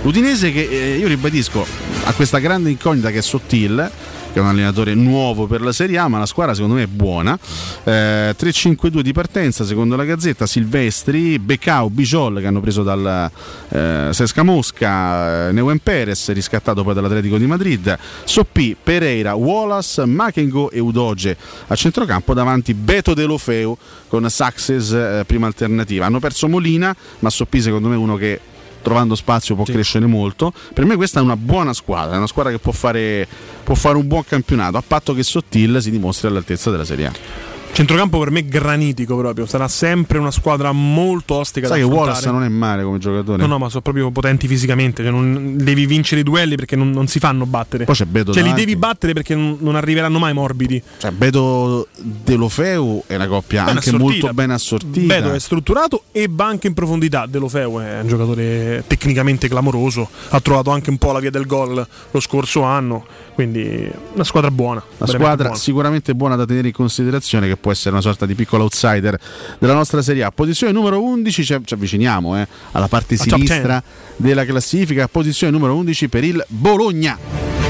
[0.04, 1.66] L'Udinese che eh, io ribadisco
[2.04, 3.90] ha questa grande incognita che è Sottil
[4.34, 6.88] che è un allenatore nuovo per la Serie A, ma la squadra secondo me è
[6.88, 7.38] buona.
[7.84, 13.30] Eh, 3-5-2 di partenza, secondo la Gazzetta, Silvestri, Becao, Bijol che hanno preso dal
[13.70, 20.72] eh, Sesca Mosca, eh, Neuen Perez, riscattato poi dall'Atletico di Madrid, Soppi, Pereira, Wallace, Machengo
[20.72, 21.38] e Udoge
[21.68, 23.78] a centrocampo davanti Beto De Lofeu
[24.08, 26.08] con Saxes eh, prima alternativa.
[26.08, 28.40] Hanno perso Molina, ma Soppi secondo me è uno che
[28.84, 30.54] trovando spazio può crescere molto.
[30.74, 33.28] Per me questa è una buona squadra, è una squadra che può fare,
[33.64, 37.53] può fare un buon campionato, a patto che Sottil si dimostri all'altezza della Serie A.
[37.74, 42.10] Centrocampo per me granitico proprio, sarà sempre una squadra molto ostica Sai che affrontare.
[42.12, 43.38] Wallace non è male come giocatore.
[43.42, 45.02] No, no, ma sono proprio potenti fisicamente.
[45.02, 47.86] Cioè non devi vincere i duelli perché non, non si fanno battere.
[47.86, 48.66] Poi c'è Beto Cioè, li davanti.
[48.66, 50.82] devi battere perché non, non arriveranno mai morbidi.
[51.00, 54.04] Cioè, Beto Delofeu è una coppia Ben anche assortita.
[54.12, 55.14] molto ben assortita.
[55.16, 57.26] Beto è strutturato e va anche in profondità.
[57.26, 60.08] Delofeu è un giocatore tecnicamente clamoroso.
[60.30, 63.04] Ha trovato anche un po' la via del gol lo scorso anno.
[63.34, 64.84] Quindi, una squadra buona.
[64.98, 65.56] Una squadra buona.
[65.60, 69.18] sicuramente buona da tenere in considerazione, che può essere una sorta di piccolo outsider
[69.58, 70.32] della nostra Serie A.
[70.32, 73.82] Posizione numero 11, ci, ci avviciniamo eh, alla parte sinistra
[74.18, 75.08] della classifica.
[75.08, 77.63] Posizione numero 11 per il Bologna.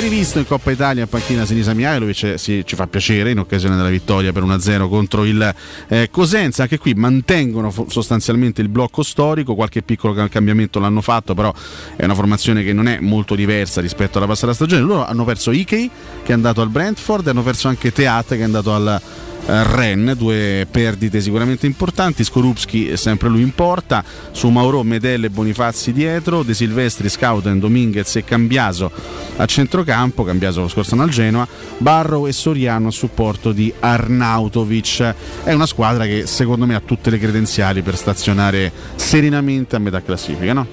[0.00, 3.90] Rivisto in Coppa Italia in panchina Sinisa Mihailovic, si, ci fa piacere in occasione della
[3.90, 5.54] vittoria per 1-0 contro il
[5.88, 6.62] eh, Cosenza.
[6.62, 11.52] Anche qui mantengono fo- sostanzialmente il blocco storico, qualche piccolo ca- cambiamento l'hanno fatto, però
[11.96, 14.80] è una formazione che non è molto diversa rispetto alla passata stagione.
[14.82, 15.90] Loro hanno perso Ikei
[16.22, 19.39] che è andato al Brentford e hanno perso anche Teat che è andato al eh,
[19.46, 22.24] Ren, due perdite sicuramente importanti.
[22.24, 28.16] Skorupski sempre lui in porta, su Mauro, Medelle e Bonifazzi dietro, De Silvestri, Scouten, Dominguez
[28.16, 28.90] e Cambiaso
[29.36, 31.48] a centrocampo, Cambiaso lo scorso anno al Genoa,
[31.78, 35.14] Barrow e Soriano a supporto di Arnautovic.
[35.44, 40.02] È una squadra che secondo me ha tutte le credenziali per stazionare serenamente a metà
[40.02, 40.66] classifica, no?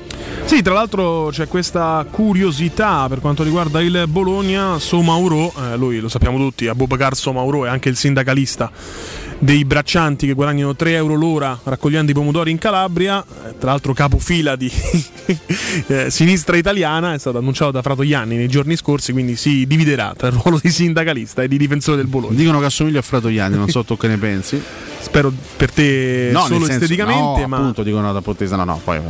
[0.46, 4.80] Sì, tra l'altro c'è questa curiosità per quanto riguarda il Bologna.
[4.80, 8.67] Somauro, eh, lui lo sappiamo tutti, Abubakar Somauro è anche il sindacalista
[9.40, 13.94] dei braccianti che guadagnano 3 euro l'ora raccogliendo i pomodori in Calabria, eh, tra l'altro
[13.94, 14.72] capofila di
[15.88, 20.28] eh, sinistra italiana, è stato annunciato da Fratoianni nei giorni scorsi, quindi si dividerà tra
[20.28, 22.36] il ruolo di sindacalista e di difensore del Bologna.
[22.36, 24.62] Dicono che assomiglia a Fratoianni, non so tu che ne pensi.
[25.00, 28.82] Spero per te No, solo senso- esteticamente, no, ma appunto dicono da Pottesa, no, no,
[28.84, 29.02] poi eh,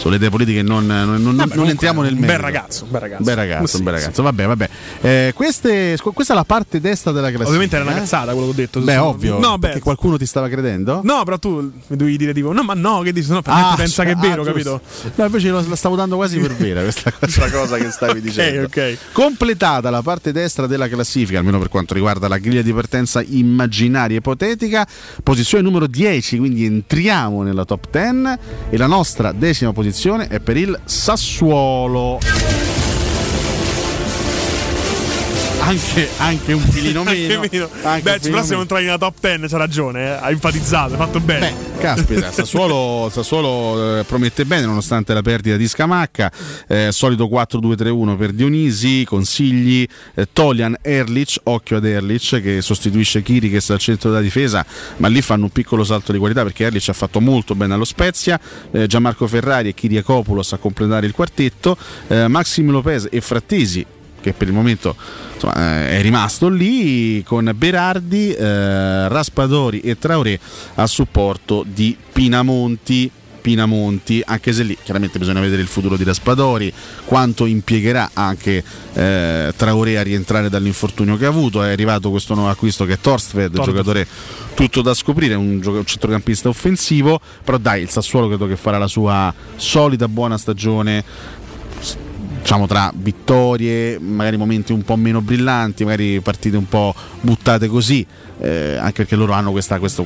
[0.00, 2.32] sulle idee politiche non, non- non- non Vabbè, comunque entriamo nel merito.
[2.32, 3.22] bel ragazzo, un bel ragazzo.
[3.22, 4.00] Bel ragazzo, Sì, un bel sì.
[4.00, 4.22] ragazzo.
[4.22, 4.68] Vabbè, vabbè.
[5.02, 7.48] Eh, queste- questa è la parte destra della classifica.
[7.48, 7.98] Ovviamente era una eh?
[8.00, 8.80] cazzata quello che ho detto.
[8.80, 9.38] Beh, Sono- ovvio.
[9.38, 11.00] No, beh, perché qualcuno ti stava credendo?
[11.04, 13.30] No, però tu mi dovevi dire tipo, no, ma no, che dici?
[13.30, 14.80] No, per Ah, pensa che è ah, vero, giusto.
[14.80, 14.80] capito?
[15.16, 18.64] No, invece la stavo dando quasi per vera questa, questa cosa che stavi dicendo.
[18.66, 18.96] ok.
[19.12, 24.16] Completata la parte destra della classifica, almeno per quanto riguarda la griglia di partenza immaginaria
[24.16, 24.86] ipotetica,
[25.22, 28.38] posizione numero 10, quindi entriamo nella top 10
[28.70, 29.88] e la nostra decima posizione
[30.28, 32.79] è per il Sassuolo.
[35.60, 37.40] Anche, anche un filino meno.
[37.40, 37.68] Anche meno.
[37.82, 40.08] anche Beh, però se non nella top 10 c'ha ragione, eh.
[40.08, 41.54] ha enfatizzato, hai fatto bene.
[41.78, 46.30] Caspita, Sassuolo, Sassuolo eh, promette bene nonostante la perdita di Scamacca,
[46.66, 53.70] eh, solito 4-2-3-1 per Dionisi, consigli eh, Tolian Erlich, occhio ad Erlich che sostituisce Kirikes
[53.70, 54.64] al centro della difesa,
[54.96, 57.84] ma lì fanno un piccolo salto di qualità perché Erlich ha fatto molto bene allo
[57.84, 58.40] Spezia,
[58.72, 61.76] eh, Gianmarco Ferrari e Kiriakopoulos a completare il quartetto,
[62.08, 63.86] eh, Maxim Lopez e Frattesi
[64.20, 64.94] che per il momento
[65.34, 70.38] insomma, eh, è rimasto lì con Berardi, eh, Raspadori e Traoré
[70.74, 73.10] a supporto di Pinamonti.
[73.40, 76.70] Pinamonti, anche se lì chiaramente bisogna vedere il futuro di Raspadori,
[77.06, 81.62] quanto impiegherà anche eh, Traoré a rientrare dall'infortunio che ha avuto.
[81.62, 83.64] È arrivato questo nuovo acquisto che è Torstved, Torstvedt.
[83.64, 84.06] giocatore
[84.52, 88.76] tutto da scoprire, un, gioca- un centrocampista offensivo, però dai, il Sassuolo credo che farà
[88.76, 91.02] la sua solita buona stagione
[92.50, 98.04] diciamo tra vittorie, magari momenti un po' meno brillanti, magari partite un po' buttate così,
[98.40, 100.04] eh, anche perché loro hanno, questa- questo,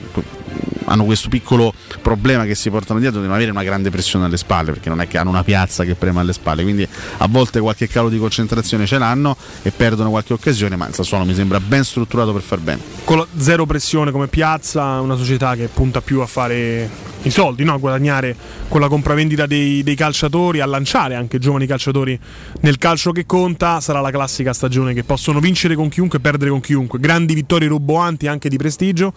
[0.84, 4.36] hanno questo piccolo problema che si portano dietro di non avere una grande pressione alle
[4.36, 6.86] spalle, perché non è che hanno una piazza che prema alle spalle, quindi
[7.18, 11.24] a volte qualche calo di concentrazione ce l'hanno e perdono qualche occasione, ma il Sassuolo
[11.24, 12.80] mi sembra ben strutturato per far bene.
[13.04, 17.74] Con zero pressione come piazza, una società che punta più a fare i soldi, no?
[17.74, 18.36] a guadagnare
[18.68, 22.18] con la compravendita dei, dei calciatori, a lanciare anche giovani calciatori
[22.60, 26.50] nel calcio che conta, sarà la classica stagione che possono vincere con chiunque e perdere
[26.50, 26.98] con chiunque.
[26.98, 29.12] Grandi vittorie roboanti anche di prestigio,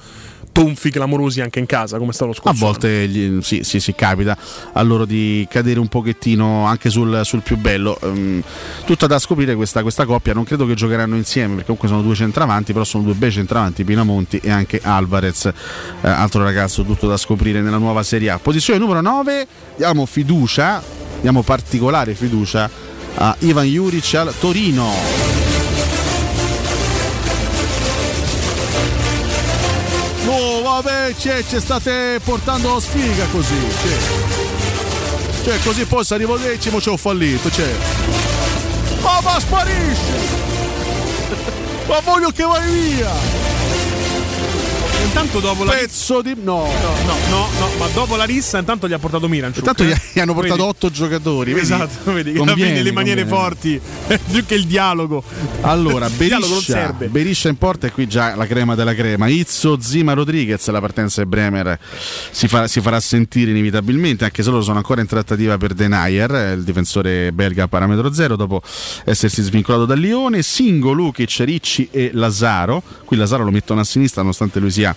[0.51, 2.49] tonfi clamorosi anche in casa, come sta lo A scorso.
[2.49, 2.65] anno.
[2.71, 4.37] volte gli- sì, sì, sì, capita
[4.73, 7.97] a loro di cadere un pochettino anche sul, sul più bello.
[8.01, 8.41] Ehm,
[8.85, 10.33] tutta da scoprire questa, questa coppia.
[10.33, 13.83] Non credo che giocheranno insieme perché comunque sono due centravanti, però sono due bei centravanti,
[13.83, 15.53] Pinamonti e anche Alvarez, eh,
[16.07, 18.39] altro ragazzo tutto da scoprire nella nuova Serie A.
[18.39, 20.81] Posizione numero 9, diamo fiducia,
[21.21, 22.69] diamo particolare fiducia
[23.15, 25.46] a Ivan Juric al Torino.
[30.77, 33.55] No, vabbè, c'è, ci state portando sfiga così.
[33.81, 37.73] Cioè, cioè così poi se arrivo decimo c'è un fallito, cioè.
[39.01, 40.13] Ma va sparisce!
[41.87, 43.46] Ma voglio che vai via!
[45.19, 46.35] Intanto dopo la Pezzo di.
[46.39, 46.67] No.
[47.05, 49.51] No, no, no, ma dopo la rissa intanto gli ha portato Miran.
[49.55, 50.69] Intanto gli, gli hanno portato Vedi?
[50.69, 51.53] otto giocatori.
[51.53, 51.65] vedi?
[51.65, 53.43] Esatto, vedi che Conviene, fine le maniere conviene.
[53.43, 53.81] forti
[54.31, 55.23] più che il dialogo.
[55.61, 56.93] Allora, il dialogo non Beriscia.
[57.09, 59.27] Beriscia in porta e qui già la crema della crema.
[59.27, 61.79] Izzo, Zima, Rodriguez, la partenza di Bremer
[62.29, 66.35] si, fa- si farà sentire inevitabilmente, anche se loro sono ancora in trattativa per Denayer,
[66.35, 68.61] eh, il difensore belga a parametro zero, dopo
[69.03, 70.43] essersi svincolato dal Lione.
[70.43, 72.83] Singo, Lukic, Ricci e Lazaro.
[73.03, 74.95] Qui Lazaro lo mettono a sinistra nonostante lui sia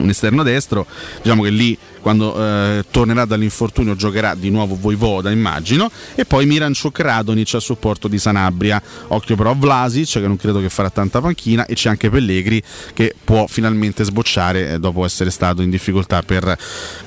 [0.00, 0.86] un esterno destro,
[1.22, 7.00] diciamo che lì quando eh, tornerà dall'infortunio giocherà di nuovo Voivoda immagino e poi Miranchuk
[7.00, 8.80] Radonic a supporto di Sanabria.
[9.08, 12.62] Occhio però a Vlasic che non credo che farà tanta panchina e c'è anche Pellegri
[12.94, 16.56] che può finalmente sbocciare eh, dopo essere stato in difficoltà per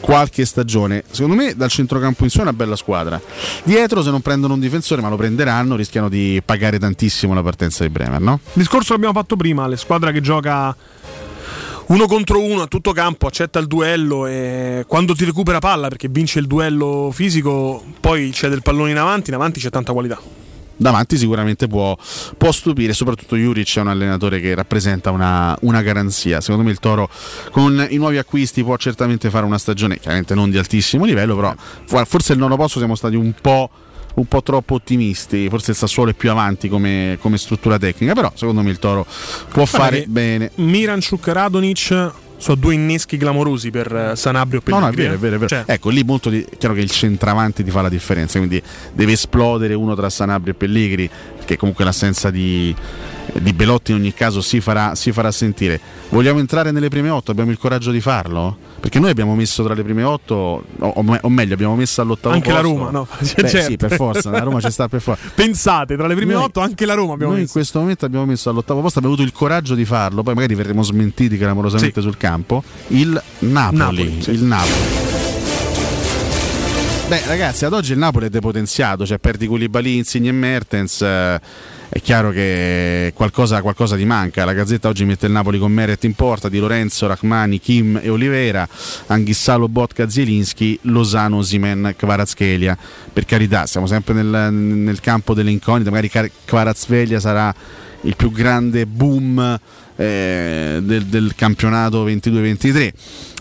[0.02, 1.06] qualche stagione.
[1.10, 3.22] Secondo me dal centrocampo in su è una bella squadra.
[3.64, 7.84] Dietro se non prendono un difensore ma lo prenderanno rischiano di pagare tantissimo la partenza
[7.84, 8.42] di Bremer no?
[8.52, 10.76] Discorso l'abbiamo fatto prima, le squadre che gioca
[11.90, 16.08] uno contro uno a tutto campo, accetta il duello e quando ti recupera palla perché
[16.08, 20.20] vince il duello fisico, poi c'è del pallone in avanti, in avanti c'è tanta qualità.
[20.80, 21.98] davanti sicuramente può,
[22.38, 26.42] può stupire, soprattutto Juric è un allenatore che rappresenta una, una garanzia.
[26.42, 27.10] Secondo me il Toro
[27.52, 31.54] con i nuovi acquisti può certamente fare una stagione, chiaramente non di altissimo livello, però
[32.06, 33.70] forse il nono posto siamo stati un po',
[34.20, 38.32] un po' troppo ottimisti, forse il Sassuolo è più avanti come, come struttura tecnica, però
[38.36, 39.06] secondo me il Toro
[39.52, 40.52] può fare che bene.
[40.56, 45.08] Miranchuk Radonic sono due inneschi clamorosi per eh, Sanabria o No, Pellegrini.
[45.10, 45.48] no, è vero, è vero, è vero.
[45.50, 48.62] Cioè, Ecco, lì molto di- chiaro che il centravanti ti fa la differenza, quindi
[48.94, 51.10] deve esplodere uno tra Sanabria e Pellegrini,
[51.44, 52.74] che comunque l'assenza di,
[53.34, 55.80] di Belotti in ogni caso si farà, si farà sentire.
[56.10, 57.32] Vogliamo entrare nelle prime otto?
[57.32, 58.58] Abbiamo il coraggio di farlo?
[58.80, 60.34] Perché noi abbiamo messo tra le prime otto,
[60.80, 62.76] o, o me- o meglio, abbiamo messo all'ottavo Anche la posto.
[62.78, 63.08] Roma, no?
[63.20, 63.62] Beh, Certo.
[63.72, 65.30] Sì, per forza, la Roma ci sta per forza.
[65.36, 67.58] Pensate, tra le prime Noi- otto anche la Roma abbiamo Noi in messo.
[67.60, 70.82] questo momento abbiamo messo all'ottavo posto, abbiamo avuto il coraggio di farlo, poi magari verremo
[70.82, 72.64] smentiti clamorosamente sul campo.
[72.88, 73.78] Il Napoli.
[73.78, 74.32] Napoli, sì.
[74.32, 74.74] Il Napoli.
[77.08, 81.02] Beh, ragazzi, ad oggi il Napoli è depotenziato, cioè perdi Koulibaly, Insigne e Mertens.
[81.02, 81.42] eh,
[81.90, 84.46] è chiaro che qualcosa, qualcosa ti manca.
[84.46, 88.10] La Gazzetta oggi mette il Napoli con Meret in porta, Di Lorenzo, Rachmani, Kim e
[88.10, 88.68] Olivera,
[89.08, 92.78] Anghissalo, Botka, Zielinski, Lozano, Simen, Kvaratskhelia.
[93.12, 96.12] Per carità, siamo sempre nel, nel campo delle incognite, magari
[96.46, 97.54] Kvaratskhelia sarà
[98.02, 99.60] il più grande boom
[99.96, 102.92] eh, del, del campionato 22-23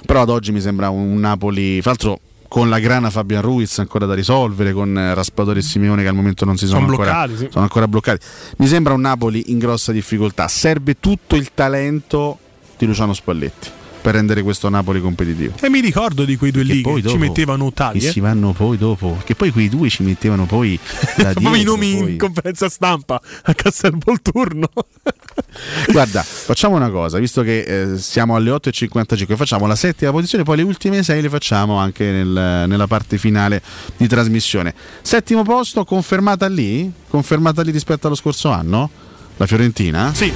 [0.05, 2.19] però ad oggi mi sembra un Napoli fra l'altro
[2.49, 6.15] con la grana Fabian Ruiz ancora da risolvere con eh, Raspadori e Simeone che al
[6.15, 7.49] momento non si sono, Sono ancora, bloccati, sì.
[7.53, 8.27] sono ancora bloccati
[8.57, 12.39] mi sembra un Napoli in grossa difficoltà serve tutto il talento
[12.79, 13.69] di Luciano Spalletti
[14.01, 17.01] per rendere questo Napoli competitivo E mi ricordo di quei due Che lì che ci
[17.03, 17.99] dopo- mettevano tali.
[17.99, 18.11] che eh.
[18.12, 20.79] si vanno poi dopo che poi quei due ci mettevano poi
[21.19, 24.69] da i nomi poi- in conferenza stampa a Castel Volturno.
[25.93, 27.60] Guarda, facciamo una cosa, visto che
[27.93, 32.05] eh, siamo alle 8.55, facciamo la settima posizione, poi le ultime sei le facciamo anche
[32.10, 33.62] nel- nella parte finale
[33.97, 34.74] di trasmissione.
[35.02, 36.90] Settimo posto, confermata lì?
[37.09, 38.90] Confermata lì rispetto allo scorso anno?
[39.36, 40.12] La Fiorentina?
[40.15, 40.32] Sì.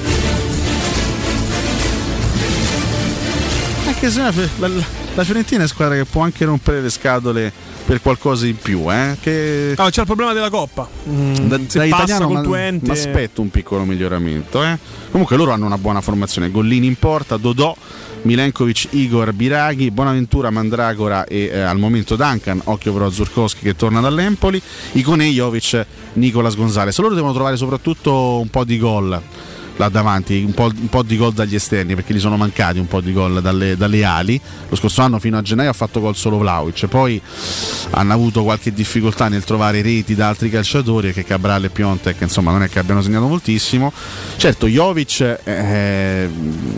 [3.86, 4.32] Anche se la,
[4.68, 7.52] la- la Fiorentina è una squadra che può anche rompere le scatole
[7.84, 9.16] per qualcosa in più, eh?
[9.20, 10.88] Che Ah, c'è il problema della coppa.
[11.08, 14.78] Mm, da, da passa italiano mi aspetto un piccolo miglioramento eh.
[15.10, 17.74] comunque loro hanno una buona formazione Gollini in porta, Dodò
[18.22, 23.74] Milenkovic, Igor, Biraghi, Bonaventura, Mandragora e eh, al momento Duncan occhio però a Zurkowski che
[23.74, 24.62] torna dall'Empoli
[24.92, 25.84] Icone, Jovic,
[26.14, 29.20] Nicolas Gonzalez loro devono trovare soprattutto un po' di gol
[29.76, 32.86] là davanti, un po', un po' di gol dagli esterni perché gli sono mancati un
[32.86, 34.40] po' di gol dalle, dalle ali.
[34.68, 37.20] Lo scorso anno fino a gennaio ha fatto gol solo Vlaovic, poi
[37.90, 42.50] hanno avuto qualche difficoltà nel trovare reti da altri calciatori che Cabral e Piontek insomma
[42.50, 43.92] non è che abbiano segnato moltissimo.
[44.36, 46.28] Certo Jovic eh,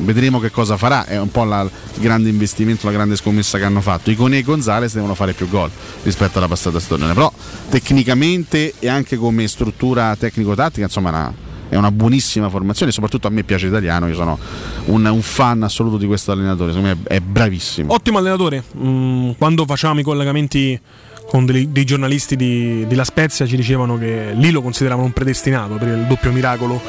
[0.00, 3.64] vedremo che cosa farà, è un po' la- il grande investimento, la grande scommessa che
[3.64, 4.10] hanno fatto.
[4.10, 5.70] Icone e Gonzalez devono fare più gol
[6.02, 7.32] rispetto alla passata stagione, però
[7.68, 13.42] tecnicamente e anche come struttura tecnico-tattica insomma una- è una buonissima formazione, soprattutto a me
[13.42, 14.38] piace l'italiano, io sono
[14.86, 17.92] un, un fan assoluto di questo allenatore, secondo me è, è bravissimo.
[17.92, 18.62] Ottimo allenatore.
[18.78, 20.80] Mm, quando facevamo i collegamenti
[21.26, 25.12] con dei, dei giornalisti di, di La Spezia ci dicevano che lì lo consideravano un
[25.12, 26.80] predestinato per il doppio miracolo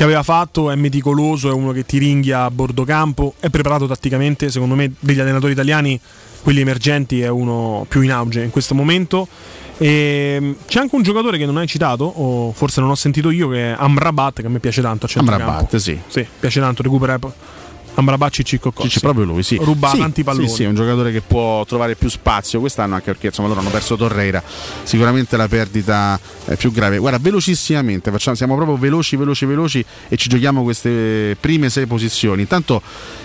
[0.00, 3.86] che aveva fatto, è meticoloso, è uno che ti ringhia a bordo campo, è preparato
[3.86, 6.00] tatticamente, secondo me degli allenatori italiani,
[6.42, 9.28] quelli emergenti, è uno più in auge in questo momento.
[9.82, 13.48] E c'è anche un giocatore che non hai citato, o forse non ho sentito io,
[13.48, 15.08] che è Amrabat, che a me piace tanto.
[15.14, 15.98] Amrabat, sì.
[16.06, 17.18] Sì, piace tanto, recupera
[17.94, 18.88] Amrabaci Cicco Cozzi.
[18.88, 19.56] C'è proprio lui, sì.
[19.56, 20.48] Ruba Sì, tanti palloni.
[20.48, 23.60] Sì, sì, è un giocatore che può trovare più spazio quest'anno, anche perché insomma loro
[23.60, 24.42] hanno perso Torreira.
[24.82, 26.98] Sicuramente la perdita è più grave.
[26.98, 32.42] Guarda, velocissimamente, facciamo, siamo proprio veloci, veloci, veloci e ci giochiamo queste prime sei posizioni.
[32.42, 32.82] Intanto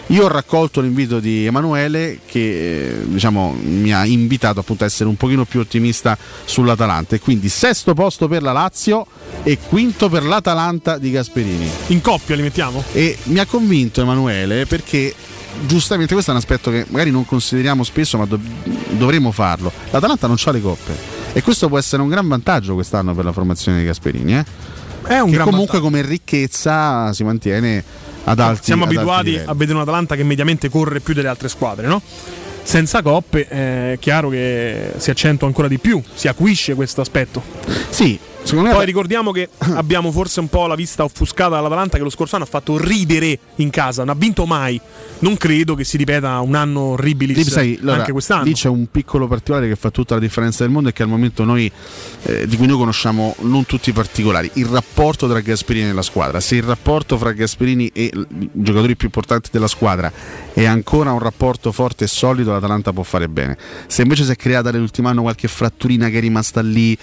[0.08, 5.10] io ho raccolto l'invito di Emanuele che eh, diciamo, mi ha invitato appunto a essere
[5.10, 7.16] un pochino più ottimista sull'Atalanta.
[7.16, 9.06] E quindi sesto posto per la Lazio
[9.44, 11.70] e quinto per l'Atalanta di Gasperini.
[11.88, 12.84] In coppia li mettiamo?
[12.92, 15.14] E mi ha convinto Emanuele perché
[15.66, 18.40] giustamente questo è un aspetto che magari non consideriamo spesso, ma do-
[18.92, 19.72] dovremmo farlo.
[19.92, 20.94] L'Atalanta non ha le coppe
[21.34, 24.38] e questo può essere un gran vantaggio quest'anno per la formazione di Gasperini.
[24.38, 24.46] Eh?
[25.08, 27.84] È un che comunque come ricchezza si mantiene
[28.24, 29.50] ad alti Siamo ad alti abituati livelli.
[29.50, 32.02] a vedere un Atalanta che mediamente corre più delle altre squadre, no?
[32.64, 37.44] Senza coppe è chiaro che si accentua ancora di più, si acuisce questo aspetto.
[37.90, 42.04] Sì, secondo me Poi ricordiamo che abbiamo forse un po' la vista offuscata dall'Atalanta che
[42.04, 44.80] lo scorso anno ha fatto ridere in casa, non ha vinto mai.
[45.20, 46.96] Non credo che si ripeta un anno
[47.44, 48.44] sai, allora, anche quest'anno.
[48.44, 51.10] lì c'è un piccolo particolare che fa tutta la differenza del mondo e che al
[51.10, 51.72] momento noi
[52.24, 56.02] eh, di cui noi conosciamo non tutti i particolari il rapporto tra Gasperini e la
[56.02, 60.12] squadra se il rapporto fra Gasperini e i giocatori più importanti della squadra
[60.54, 63.58] è ancora un rapporto forte e solido l'Atalanta può fare bene
[63.88, 66.98] se invece si è creata nell'ultimo anno qualche fratturina che è rimasta lì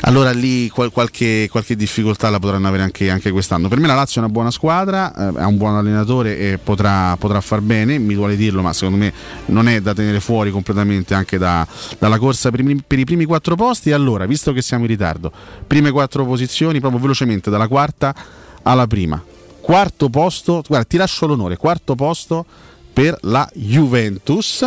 [0.00, 3.68] allora lì qual- qualche, qualche difficoltà la potranno avere anche, anche quest'anno.
[3.68, 7.16] Per me la Lazio è una buona squadra, eh, ha un buon allenatore e potrà,
[7.16, 9.12] potrà far bene, mi duole dirlo, ma secondo me
[9.46, 11.66] non è da tenere fuori completamente anche da-
[11.98, 13.92] dalla corsa per i, per i primi quattro posti.
[13.92, 15.32] Allora, visto che siamo in ritardo,
[15.66, 18.14] prime quattro posizioni, proprio velocemente, dalla quarta
[18.62, 19.22] alla prima.
[19.60, 22.44] Quarto posto, guarda, ti lascio l'onore, quarto posto
[22.92, 24.66] per la Juventus.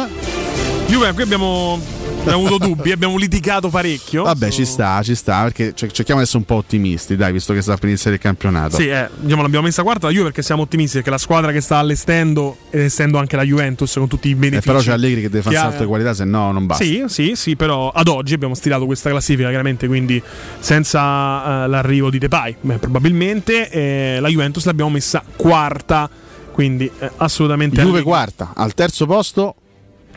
[0.87, 1.79] Juve, qui abbiamo,
[2.25, 4.23] abbiamo avuto dubbi, abbiamo litigato parecchio.
[4.23, 7.53] Vabbè, ci sta, ci sta, perché cer- cerchiamo di essere un po' ottimisti, dai, visto
[7.53, 8.75] che sta per iniziare il campionato.
[8.77, 11.77] Sì, eh, diciamo, l'abbiamo messa quarta Juve perché siamo ottimisti, perché la squadra che sta
[11.77, 14.67] allestendo ed essendo anche la Juventus con tutti i Eh, benefici.
[14.67, 16.83] però c'è Allegri che deve fare un salto di qualità, se no non basta.
[16.83, 20.21] Sì, sì, sì, però ad oggi abbiamo stilato questa classifica chiaramente, quindi
[20.59, 26.09] senza eh, l'arrivo di Depay, beh, probabilmente eh, la Juventus l'abbiamo messa quarta,
[26.51, 28.03] quindi eh, assolutamente Juve Allegri.
[28.03, 29.55] quarta, al terzo posto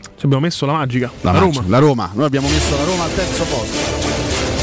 [0.01, 1.63] Ci abbiamo messo la magica, la, la, Roma.
[1.67, 2.11] la Roma.
[2.13, 4.07] Noi abbiamo messo la Roma al terzo posto.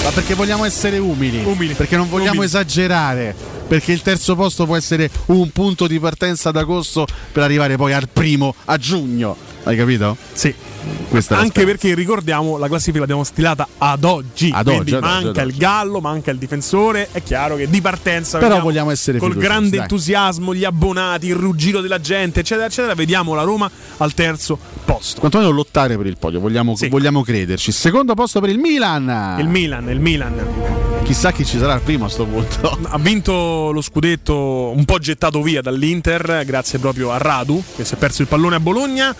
[0.05, 2.47] Ma perché vogliamo essere umili, perché non vogliamo Umili.
[2.47, 3.35] esagerare,
[3.67, 7.93] perché il terzo posto può essere un punto di partenza ad agosto per arrivare poi
[7.93, 9.37] al primo a giugno.
[9.65, 10.17] Hai capito?
[10.33, 10.55] Sì.
[11.09, 14.51] Questa Anche perché ricordiamo la classifica l'abbiamo stilata ad oggi.
[14.55, 17.09] Ad quindi oggi, ad oggi, manca ad il gallo, manca il difensore.
[17.11, 19.81] È chiaro che di partenza Però vogliamo essere col fiduciosi, grande dai.
[19.81, 22.95] entusiasmo, gli abbonati, il ruggito della gente, eccetera, eccetera.
[22.95, 25.19] Vediamo la Roma al terzo posto.
[25.19, 27.73] Quantomeno lottare per il podio, vogliamo, vogliamo crederci.
[27.73, 29.37] Secondo posto per il Milan.
[29.41, 30.96] Il Milan, il Milan.
[31.07, 32.79] Chissà chi ci sarà al primo a sto punto.
[32.91, 37.95] Ha vinto lo scudetto un po' gettato via dall'Inter, grazie proprio a Radu, che si
[37.95, 39.15] è perso il pallone a Bologna.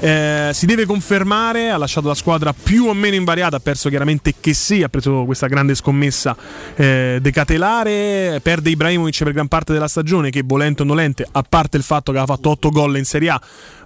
[0.00, 4.34] Eh, si deve confermare, ha lasciato la squadra più o meno invariata, ha perso chiaramente
[4.38, 6.36] che sì, ha preso questa grande scommessa
[6.74, 11.78] eh, decatelare, perde Ibrahimovic per gran parte della stagione che volente o nolente, a parte
[11.78, 13.40] il fatto che ha fatto 8 gol in Serie A,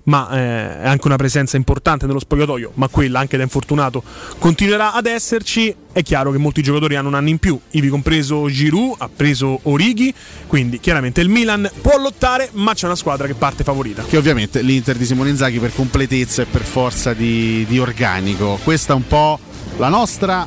[0.04, 4.02] ma eh, è anche una presenza importante nello spogliatoio, ma quella anche da infortunato
[4.38, 5.74] continuerà ad esserci.
[5.92, 9.60] È chiaro che molti giocatori hanno un anno in più, ivi compreso Giroud, ha preso
[9.62, 10.12] Orighi,
[10.46, 14.04] quindi chiaramente il Milan può lottare, ma c'è una squadra che parte favorita.
[14.04, 18.58] Che ovviamente l'Inter di Simone Inzaghi per completezza e per forza di, di organico.
[18.62, 19.38] Questa è un po'
[19.76, 20.46] la nostra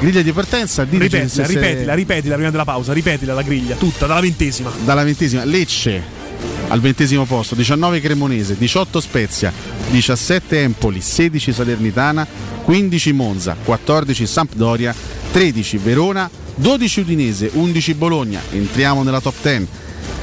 [0.00, 0.84] griglia di partenza.
[0.84, 4.72] Ripetila, se ripetila, ripetila prima della pausa, ripetila la griglia, tutta, dalla ventesima.
[4.84, 6.20] Dalla ventesima Lecce
[6.68, 9.52] al ventesimo posto, 19 Cremonese, 18 Spezia,
[9.90, 12.26] 17 Empoli, 16 Salernitana,
[12.64, 14.94] 15 Monza, 14 Sampdoria,
[15.32, 18.40] 13 Verona, 12 Udinese, 11 Bologna.
[18.50, 19.66] Entriamo nella top 10.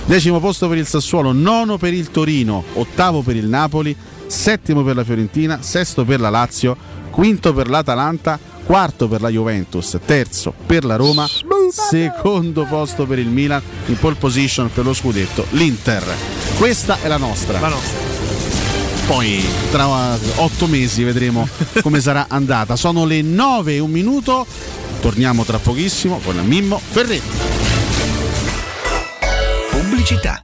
[0.06, 4.96] Decimo posto per il Sassuolo, nono per il Torino, ottavo per il Napoli, settimo per
[4.96, 6.76] la Fiorentina, sesto per la Lazio,
[7.12, 8.40] quinto per l'Atalanta,
[8.70, 11.28] quarto per la Juventus, terzo per la Roma,
[11.90, 16.04] secondo posto per il Milan, in pole position per lo scudetto l'Inter.
[16.56, 17.60] Questa è la nostra.
[17.60, 17.98] La nostra.
[19.08, 19.88] Poi tra
[20.36, 21.48] otto mesi vedremo
[21.82, 22.76] come sarà andata.
[22.76, 24.46] Sono le 9 e un minuto.
[25.02, 27.38] Torniamo tra pochissimo con Mimmo Ferretti.
[29.72, 30.44] Pubblicità.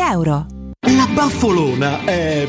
[0.00, 0.46] euro.
[0.80, 2.48] La baffolona è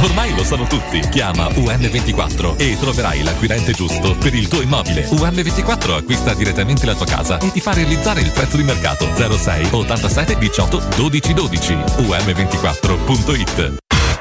[0.00, 1.00] Ormai lo sanno tutti.
[1.00, 5.08] Chiama UM24 e troverai l'acquirente giusto per il tuo immobile.
[5.08, 9.68] UM24 acquista direttamente la tua casa e ti fa realizzare il prezzo di mercato 06
[9.72, 11.74] 87 18 12 12.
[11.74, 13.76] UM24.it.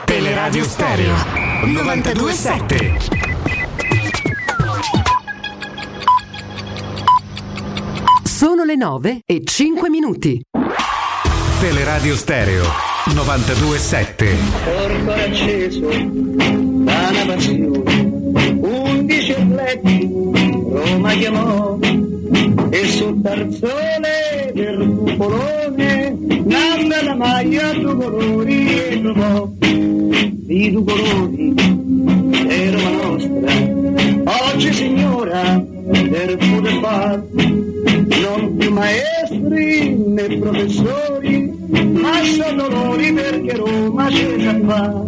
[0.06, 1.16] Teleradio Stereo
[1.66, 2.98] 927.
[8.24, 10.42] Sono le 9 e 5 minuti.
[11.60, 14.38] Teleradio Stereo 927.
[14.64, 20.10] Corpo acceso da una passione, undici letti,
[20.70, 21.78] Roma chiamò,
[22.70, 31.54] e sul tarzone del cupolone, nanda la maglia due colori e trovò, di due colori,
[32.48, 41.54] è Roma nostra, oggi signora del poter far, non più maestri né professori,
[41.94, 45.04] ma sono loro perché Roma c'è già fa.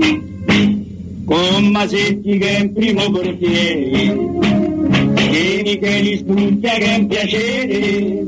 [1.25, 4.17] Con Masetti che è in primo portiere,
[5.29, 8.25] Vieni che li studia che è un piacere,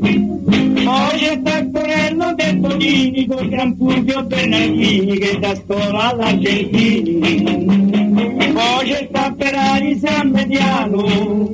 [0.83, 7.19] poi c'è Taccorello del Bonini con Gran Fulvio Bernardini che da scuola all'Argentini,
[8.53, 11.49] poi c'è Tapperari San Mediano,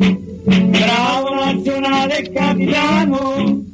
[0.47, 3.65] bravo nazionale capitano,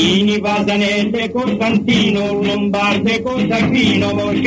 [0.00, 4.40] Ini Pasanelle Costantino, Lombardo e Costantino, il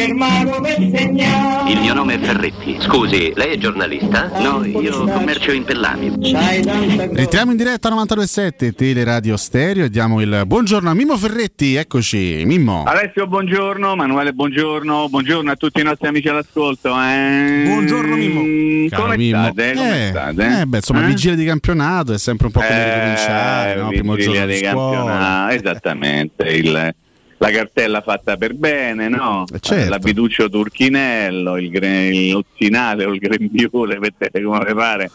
[0.62, 1.70] per segnare.
[1.74, 2.78] Il mio nome è Ferretti.
[2.80, 4.32] Scusi, lei è giornalista?
[4.40, 6.14] No, io commercio in Pellami.
[6.22, 12.44] Rientriamo in diretta a 927 Teleradio Stereo e diamo il buongiorno a Mimmo Ferretti, eccoci
[12.46, 12.84] Mimmo.
[12.86, 16.90] Alessio, buongiorno, Manuele, buongiorno, buongiorno a tutti i nostri amici all'ascolto.
[16.98, 17.64] Eh.
[17.66, 18.88] Buongiorno Mimmo.
[18.90, 19.44] Caro Come Mimmo.
[19.52, 19.74] state?
[19.76, 20.60] Come Eh, state?
[20.62, 21.08] eh, beh, insomma, Eh?
[21.08, 23.88] vigilia di campionato è sempre un po' come Eh, ricominciare, no?
[23.90, 24.96] primo giorno di di scuola.
[24.96, 26.44] campionato, esattamente.
[26.50, 26.94] Il,
[27.42, 29.46] la cartella fatta per bene, no?
[29.60, 29.90] certo.
[29.90, 35.10] L'abituccio turchinello, il, gre- il lozzinale o il grembiule, mettete come pare.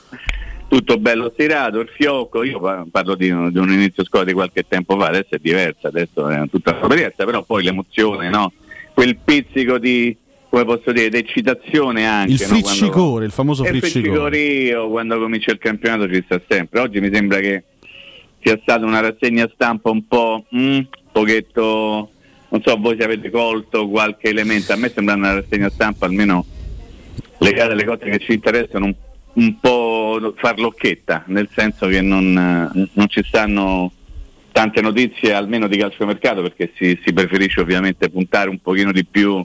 [0.69, 4.67] Tutto bello stirato, il fiocco, io pa- parlo di, di un inizio scuola di qualche
[4.67, 8.53] tempo fa, adesso è diversa, adesso è tutta un'esperienza, però poi l'emozione, no?
[8.93, 10.17] Quel pizzico di,
[10.49, 12.33] come posso dire, di eccitazione anche.
[12.33, 12.47] Il no?
[12.49, 14.31] Quando- friccicore, il famoso e il friccicore.
[14.31, 16.81] friccicorio quando comincia il campionato ci sta sempre.
[16.81, 17.63] Oggi mi sembra che
[18.47, 20.79] sia stata una rassegna stampa un po' mm,
[21.11, 22.11] pochetto,
[22.51, 26.47] non so voi se avete colto qualche elemento, a me sembra una rassegna stampa almeno
[27.39, 28.95] legata alle cose che ci interessano un,
[29.33, 32.33] un po' farlocchetta, nel senso che non,
[32.93, 33.91] non ci stanno
[34.53, 39.45] tante notizie almeno di calciomercato perché si, si preferisce ovviamente puntare un pochino di più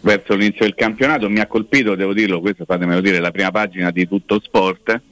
[0.00, 1.28] verso l'inizio del campionato.
[1.28, 5.02] Mi ha colpito, devo dirlo, questo fatemelo dire, la prima pagina di Tutto Sport.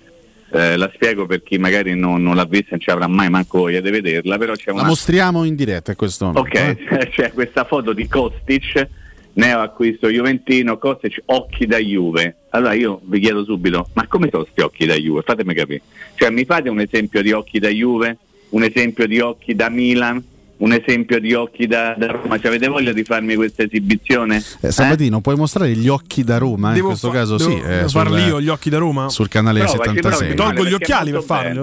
[0.51, 3.29] Eh, la spiego per chi magari non, non l'ha vista e non ci avrà mai
[3.29, 6.27] manco voglia di vederla, però c'è La una, mostriamo in diretta, questo.
[6.27, 7.09] momento, Ok, eh.
[7.13, 8.89] c'è questa foto di Kostic,
[9.35, 12.37] neo acquisto Juventino, Kostic occhi da Juve.
[12.51, 15.21] Allora io vi chiedo subito, ma come sono questi occhi da Juve?
[15.23, 15.83] Fatemi capire.
[16.15, 18.17] Cioè mi fate un esempio di occhi da Juve,
[18.51, 20.25] un esempio di occhi da Milan,
[20.59, 22.37] un esempio di occhi da, da Roma?
[22.39, 24.43] Cioè, avete voglia di farmi questa esibizione?
[24.61, 26.69] Eh, Sabatino, puoi mostrare gli occhi da Roma?
[26.73, 27.57] Devo in questo fa- caso devo- sì.
[27.59, 29.09] eh, devo sul- farli io, gli occhi da Roma?
[29.09, 30.29] Sul canale provaci, 76.
[30.31, 31.59] mi Tolgo gli occhiali per farli.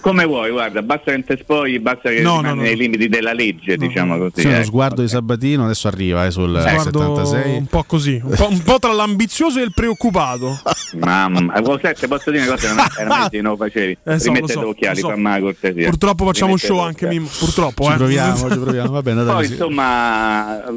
[0.00, 2.62] Come vuoi, guarda, basta che non te spogli, basta che No, rimani no, no.
[2.62, 4.40] nei limiti della legge, diciamo così.
[4.40, 4.64] Sì, uno ecco.
[4.64, 7.56] sguardo di Sabatino adesso arriva eh, sul eh, Guardo 76.
[7.56, 10.58] un po' così, un po', un po' tra l'ambizioso e il preoccupato.
[10.98, 13.98] Mamma, a sette posso dire una cosa che non era mesi che non lo facevi.
[14.02, 15.12] Eh, so, Rimettete lo so, occhiali, lo so.
[15.14, 15.88] fammi la cortesia.
[15.88, 17.06] Purtroppo facciamo un Rimettete show anche.
[17.06, 17.84] Mimmo, purtroppo.
[17.84, 17.96] Ci eh.
[17.96, 18.90] proviamo, ci proviamo.
[18.90, 20.72] Va bene, Poi insomma a,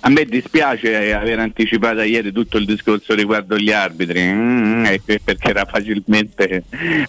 [0.00, 5.20] a me dispiace aver anticipato ieri tutto il discorso riguardo gli arbitri, mm, e que-
[5.22, 6.62] perché era facilmente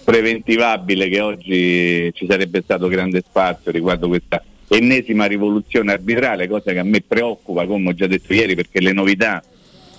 [0.03, 1.58] preventivabile che oggi
[2.13, 7.65] ci sarebbe stato grande spazio riguardo questa ennesima rivoluzione arbitrale, cosa che a me preoccupa,
[7.65, 9.43] come ho già detto ieri, perché le novità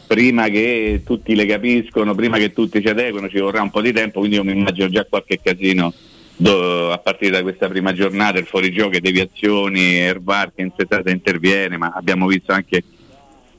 [0.06, 3.92] prima che tutti le capiscono, prima che tutti ci adeguano, ci vorrà un po' di
[3.92, 5.92] tempo, quindi io mi immagino già qualche casino
[6.36, 11.76] do- a partire da questa prima giornata, il fuorigioco, deviazioni, Ervar che in settata interviene,
[11.76, 12.82] ma abbiamo visto anche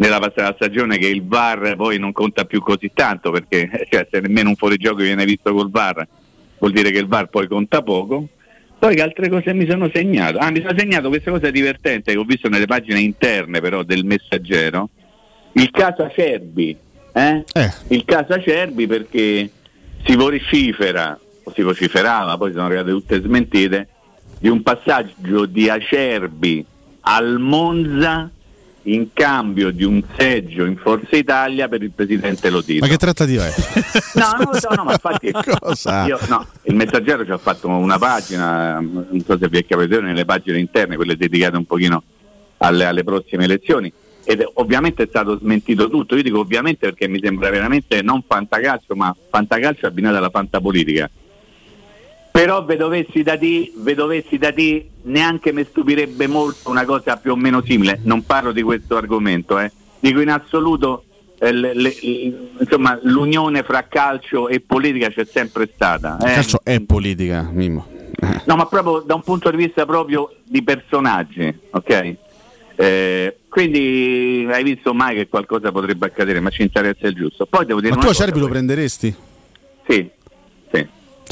[0.02, 4.19] nella passata stagione che il VAR poi non conta più così tanto perché cioè, se
[4.19, 6.07] nemmeno un fuorigioco viene visto col VAR
[6.61, 8.27] vuol dire che il VAR poi conta poco.
[8.77, 10.38] Poi che altre cose mi sono segnato?
[10.38, 14.05] Ah, mi sono segnato questa cosa divertente che ho visto nelle pagine interne però del
[14.05, 14.89] messaggero,
[15.53, 16.75] il caso Acerbi,
[17.13, 17.43] eh?
[17.89, 19.49] il caso Acerbi perché
[20.03, 23.88] si vocifera, o si vociferava, poi sono arrivate tutte smentite,
[24.39, 26.65] di un passaggio di Acerbi
[27.01, 28.31] al Monza
[28.83, 32.83] in cambio di un seggio in Forza Italia per il presidente Lotito.
[32.83, 33.53] Ma che trattativa è?
[34.15, 36.05] No, non lo so, no, ma infatti Cosa?
[36.05, 40.01] io, no, il messaggero ci ha fatto una pagina, non so se vi è capitato
[40.01, 42.03] nelle pagine interne, quelle dedicate un pochino
[42.57, 43.91] alle, alle prossime elezioni.
[44.23, 48.95] Ed ovviamente è stato smentito tutto, io dico ovviamente perché mi sembra veramente non fantacalcio,
[48.95, 51.09] ma fantacalcio abbinato alla fantapolitica.
[52.31, 57.17] Però ve dovessi da di, ve dovessi da di, neanche mi stupirebbe molto una cosa
[57.17, 59.71] più o meno simile, non parlo di questo argomento, eh.
[59.99, 61.03] dico in assoluto
[61.39, 61.95] eh, le- le-
[62.59, 66.17] insomma, l'unione fra calcio e politica c'è sempre stata.
[66.21, 66.33] Il eh.
[66.33, 67.87] calcio è politica, Mimmo.
[68.45, 72.15] No, ma proprio da un punto di vista proprio di personaggi, ok?
[72.75, 77.45] Eh, quindi hai visto mai che qualcosa potrebbe accadere, ma ci interessa il giusto.
[77.45, 79.15] Poi devo dire Ma tu Acerbi cosa, lo prenderesti?
[79.87, 80.09] Sì.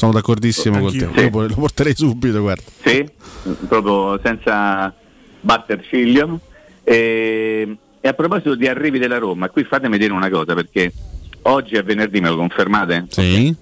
[0.00, 1.20] Sono d'accordissimo con te.
[1.20, 2.62] Io lo porterei subito, guarda.
[2.82, 3.06] Sì,
[3.68, 4.94] proprio senza
[5.42, 6.40] batter ciglio.
[6.82, 10.90] E, e a proposito di arrivi della Roma, qui fatemi dire una cosa perché
[11.42, 13.06] oggi è venerdì, me lo confermate?
[13.10, 13.54] Sì.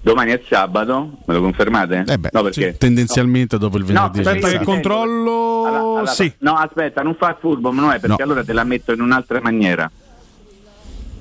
[0.00, 2.04] Domani è sabato, me lo confermate?
[2.08, 4.20] Eh beh, no, perché tendenzialmente dopo il venerdì.
[4.20, 4.58] aspetta ci sta.
[4.58, 5.64] che controllo.
[5.66, 6.32] Alla- alla- sì.
[6.38, 8.24] No, aspetta, non fa furbo, ma non è perché No.
[8.24, 9.88] allora te la metto in un'altra maniera.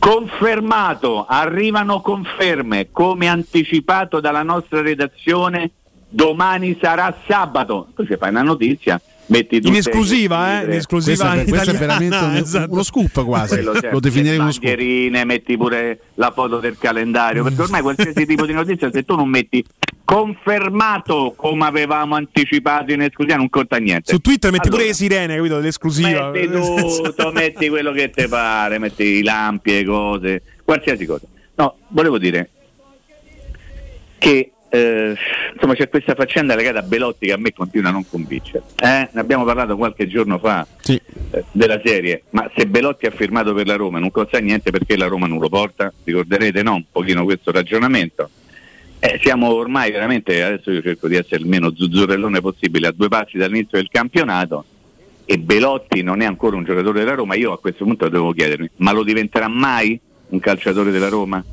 [0.02, 5.70] Confermato, arrivano conferme, come anticipato dalla nostra redazione,
[6.10, 7.90] domani sarà sabato.
[7.96, 10.66] Tu ci fai una notizia, metti In esclusiva, eh?
[10.66, 12.72] In esclusiva Questo è, questo è italiana, veramente un- esatto.
[12.74, 13.56] uno scoop quasi.
[13.56, 14.78] certo, Lo definirei le uno scoop.
[15.26, 19.30] metti pure la foto del calendario, perché ormai qualsiasi tipo di notizia, se tu non
[19.30, 19.64] metti
[20.04, 24.12] confermato come avevamo anticipato in esclusiva, non conta niente.
[24.12, 25.56] Su Twitter metti pure Allora, le sirene, capito?
[25.60, 26.32] Dell'esclusiva.
[26.32, 31.26] Metti tutto, metti quello che ti pare, metti i lampi e cose, qualsiasi cosa.
[31.56, 32.50] No, volevo dire
[34.18, 35.16] che eh,
[35.54, 38.64] insomma c'è questa faccenda legata a Belotti che a me continua a non convincere.
[38.82, 39.10] Eh?
[39.12, 41.02] Ne abbiamo parlato qualche giorno fa eh,
[41.52, 45.08] della serie, ma se Belotti ha firmato per la Roma non costa niente perché la
[45.08, 46.76] Roma non lo porta, ricorderete no?
[46.76, 48.30] Un pochino questo ragionamento.
[49.00, 53.10] Eh, siamo ormai veramente, adesso io cerco di essere il meno zuzzurellone possibile, a due
[53.10, 54.64] passi dall'inizio del campionato
[55.26, 58.70] e Belotti non è ancora un giocatore della Roma, io a questo punto devo chiedermi,
[58.78, 60.00] ma lo diventerà mai
[60.30, 61.44] un calciatore della Roma?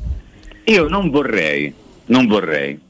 [0.64, 1.72] Io non vorrei,
[2.06, 2.86] non vorrei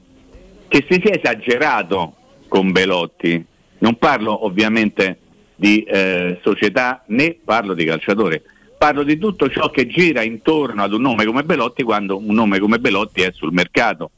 [0.68, 2.14] che si sia esagerato
[2.46, 3.44] con Belotti,
[3.78, 5.18] non parlo ovviamente
[5.54, 8.42] di eh, società né parlo di calciatore,
[8.76, 12.58] parlo di tutto ciò che gira intorno ad un nome come Belotti quando un nome
[12.60, 14.10] come Belotti è sul mercato,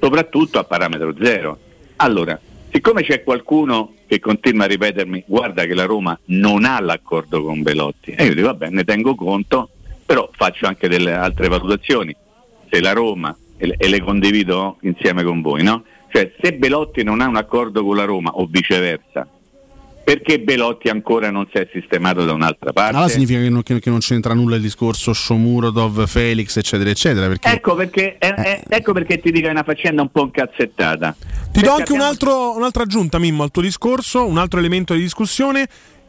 [0.00, 1.58] soprattutto a parametro zero.
[1.96, 2.38] Allora,
[2.70, 7.62] siccome c'è qualcuno che continua a ripetermi guarda che la Roma non ha l'accordo con
[7.62, 9.68] Belotti, e io dico vabbè ne tengo conto,
[10.06, 12.14] però faccio anche delle altre valutazioni.
[12.70, 13.36] Se la Roma,
[13.78, 15.84] e le, condivido insieme con voi, no?
[16.10, 19.26] Cioè se Belotti non ha un accordo con la Roma o viceversa,
[20.04, 22.96] perché Belotti ancora non si è sistemato da un'altra parte?
[22.96, 27.28] Allora significa che non, che- che non c'entra nulla il discorso Shomurodov, Felix, eccetera, eccetera.
[27.28, 31.16] Perché Ecco perché, eh, eh, ecco perché ti dico è una faccenda un po' incazzettata.
[31.52, 35.00] Ti do anche un altro- un'altra aggiunta, Mimmo, al tuo discorso, un altro elemento di
[35.00, 35.68] discussione.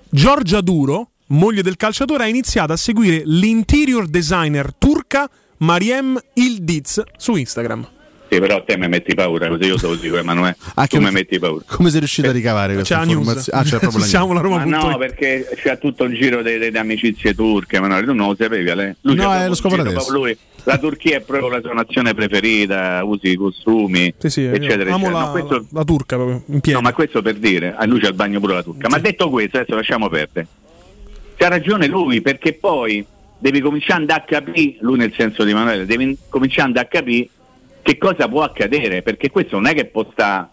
[0.10, 5.30] Giorgia Duro, moglie del calciatore, ha iniziato a seguire l'interior designer turca
[5.64, 7.88] Mariem Ildiz su Instagram.
[8.30, 10.58] Sì, però te mi metti paura, così io te lo dico Emanuele.
[10.90, 11.64] Tu mi metti paura.
[11.68, 13.20] come sei riuscito a ricavare questa c'è la news.
[13.20, 13.60] informazione?
[13.60, 16.80] Ah, c'è proprio la Siamo la Ma no, perché c'è tutto il giro delle, delle
[16.80, 18.98] amicizie turche, Emanuele, tu non lo sapevi, Ale?
[19.02, 20.12] Lui No, c'ha eh, lo scopro adesso.
[20.12, 20.38] lui.
[20.66, 25.06] La Turchia è proprio la sua nazione preferita, usi i costumi, Sì, sì, eccetera, amo
[25.08, 25.12] eccetera.
[25.20, 26.80] la, No, questo- la- la turca proprio, in pieno.
[26.80, 28.90] No, ma questo per dire, a lui c'è il bagno pure la turca.
[28.90, 30.48] Ma detto questo, adesso lasciamo perdere.
[31.38, 33.06] C'ha ragione lui, perché poi
[33.44, 37.28] devi cominciare a capire, lui nel senso di Emanuele, devi cominciare a capire
[37.82, 40.48] che cosa può accadere, perché questo non è che può stare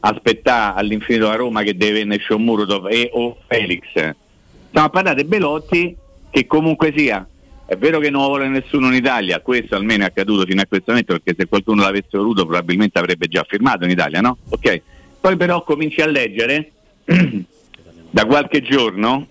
[0.00, 3.84] aspettare all'infinito a Roma che deve venire Shomurotov e o Felix.
[3.92, 5.96] Stiamo a parlare di Belotti
[6.30, 7.24] che comunque sia,
[7.64, 10.90] è vero che non vuole nessuno in Italia, questo almeno è accaduto fino a questo
[10.90, 14.38] momento perché se qualcuno l'avesse voluto probabilmente avrebbe già firmato in Italia, no?
[14.48, 14.82] Ok.
[15.20, 16.72] Poi però cominci a leggere
[18.10, 19.28] da qualche giorno,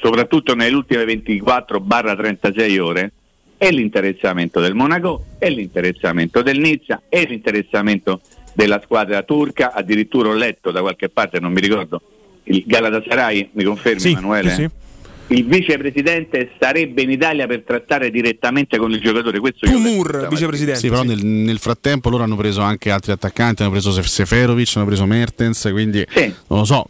[0.00, 3.12] soprattutto nelle ultime 24-36 ore,
[3.56, 8.20] e l'interessamento del Monaco, e l'interessamento del Nizza, e l'interessamento
[8.52, 12.00] della squadra turca, addirittura ho letto da qualche parte, non mi ricordo,
[12.44, 14.50] il Galatasaray, mi confermi Sì, Emanuele?
[14.50, 14.70] sì, sì.
[15.30, 19.38] Il vicepresidente sarebbe in Italia per trattare direttamente con il giocatore.
[19.38, 20.26] Questo stamattina.
[20.28, 20.78] vicepresidente.
[20.80, 24.72] Sì, però nel, nel frattempo loro hanno preso anche altri attaccanti, hanno preso Sef- Seferovic,
[24.76, 26.86] hanno preso Mertens, quindi non lo so.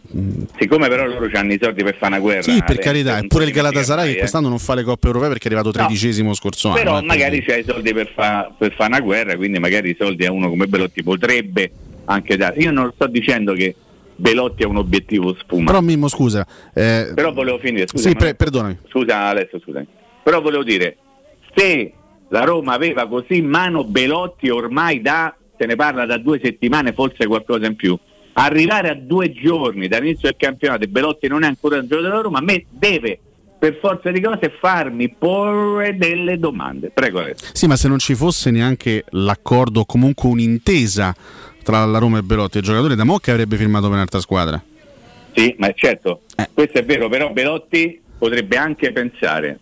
[0.57, 2.41] Siccome però loro hanno i soldi per fare una guerra.
[2.43, 4.19] Sì, per eh, carità, eppure il Galatasaray che eh.
[4.19, 5.85] quest'anno non fa le coppe europee perché è arrivato No.
[5.85, 6.77] tredicesimo scorso anno.
[6.77, 10.25] Però magari c'hai i soldi per fare per fa una guerra, quindi magari i soldi
[10.25, 11.71] a uno come Belotti potrebbe
[12.05, 12.59] anche dare.
[12.61, 13.75] Io non sto dicendo che
[14.19, 15.71] Belotti è un obiettivo sfumato.
[15.71, 18.09] Però Mimmo, scusa, eh, Però volevo finire, scusa.
[18.09, 18.77] sì, pre- perdonami.
[18.89, 19.87] Scusa Alessio, scusami.
[20.23, 20.97] Però volevo dire,
[21.55, 21.93] se
[22.27, 26.93] la Roma aveva così in mano Belotti ormai da, se ne parla da due settimane,
[26.93, 27.97] forse qualcosa in più,
[28.33, 32.21] arrivare a due giorni dall'inizio del campionato e Belotti non è ancora un giocatore della
[32.21, 33.19] Roma, a me deve
[33.59, 36.91] per forza di cose farmi porre delle domande.
[36.93, 37.47] Prego Alessio.
[37.51, 41.13] Sì, ma se non ci fosse neanche l'accordo o comunque un'intesa
[41.69, 44.59] tra la Roma e Belotti, il giocatore da Mocca avrebbe firmato per un'altra squadra.
[45.35, 46.21] Sì, ma certo,
[46.51, 49.59] questo è vero, però Belotti potrebbe anche pensare,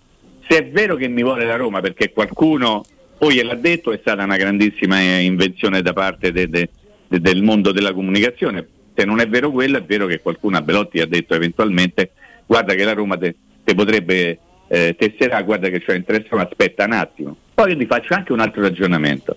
[0.48, 2.86] se è vero che mi vuole la Roma perché qualcuno
[3.18, 6.70] poi gliel'ha detto, è stata una grandissima eh, invenzione da parte de- de-
[7.10, 8.66] de- del mondo della comunicazione,
[8.96, 12.12] se non è vero quello è vero che qualcuno a Belotti ha detto eventualmente
[12.46, 13.36] guarda che la Roma te,
[13.66, 14.40] te potrebbe
[14.70, 17.36] eh, tesserà, guarda che c'è interesse, ma aspetta un attimo.
[17.54, 19.36] Poi io ti faccio anche un altro ragionamento.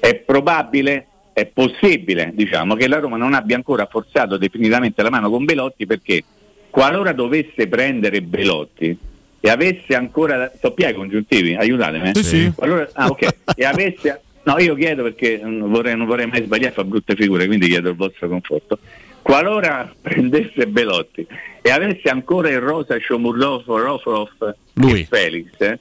[0.00, 5.30] È probabile, è possibile, diciamo, che la Roma non abbia ancora forzato definitivamente la mano
[5.30, 6.22] con Belotti perché
[6.70, 8.96] qualora dovesse prendere Belotti
[9.40, 12.10] e avesse ancora sto più ai congiuntivi, aiutatemi.
[12.14, 12.52] Sì, sì.
[12.54, 13.28] Qualora- ah, ok.
[13.56, 17.46] e avesse No, io chiedo perché mm, vorrei- non vorrei mai sbagliare, fa brutte figure,
[17.46, 18.78] quindi chiedo il vostro conforto.
[19.22, 21.26] Qualora prendesse Belotti
[21.60, 25.00] e avesse ancora in rosa Shomurlov, Rofrov Lui.
[25.02, 25.78] e Felix, eh,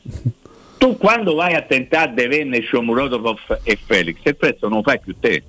[0.79, 4.99] tu quando vai a tentare di vendere Shomurodov e Felix, il prezzo non lo fai
[4.99, 5.43] più te.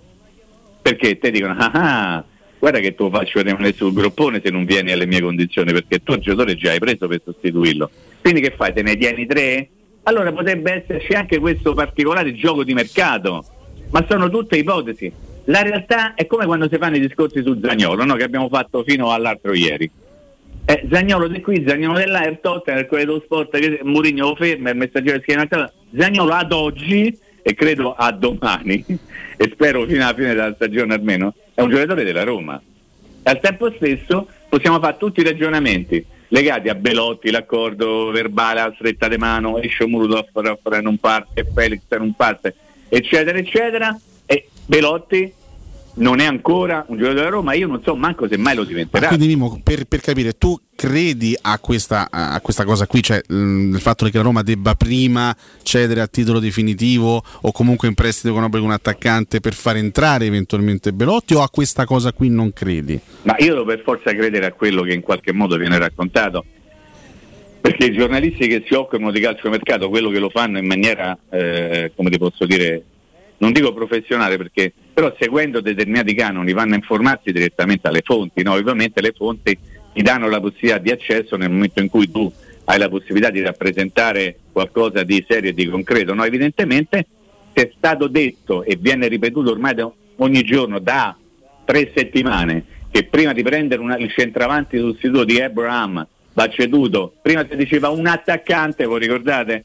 [0.82, 2.24] Perché te dicono, ah, ah,
[2.58, 6.14] guarda che tu faccio rimanere sul groppone se non vieni alle mie condizioni, perché tu
[6.14, 7.88] il giocatore già hai preso per sostituirlo.
[8.20, 8.72] Quindi che fai?
[8.72, 9.68] Te ne tieni tre?
[10.02, 13.44] Allora potrebbe esserci anche questo particolare gioco di mercato,
[13.90, 15.12] ma sono tutte ipotesi.
[15.44, 18.16] La realtà è come quando si fanno i discorsi su Zagnolo, no?
[18.16, 19.88] che abbiamo fatto fino all'altro ieri.
[20.64, 24.76] Eh, Zagnolo di qui, Zagnolo il Tottenham, il quello dello sport, Mourinho lo ferma, il
[24.76, 25.48] messaggero di schiena
[25.96, 28.84] Zagnolo ad oggi, e credo a domani,
[29.36, 32.60] e spero fino alla fine della stagione almeno, è un giocatore della Roma.
[33.22, 38.72] E al tempo stesso possiamo fare tutti i ragionamenti legati a Belotti, l'accordo verbale, la
[38.74, 40.28] stretta di mano, esce Murudov,
[40.80, 42.54] non parte, Felix non parte,
[42.88, 45.32] eccetera, eccetera, e Belotti
[46.00, 48.68] non è ancora un giocatore della Roma, io non so manco se mai lo Ma
[48.68, 49.06] diventerà.
[49.08, 53.74] quindi Mimo, per, per capire, tu credi a questa, a questa cosa qui, cioè mh,
[53.74, 58.32] il fatto che la Roma debba prima cedere a titolo definitivo o comunque in prestito
[58.32, 62.52] con obbligo un attaccante per far entrare eventualmente Belotti o a questa cosa qui non
[62.52, 62.98] credi?
[63.22, 66.44] Ma io devo per forza credere a quello che in qualche modo viene raccontato.
[67.60, 71.92] Perché i giornalisti che si occupano di calciomercato, quello che lo fanno in maniera, eh,
[71.94, 72.82] come ti posso dire,
[73.40, 78.52] non dico professionale, perché però seguendo determinati canoni vanno a informarsi direttamente alle fonti, no?
[78.52, 79.58] ovviamente le fonti
[79.92, 82.30] ti danno la possibilità di accesso nel momento in cui tu
[82.64, 86.14] hai la possibilità di rappresentare qualcosa di serio e di concreto.
[86.14, 86.24] No?
[86.24, 87.06] Evidentemente
[87.54, 91.16] se è stato detto e viene ripetuto ormai da- ogni giorno da
[91.64, 97.46] tre settimane che prima di prendere una- il centravanti sostituto di Abraham va ceduto, prima
[97.48, 99.64] si diceva un attaccante, voi ricordate?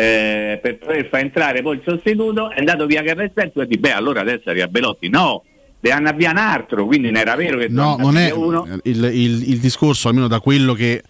[0.00, 3.78] Eh, per poter far entrare poi il sostituto è andato via Carles Perzo e di
[3.78, 5.08] beh allora adesso arriva Belotti.
[5.08, 5.42] No
[5.80, 8.64] ne hanno via un altro quindi non era vero che No, non è uno.
[8.84, 11.02] il, il- il discorso, almeno da quello che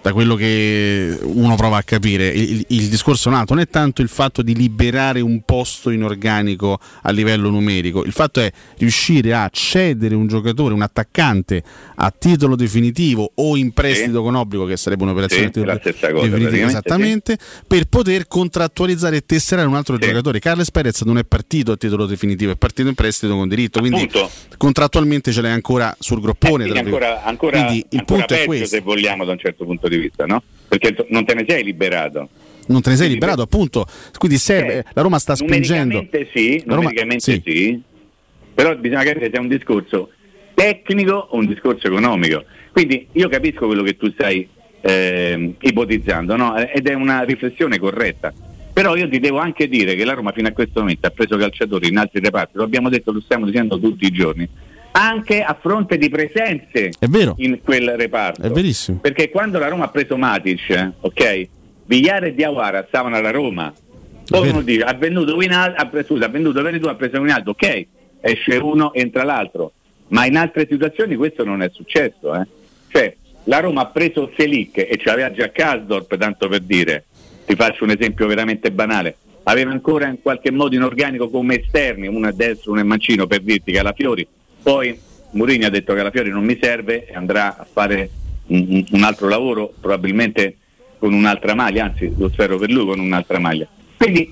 [0.00, 4.08] da quello che uno prova a capire, il, il- discorso nato non è tanto il
[4.08, 9.48] fatto di liberare un posto in organico a livello numerico, il fatto è riuscire a
[9.52, 11.62] cedere un giocatore, un attaccante
[11.96, 17.38] a titolo definitivo o in prestito con obbligo, che sarebbe un'operazione Sì, titolo praticamente, esattamente,
[17.66, 20.38] per poter contrattualizzare e tesserare un altro giocatore.
[20.38, 24.02] Carles Perez non è partito a titolo definitivo, è partito in prestito con diritto, quindi
[24.02, 24.30] Appunto.
[24.56, 26.64] contrattualmente ce l'hai ancora sul groppone.
[26.64, 26.86] Virgolette.
[26.88, 28.66] ancora, ancora, Quindi il ancora punto è questo.
[28.66, 30.42] se vogliamo da un certo punto di vista no?
[30.68, 32.28] perché non te ne sei liberato
[32.66, 33.86] Non te ne sei liberato, appunto.
[34.18, 34.84] Quindi serve.
[34.92, 36.06] la Roma sta spingendo.
[36.34, 37.80] sì, La Roma- numericamente sì.
[38.54, 40.10] però bisogna capire se è un discorso
[40.54, 44.46] tecnico o un discorso economico quindi io capisco quello che tu stai
[44.80, 46.56] ehm, ipotizzando no?
[46.56, 48.32] ed è una riflessione corretta
[48.72, 51.36] però io ti devo anche dire che la Roma fino a questo momento ha preso
[51.36, 54.48] calciatori in altri reparti lo abbiamo detto, lo stiamo dicendo tutti i giorni
[54.92, 57.34] anche a fronte di presenze È vero.
[57.38, 58.98] in quel reparto È verissimo.
[58.98, 61.48] perché quando la Roma ha preso Matic, eh, ok,
[61.86, 63.72] Vigliare e Diawara stavano alla Roma.
[64.28, 67.52] Poi uno dice, ha venduto Winaldo, ha, pre- scusa, ha venduto Veneto, ha preso Winaldo,
[67.52, 67.86] ok,
[68.20, 69.72] esce uno, entra l'altro.
[70.08, 72.46] Ma in altre situazioni questo non è successo, eh.
[72.88, 77.04] Cioè, la Roma ha preso Selic e ce l'aveva già Kasdorp, tanto per dire.
[77.46, 79.16] Ti faccio un esempio veramente banale.
[79.44, 83.26] Aveva ancora in qualche modo in organico come esterni, uno a destra, uno a mancino,
[83.26, 84.26] per dirti che alla Fiori.
[84.68, 88.10] Poi Mourinho ha detto che alla Fiori non mi serve e andrà a fare
[88.48, 90.58] un, un- altro lavoro, probabilmente
[90.98, 93.66] con un'altra maglia, anzi lo spero per lui con un'altra maglia.
[93.96, 94.30] Quindi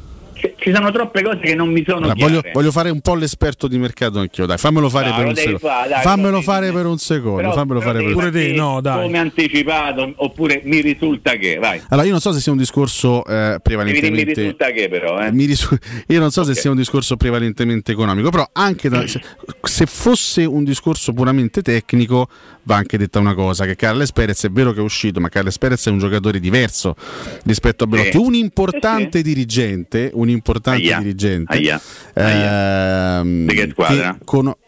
[0.57, 3.69] ci sono troppe cose che non mi sono Allora, voglio, voglio fare un po' l'esperto
[3.69, 5.59] di mercato anch'io, dai, fammelo fare No, per un secondo.
[5.89, 9.01] dai, fammelo lo fare per un secondo, Però- fammelo però fare per un secondo.
[9.03, 11.81] Come anticipato, oppure mi risulta che, vai.
[11.89, 14.33] Allora, io non so se sia un discorso eh, dire mi prevalentemente.
[14.41, 15.33] risulta che però, eh.
[15.33, 15.77] Mi risu-
[16.09, 19.21] io non so se sia un discorso prevalentemente economico, però anche da- se,
[19.63, 22.29] se fosse un discorso puramente tecnico,
[22.65, 25.57] va anche detta una cosa: che Carles Perez è vero che è uscito, ma Carles
[25.59, 26.95] Perez è un giocatore diverso
[27.45, 28.11] rispetto a Belotti.
[28.13, 28.17] Sì.
[28.17, 31.81] Un importante dirigente, un importante Aia, dirigente aia,
[32.15, 34.13] ehm, Di che squadra?
[34.19, 34.59] che cono-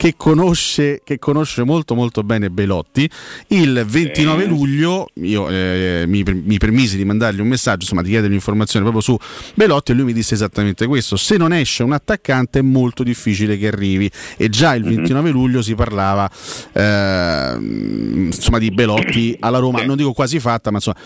[0.00, 3.06] che conosce, che conosce molto molto bene Belotti.
[3.48, 8.32] Il 29 luglio io eh, mi, mi permisi di mandargli un messaggio insomma di chiedergli
[8.32, 9.18] informazioni proprio su
[9.52, 13.58] Belotti e lui mi disse esattamente questo se non esce un attaccante è molto difficile
[13.58, 16.30] che arrivi e già il 29 luglio si parlava
[16.72, 19.84] ehm, insomma di Belotti alla Roma.
[19.84, 20.96] Non dico quasi fatta ma insomma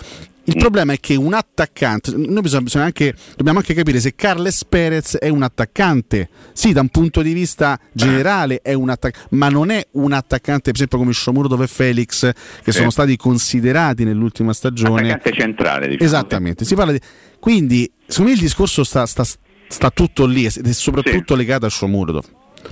[0.47, 4.65] il problema è che un attaccante, noi bisogna, bisogna anche, dobbiamo anche capire se Carles
[4.65, 6.29] Perez è un attaccante.
[6.53, 10.65] Sì, da un punto di vista generale è un attaccante, ma non è un attaccante,
[10.65, 12.31] per esempio, come Sciomuro dove Felix,
[12.63, 12.79] che Sì.
[12.79, 15.11] sono stati considerati nell'ultima stagione.
[15.13, 16.05] Attaccante centrale, diciamo.
[16.05, 17.01] Esattamente, si parla di...
[17.39, 19.25] Quindi, secondo me il discorso sta, sta-
[19.69, 22.23] sta tutto lì ed è soprattutto legato a Sciomuro.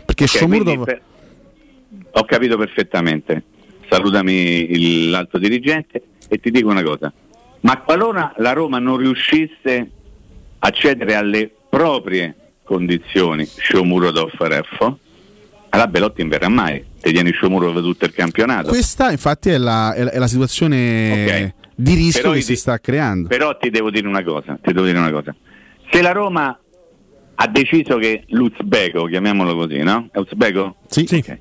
[0.04, 1.02] Perché Ok, Sciomuro quindi per-
[2.12, 3.44] Ho capito perfettamente.
[3.88, 7.12] Salutami l'alto dirigente e ti dico una cosa.
[7.62, 9.90] Ma qualora la Roma non riuscisse
[10.58, 14.98] a cedere alle proprie condizioni Shomurodov Reffo,
[15.70, 16.84] allora Belotti non verrà mai.
[17.00, 18.68] Ti tieni Shomurodov tutto il campionato.
[18.68, 22.52] Questa infatti è la, è la- è la situazione di rischio Però che io si
[22.52, 23.28] ti- sta creando.
[23.28, 25.34] Però ti devo dire una cosa, ti devo dire una cosa.
[25.90, 26.56] Se la Roma
[27.34, 30.08] ha deciso che l'Uzbeko, chiamiamolo così, no?
[30.12, 30.76] È Uzbeko?
[30.88, 31.06] Sì.
[31.10, 31.38] Ok.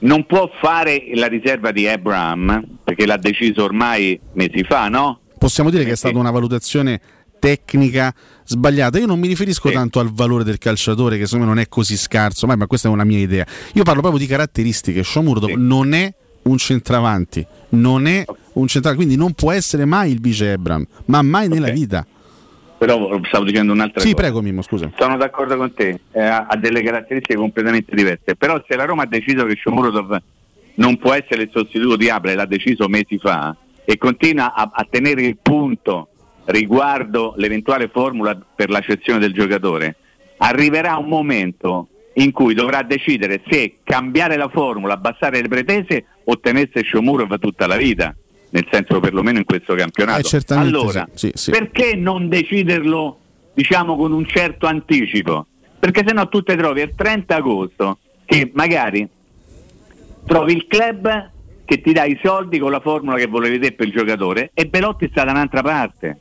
[0.00, 5.20] Non può fare la riserva di Abraham, perché l'ha deciso ormai mesi fa, no?
[5.38, 7.00] Possiamo dire che è stata una valutazione
[7.38, 8.98] tecnica sbagliata.
[8.98, 11.96] Io non mi riferisco tanto al valore del calciatore, che secondo me non è così
[11.96, 13.46] scarso, ma, ma questa è una mia idea.
[13.74, 15.02] Io parlo proprio di caratteristiche.
[15.02, 16.12] Shomurdov non è
[16.42, 21.22] un centravanti, non è un centravanti, quindi non può essere mai il vice Ebram, ma
[21.22, 22.06] mai nella vita.
[22.78, 24.22] Però stavo dicendo un'altra Sì, cosa.
[24.22, 24.90] prego Mimmo, scusa.
[24.96, 29.06] Sono d'accordo con te, eh, ha delle caratteristiche completamente diverse, però se la Roma ha
[29.06, 30.16] deciso che Shomurodov
[30.76, 34.86] non può essere il sostituto di Abra, l'ha deciso mesi fa, e continua a, a
[34.88, 36.08] tenere il punto
[36.44, 39.96] riguardo l'eventuale formula per la cessione del giocatore,
[40.38, 46.38] arriverà un momento in cui dovrà decidere se cambiare la formula, abbassare le pretese o
[46.38, 48.14] tenersi Shomurov tutta la vita,
[48.50, 50.28] nel senso perlomeno in questo campionato.
[50.34, 53.18] Eh, allora, sì, sì, perché non deciderlo
[53.54, 55.46] diciamo con un certo anticipo?
[55.78, 59.08] Perché se no tu ti trovi il 30 agosto che magari
[60.26, 61.30] trovi il club
[61.64, 64.66] che ti dà i soldi con la formula che volevi te per il giocatore e
[64.66, 66.20] Belotti sta da un'altra parte.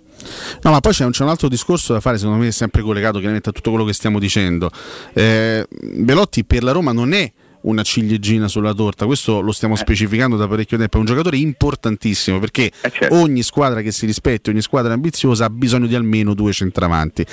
[0.62, 3.18] No, ma poi c'è un, c'è un altro discorso da fare, secondo me, sempre collegato
[3.18, 4.70] chiaramente a tutto quello che stiamo dicendo.
[5.14, 10.36] Eh, Belotti per la Roma non è una ciliegina sulla torta, questo lo stiamo specificando
[10.38, 12.72] da parecchio tempo, è un giocatore importantissimo perché
[13.10, 17.26] ogni squadra che si rispetti, ogni squadra ambiziosa ha bisogno di almeno due centravanti.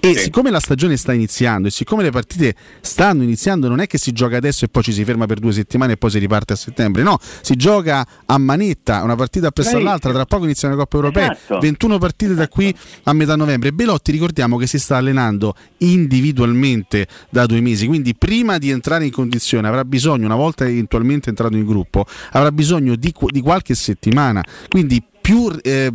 [0.00, 3.98] E siccome la stagione sta iniziando e siccome le partite stanno iniziando, non è che
[3.98, 6.52] si gioca adesso e poi ci si ferma per due settimane e poi si riparte
[6.52, 10.80] a settembre, no, si gioca a manetta, una partita appresso all'altra, tra poco iniziano le
[10.80, 11.58] Coppe Europee, Esatto.
[11.60, 13.72] 21 partite da qui a metà novembre.
[13.72, 19.10] Belotti ricordiamo che si sta allenando individualmente da due mesi, quindi prima di entrare in
[19.10, 24.44] condizione avrà bisogno, una volta eventualmente entrato in gruppo, avrà bisogno di, di qualche settimana.
[24.68, 25.90] Quindi più, eh,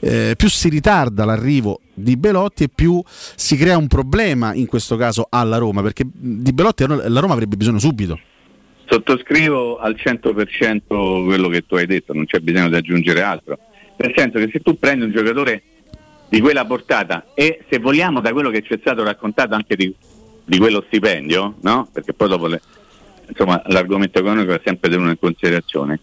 [0.00, 4.96] eh, più si ritarda l'arrivo di Belotti e più si crea un problema in questo
[4.96, 8.18] caso alla Roma, perché di Belotti la Roma avrebbe bisogno subito.
[8.86, 13.58] Sottoscrivo al 100% quello che tu hai detto, non c'è bisogno di aggiungere altro.
[13.96, 15.62] Nel senso che se tu prendi un giocatore
[16.28, 19.94] di quella portata e se vogliamo da quello che ci è stato raccontato anche di,
[20.44, 21.88] di quello stipendio, no?
[21.92, 22.60] Perché poi dopo le-
[23.30, 25.98] insomma, l'argomento economico è sempre tenuto in considerazione.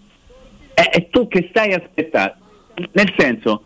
[0.74, 2.36] E, e tu che stai aspettando?
[2.92, 3.64] Nel senso,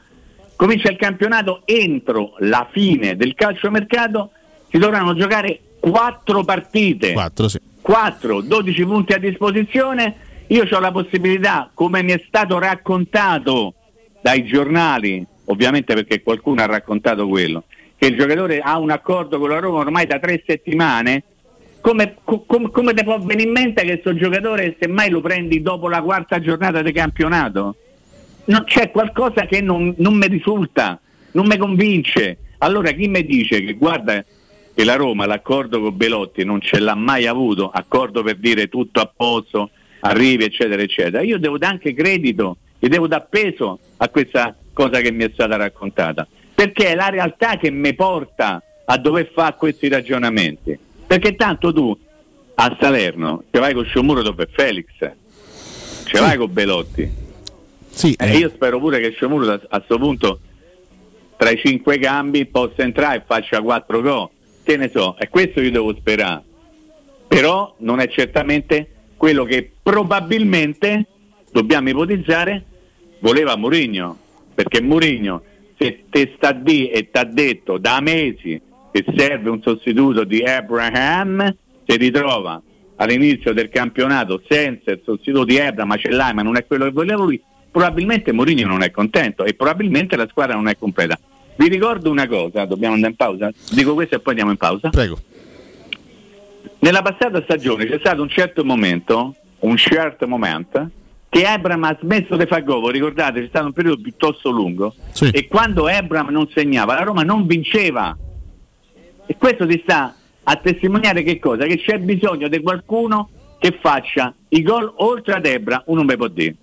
[0.56, 4.32] comincia il campionato entro la fine del calciomercato
[4.70, 7.12] si dovranno giocare quattro partite.
[7.12, 7.60] 4, sì.
[7.82, 10.16] 4, 12 punti a disposizione,
[10.48, 13.74] io ho la possibilità, come mi è stato raccontato
[14.22, 17.64] dai giornali, ovviamente perché qualcuno ha raccontato quello,
[17.98, 21.24] che il giocatore ha un accordo con la Roma ormai da tre settimane,
[21.82, 25.62] come, co- com- come ti può venire in mente che questo giocatore semmai lo prendi
[25.62, 27.76] dopo la quarta giornata di campionato?
[28.46, 31.00] Non c'è qualcosa che non, non mi risulta,
[31.32, 32.38] non mi convince.
[32.60, 34.24] Allora chi mi dice che guarda
[34.74, 39.00] che la Roma l'accordo con Belotti non ce l'ha mai avuto, accordo per dire tutto
[39.02, 44.08] a posto, arrivi eccetera eccetera, io devo dare anche credito e devo dar peso a
[44.10, 48.98] questa cosa che mi è stata raccontata, perché è la realtà che mi porta a
[48.98, 50.78] dover fare questi ragionamenti,
[51.12, 51.98] perché tanto tu
[52.56, 54.86] a Salerno ci vai con Sciomuro dove Felix,
[56.06, 57.12] ci vai con Belotti.
[57.90, 60.40] Sì, Eh, io spero pure che Sciomuro a questo punto
[61.36, 64.30] tra i cinque cambi possa entrare e faccia quattro gol.
[64.64, 66.44] Che ne so, è questo io devo sperare.
[67.28, 71.08] Però non è certamente quello che probabilmente
[71.52, 72.64] dobbiamo ipotizzare
[73.20, 74.18] voleva Mourinho.
[74.54, 75.44] Perché Mourinho,
[75.78, 80.44] se te sta di e ti ha detto da mesi che serve un sostituto di
[80.44, 81.56] Abraham,
[81.86, 82.62] si ritrova
[82.98, 86.86] all'inizio del campionato senza il sostituto di Abraham, ma ce l'hai, ma non è quello
[86.86, 91.18] che voleva lui, probabilmente Mourinho non è contento e probabilmente la squadra non è completa.
[91.56, 93.52] Vi ricordo una cosa, dobbiamo andare in pausa?
[93.72, 94.90] Dico questo e poi andiamo in pausa.
[94.90, 95.18] Prego.
[96.80, 100.90] Nella passata stagione c'è stato un certo momento, un certo momento,
[101.30, 104.96] che Abram ha smesso di fare gol, ricordate, c'è stato un periodo piuttosto lungo,
[105.32, 108.18] e quando Abram non segnava, la Roma non vinceva.
[109.32, 111.66] E questo ti sta a testimoniare che cosa?
[111.66, 113.30] Che c'è bisogno di qualcuno
[113.60, 116.54] che faccia i gol oltre ad Ebra, uno me può dire.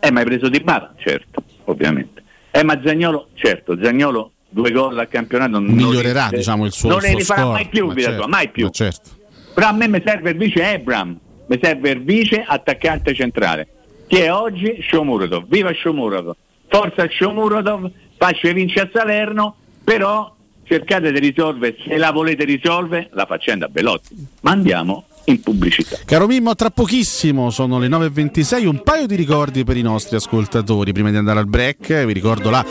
[0.00, 0.92] Eh, ma hai preso di Bala?
[0.98, 2.20] Certo, ovviamente.
[2.50, 3.28] Eh, ma Zagnolo?
[3.34, 7.22] Certo, Zagnolo due gol al campionato non Migliorerà li- diciamo, il suo non il ne
[7.22, 8.64] suo score, mai più, ma certo, tua, mai più.
[8.64, 9.10] ma certo.
[9.54, 11.16] Però a me mi serve il vice Ebram,
[11.46, 13.68] mi serve il vice attaccante centrale,
[14.08, 15.46] che è oggi Shomurodov.
[15.46, 16.34] Viva Shomurodov!
[16.66, 20.34] Forza Shomurodov, faccia vince a Salerno, però
[20.68, 24.14] cercate di risolvere, se la volete risolvere, la faccenda Belotti.
[24.42, 25.98] Ma andiamo in pubblicità.
[26.04, 30.92] Caro Mimmo, tra pochissimo sono le 9.26, un paio di ricordi per i nostri ascoltatori.
[30.92, 32.64] Prima di andare al break, vi ricordo la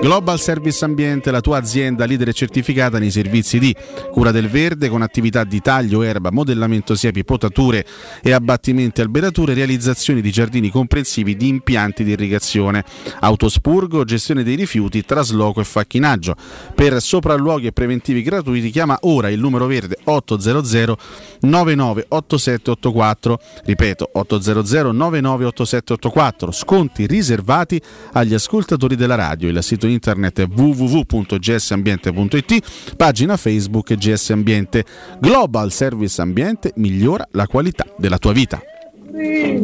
[0.00, 3.74] Global Service Ambiente, la tua azienda leader certificata nei servizi di
[4.10, 7.86] cura del verde con attività di taglio, erba, modellamento siepi, potature
[8.22, 12.84] e abbattimenti alberature, realizzazione di giardini comprensivi di impianti di irrigazione,
[13.20, 16.36] autospurgo, gestione dei rifiuti, trasloco e facchinaggio.
[16.74, 20.98] Per sopralluoghi e preventivi gratuiti chiama ora il numero verde 800
[21.40, 23.38] 99 8784.
[23.64, 26.52] Ripeto 800 998784.
[26.52, 27.80] Sconti riservati
[28.12, 29.48] agli ascoltatori della radio.
[29.48, 34.84] Il sito internet è www.gsambiente.it, pagina Facebook GS Ambiente.
[35.20, 38.60] Global Service Ambiente migliora la qualità della tua vita.
[39.16, 39.62] E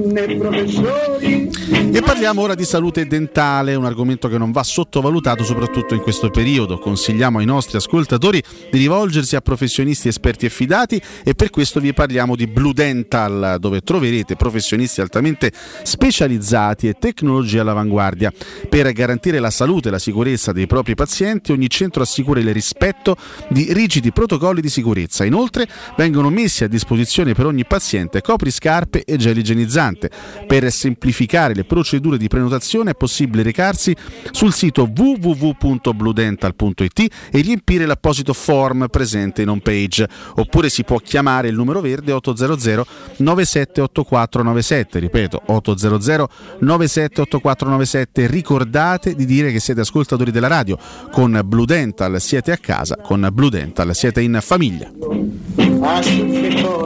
[2.04, 6.78] parliamo ora di salute dentale, un argomento che non va sottovalutato soprattutto in questo periodo.
[6.78, 11.92] Consigliamo ai nostri ascoltatori di rivolgersi a professionisti esperti e fidati e per questo vi
[11.92, 15.50] parliamo di Blue Dental, dove troverete professionisti altamente
[15.82, 18.32] specializzati e tecnologie all'avanguardia.
[18.68, 23.16] Per garantire la salute e la sicurezza dei propri pazienti, ogni centro assicura il rispetto
[23.48, 25.24] di rigidi protocolli di sicurezza.
[25.24, 30.08] Inoltre vengono messi a disposizione per ogni paziente copriscarpe e gel igienizzante.
[30.46, 33.96] Per semplificare le procedure di prenotazione è possibile recarsi
[34.30, 40.08] sul sito www.bludental.it e riempire l'apposito form presente in home page.
[40.36, 42.86] Oppure si può chiamare il numero verde 800
[43.16, 46.28] 978497 ripeto 800
[46.60, 50.78] 978497 ricordate di dire che siete ascoltatori della radio.
[51.10, 54.90] Con Blue Dental siete a casa con Blue Dental siete in famiglia.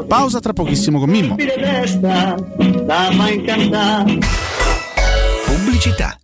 [0.07, 1.37] Pausa tra pochissimo con Mimmo
[2.87, 4.19] da fa incantare.
[5.47, 6.24] Pubblicità.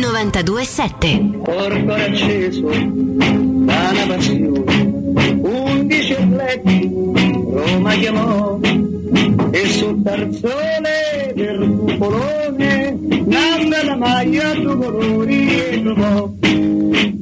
[0.00, 2.68] 92.7 Porto acceso
[3.64, 4.92] da passione,
[5.40, 6.90] undici atleti
[7.50, 8.58] Roma chiamò
[9.50, 16.30] e sul tarzone del cupolone nanna la maglia due colori e trovò.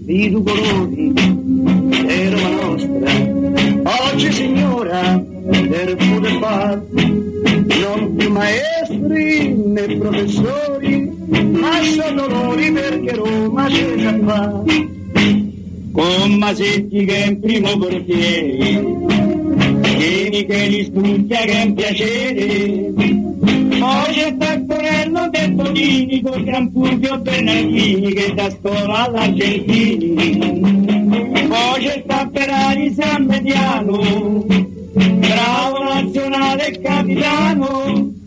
[0.06, 1.12] I due colori
[2.06, 4.10] è Roma nostra.
[4.10, 6.82] Oggi signora per poter fare
[7.80, 11.10] non più maestri né professori
[11.52, 14.62] ma sono dolori perché Roma c'è già fa
[15.92, 19.02] con Masetti che è in primo portiere
[20.02, 22.92] Vieni che li studia che è un piacere.
[23.78, 30.14] Poi c'è Taccorello del Bonini con Gran Fulvio Bernardini che da scuola all'Argentini.
[31.48, 38.20] Poi c'è sta Ferrari San Mediano bravo nazionale capitano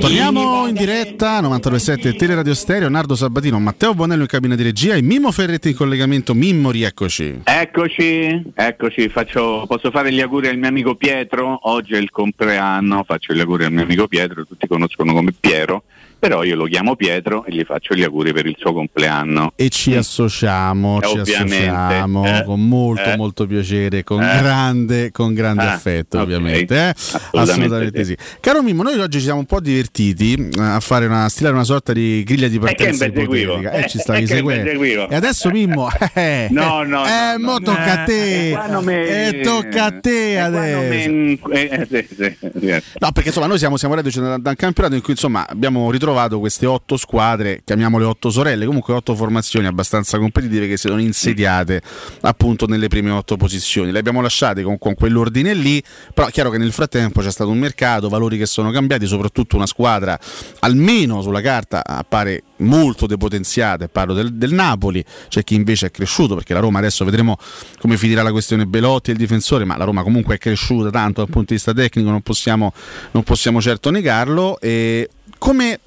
[0.00, 5.00] Torniamo in diretta 927 Teleradio Stereo, Nardo Sabatino, Matteo Bonello in cabina di regia e
[5.00, 6.34] Mimmo Ferretti in collegamento.
[6.34, 7.42] Mimmo, rieccoci.
[7.44, 13.04] Eccoci, eccoci, faccio, posso fare gli auguri al mio amico Pietro, oggi è il compleanno,
[13.04, 15.84] faccio gli auguri al mio amico Pietro, tutti conoscono come Piero,
[16.22, 19.54] però io lo chiamo Pietro e gli faccio gli auguri per il suo compleanno.
[19.56, 24.38] E ci associamo, Eh, ci ovviamente, associamo eh, con molto eh, molto piacere, con eh.
[24.40, 26.22] grande, con grande Ah, affetto ok.
[26.22, 26.76] ovviamente.
[26.76, 26.94] eh.
[27.32, 28.16] Assolutamente sì.
[28.38, 31.64] Caro Mimmo, noi oggi ci siamo un po' divertiti eh, a fare una, stilare una
[31.64, 33.72] sorta di griglia di partenza ipotetica.
[33.72, 35.08] Eh, ci stavi che un bel seguendo.
[35.08, 38.50] E adesso Mimmo, eh, No, no, eh, no, mo no, tocca a te.
[38.52, 40.82] E tocca a te adesso.
[40.92, 42.82] sì, sì, sì.
[43.00, 45.90] No, perché insomma noi siamo, siamo reduci da, da un campionato in cui insomma abbiamo
[45.90, 51.00] ritrovato queste otto squadre, chiamiamole otto sorelle, comunque otto formazioni abbastanza competitive che si sono
[51.00, 51.82] insediate
[52.22, 53.90] appunto nelle prime otto posizioni.
[53.90, 55.82] Le abbiamo lasciate con, con quell'ordine lì,
[56.14, 59.56] però è chiaro che nel frattempo c'è stato un mercato, valori che sono cambiati, soprattutto
[59.56, 60.18] una squadra
[60.60, 66.34] almeno sulla carta appare molto depotenziata, parlo del, del Napoli, c'è chi invece è cresciuto
[66.34, 67.36] perché la Roma adesso vedremo
[67.78, 71.20] come finirà la questione Belotti e il difensore, ma la Roma comunque è cresciuta tanto
[71.20, 72.72] dal punto di vista tecnico, non possiamo,
[73.12, 74.58] non possiamo certo negarlo.
[74.60, 75.08] E
[75.38, 75.80] come,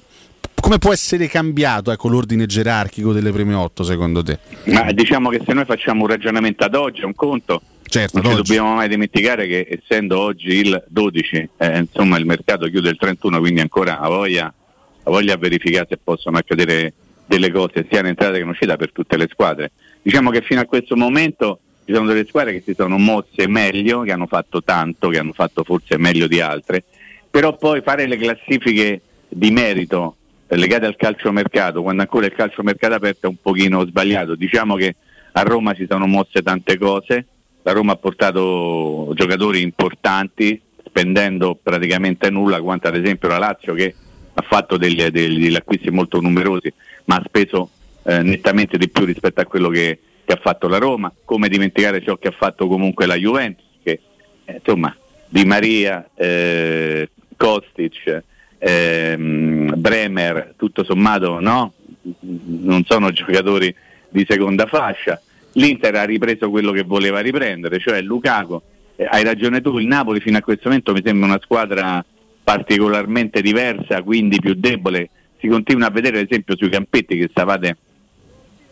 [0.60, 4.38] come può essere cambiato ecco, l'ordine gerarchico delle prime otto secondo te?
[4.64, 8.74] Ma diciamo che se noi facciamo un ragionamento ad oggi, un conto, Certo, non dobbiamo
[8.74, 13.60] mai dimenticare che essendo oggi il 12, eh, insomma il mercato chiude il 31, quindi
[13.60, 16.92] ancora ha voglia, ha voglia a verificare se possono accadere
[17.26, 19.70] delle cose sia in entrata che in uscita per tutte le squadre.
[20.02, 24.00] Diciamo che fino a questo momento ci sono delle squadre che si sono mosse meglio,
[24.00, 26.82] che hanno fatto tanto, che hanno fatto forse meglio di altre,
[27.30, 30.16] però poi fare le classifiche di merito
[30.48, 34.34] legate al calciomercato, quando ancora il calciomercato aperto è un pochino sbagliato.
[34.34, 34.94] Diciamo che
[35.32, 37.26] a Roma si sono mosse tante cose,
[37.62, 43.94] la Roma ha portato giocatori importanti spendendo praticamente nulla, quanto ad esempio la Lazio che
[44.32, 46.72] ha fatto degli, degli- degli acquisti molto numerosi,
[47.04, 47.70] ma ha speso
[48.04, 52.02] eh, nettamente di più rispetto a quello che, che ha fatto la Roma, come dimenticare
[52.02, 54.00] ciò che ha fatto comunque la Juventus, che
[54.44, 54.94] eh, insomma
[55.28, 58.22] Di Maria, eh, Kostic,
[58.58, 61.72] ehm, Bremer, tutto sommato no?
[62.12, 63.74] non sono giocatori
[64.08, 65.20] di seconda fascia.
[65.52, 68.60] L'Inter ha ripreso quello che voleva riprendere, cioè Lukaku.
[68.96, 72.04] Eh, hai ragione tu, il Napoli fino a questo momento mi sembra una squadra
[72.42, 75.10] particolarmente diversa, quindi più debole.
[75.38, 77.76] Si continua a vedere ad esempio sui campetti che stavate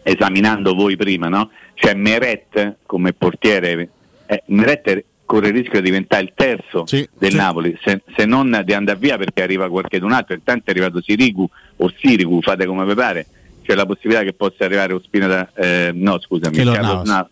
[0.02, 1.50] esaminando voi prima, no?
[1.74, 3.88] C'è Meret come portiere,
[4.26, 8.72] eh, Meret corre il rischio di diventare il terzo del Napoli, se, se non di
[8.72, 12.84] andare via perché arriva qualche d'un altro, intanto è arrivato Sirigu o Sirigu, fate come
[12.84, 13.26] vi pare,
[13.64, 16.54] c'è la possibilità che possa arrivare Ospina da, eh, no scusami,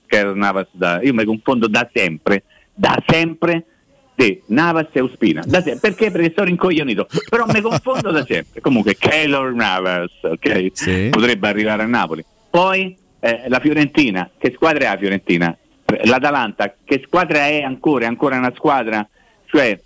[0.07, 0.67] Carlos Navas.
[0.73, 3.67] Da, io mi confondo da sempre, da sempre
[4.15, 5.43] di Navas e Ospina.
[5.43, 5.77] Sempre.
[5.77, 6.11] Perché?
[6.11, 7.07] Perché sono rincoglionito.
[7.29, 8.61] Però mi confondo da sempre.
[8.61, 11.11] Comunque, Keylor Navas, ok?
[11.11, 12.25] Potrebbe arrivare a Napoli.
[12.49, 15.57] Poi eh, la Fiorentina, che squadra è la Fiorentina?
[16.05, 18.05] L'Atalanta, che squadra è ancora?
[18.05, 19.07] È ancora una squadra?
[19.47, 19.81] Cioè,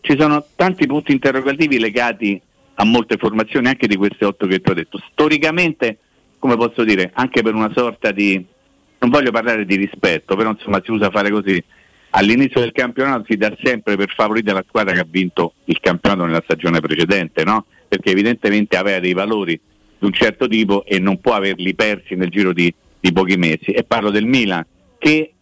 [0.00, 2.40] ci sono tanti punti interrogativi legati
[2.74, 5.00] a molte formazioni, anche di queste otto che ti ho detto.
[5.10, 5.98] Storicamente,
[6.38, 8.42] come posso dire, anche per una sorta di,
[8.98, 11.62] non voglio parlare di rispetto, però insomma si usa fare così,
[12.10, 16.24] all'inizio del campionato si dà sempre per favorita la squadra che ha vinto il campionato
[16.24, 17.66] nella stagione precedente, no?
[17.86, 19.60] perché evidentemente aveva dei valori
[19.98, 23.72] di un certo tipo e non può averli persi nel giro di, di pochi mesi.
[23.72, 24.64] E parlo del Milan,
[24.96, 25.34] che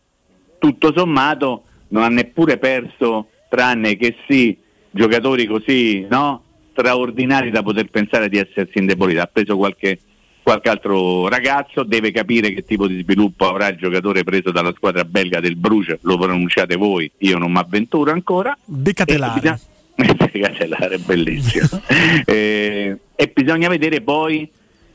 [0.58, 4.56] tutto sommato non ha neppure perso, tranne che sì,
[4.90, 6.42] giocatori così no?
[6.72, 9.20] straordinari da poter pensare di essersi indebolito.
[9.20, 9.98] Ha preso qualche,
[10.42, 15.04] qualche altro ragazzo, deve capire che tipo di sviluppo avrà il giocatore preso dalla squadra
[15.04, 18.56] belga del Bruce, lo pronunciate voi, io non mi avventuro ancora.
[18.64, 19.60] Decatelare.
[19.96, 21.82] Decatelare, bellissimo.
[22.24, 24.48] eh, e bisogna vedere poi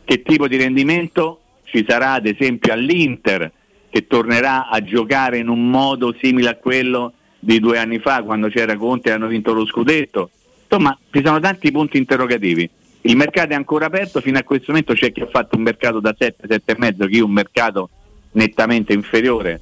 [0.06, 3.52] che tipo di rendimento ci sarà ad esempio all'Inter
[3.94, 8.48] che tornerà a giocare in un modo simile a quello di due anni fa quando
[8.48, 10.32] c'era Conte e hanno vinto lo scudetto.
[10.64, 12.68] Insomma, ci sono tanti punti interrogativi.
[13.02, 16.00] Il mercato è ancora aperto, fino a questo momento c'è chi ha fatto un mercato
[16.00, 17.90] da 7, 7,5, chi un mercato
[18.32, 19.62] nettamente inferiore,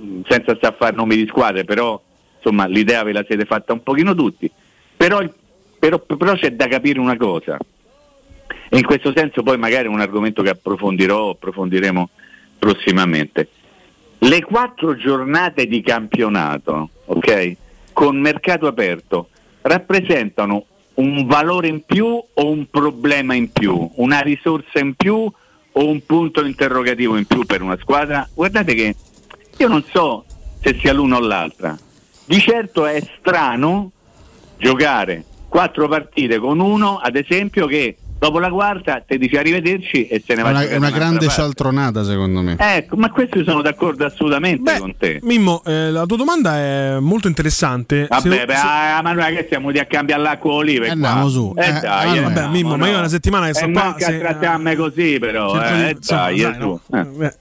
[0.00, 2.00] mh, senza stare a fare nomi di squadre, però
[2.36, 4.50] insomma l'idea ve la siete fatta un pochino tutti.
[4.96, 5.22] Però,
[5.78, 7.58] però, però c'è da capire una cosa,
[8.70, 12.08] e in questo senso poi magari è un argomento che approfondirò, approfondiremo
[12.62, 13.48] prossimamente.
[14.18, 17.56] Le quattro giornate di campionato, ok,
[17.92, 19.30] con mercato aperto,
[19.62, 25.28] rappresentano un valore in più o un problema in più, una risorsa in più
[25.74, 28.28] o un punto interrogativo in più per una squadra?
[28.32, 28.94] Guardate che
[29.56, 30.24] io non so
[30.60, 31.76] se sia l'una o l'altra.
[32.24, 33.90] Di certo è strano
[34.56, 40.22] giocare quattro partite con uno, ad esempio, che dopo la quarta ti dice arrivederci e
[40.24, 41.40] se ne È va a una, è una un'altra grande parte.
[41.42, 42.54] cialtronata, secondo me.
[42.56, 45.18] Ecco, ma questo sono d'accordo assolutamente con te.
[45.22, 48.06] Mimmo, eh, la tua domanda è molto interessante.
[48.08, 50.92] Vabbè, Se- beh, se- ah, ma noi che siamo di a cambiare l'acqua olive qua.
[50.94, 51.52] andiamo su.
[51.56, 52.98] Eh, Eh, dai, ah, eh, vabbè, andiamo, Mimmo, ma io no.
[52.98, 56.56] una settimana che sto Eh, qua, se- a trattarmi così però, eh, dai, dai, eh,
[56.58, 56.80] no.
[56.92, 57.34] Eh.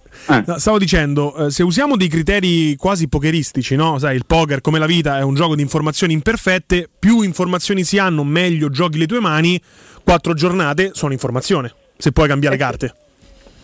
[0.45, 3.97] No, Stavo dicendo, eh, se usiamo dei criteri quasi pokeristici, no?
[3.97, 7.97] Sai, il poker come la vita è un gioco di informazioni imperfette, più informazioni si
[7.97, 9.59] hanno, meglio giochi le tue mani,
[10.03, 12.93] quattro giornate sono informazione, se puoi cambiare carte.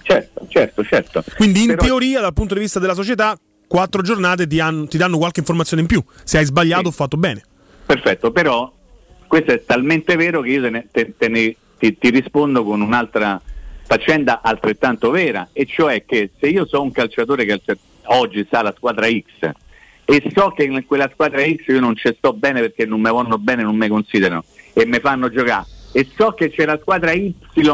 [0.01, 1.23] Certo, certo, certo.
[1.35, 4.97] Quindi in Però- teoria, dal punto di vista della società, quattro giornate ti, han- ti
[4.97, 7.43] danno qualche informazione in più, se hai sbagliato o fatto bene.
[7.85, 8.71] Perfetto, però
[9.27, 12.79] questo è talmente vero che io te ne- te- te ne- ti, ti rispondo con
[12.81, 13.41] un'altra
[13.85, 17.61] faccenda altrettanto vera, e cioè che se io so un calciatore che
[18.05, 19.49] oggi sta alla squadra X
[20.05, 23.11] e so che in quella squadra X io non ci sto bene perché non mi
[23.11, 24.43] vanno bene, non mi considerano
[24.73, 25.65] e mi fanno giocare,
[25.99, 27.33] e so che c'è la squadra Y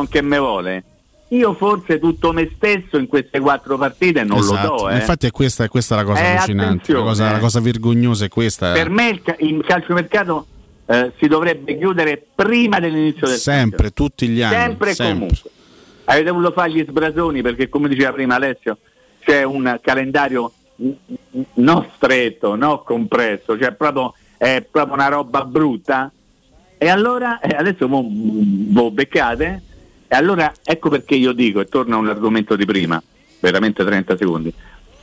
[0.09, 0.83] che mi vuole,
[1.29, 4.71] io forse tutto me stesso in queste quattro partite non Esatto.
[4.71, 4.89] lo do.
[4.89, 4.95] eh.
[4.95, 7.39] Infatti è questa, è questa la cosa Eh, allucinante, la cosa, la eh.
[7.41, 8.71] cosa vergognosa è questa.
[8.71, 10.47] Per me il, ca- il calciomercato
[10.85, 14.55] eh, si dovrebbe chiudere prima dell'inizio del sempre, tutti gli anni.
[14.55, 15.51] sempre e comunque.
[16.05, 18.77] Avete voluto fare gli sbrasoni perché come diceva prima Alessio
[19.19, 20.49] c'è un calendario
[21.55, 26.09] non stretto, non compresso, cioè proprio, è proprio una roba brutta.
[26.83, 29.61] E allora, eh, adesso voi beccate,
[30.05, 33.01] e allora ecco perché io dico, e torno a un argomento di prima,
[33.39, 34.53] veramente 30 secondi,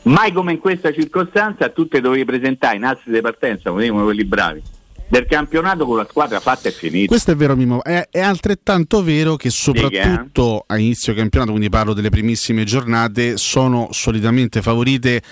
[0.02, 4.04] mai come in questa circostanza tu te dovevi presentare in assi di partenza, come dicono
[4.04, 4.62] quelli bravi,
[5.08, 7.06] del campionato con la squadra fatta e finita.
[7.06, 7.82] Questo è vero, Mimo.
[7.82, 13.88] È, è altrettanto vero che soprattutto a inizio campionato, quindi parlo delle primissime giornate, sono
[13.92, 15.22] solitamente favorite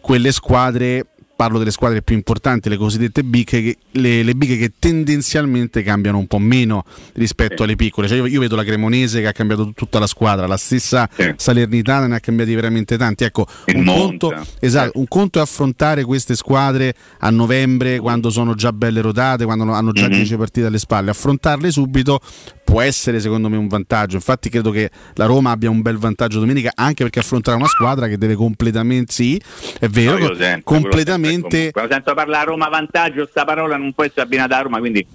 [0.00, 1.04] quelle squadre.
[1.36, 6.16] Parlo delle squadre più importanti, le cosiddette big, che, le, le big che tendenzialmente cambiano
[6.18, 6.84] un po' meno
[7.14, 8.08] rispetto alle piccole.
[8.08, 12.06] Cioè io, io vedo la Cremonese che ha cambiato tutta la squadra, la stessa Salernitana
[12.06, 13.24] ne ha cambiati veramente tanti.
[13.24, 14.28] Ecco, un conto,
[14.60, 19.70] esatto, un conto è affrontare queste squadre a novembre quando sono già belle rotate, quando
[19.72, 20.12] hanno già Mhm.
[20.14, 21.10] 10 partite alle spalle.
[21.10, 22.20] Affrontarle subito
[22.64, 24.16] può essere secondo me un vantaggio.
[24.16, 28.08] Infatti credo che la Roma abbia un bel vantaggio domenica anche perché affronterà una squadra
[28.08, 29.40] che deve completamente, sì,
[29.78, 30.88] è vero, No, sento, quello
[31.32, 31.72] completamente...
[31.72, 31.72] comunque.
[31.72, 35.06] Quando sento parlare a Roma vantaggio, sta parola non può essere abbinata a Roma, quindi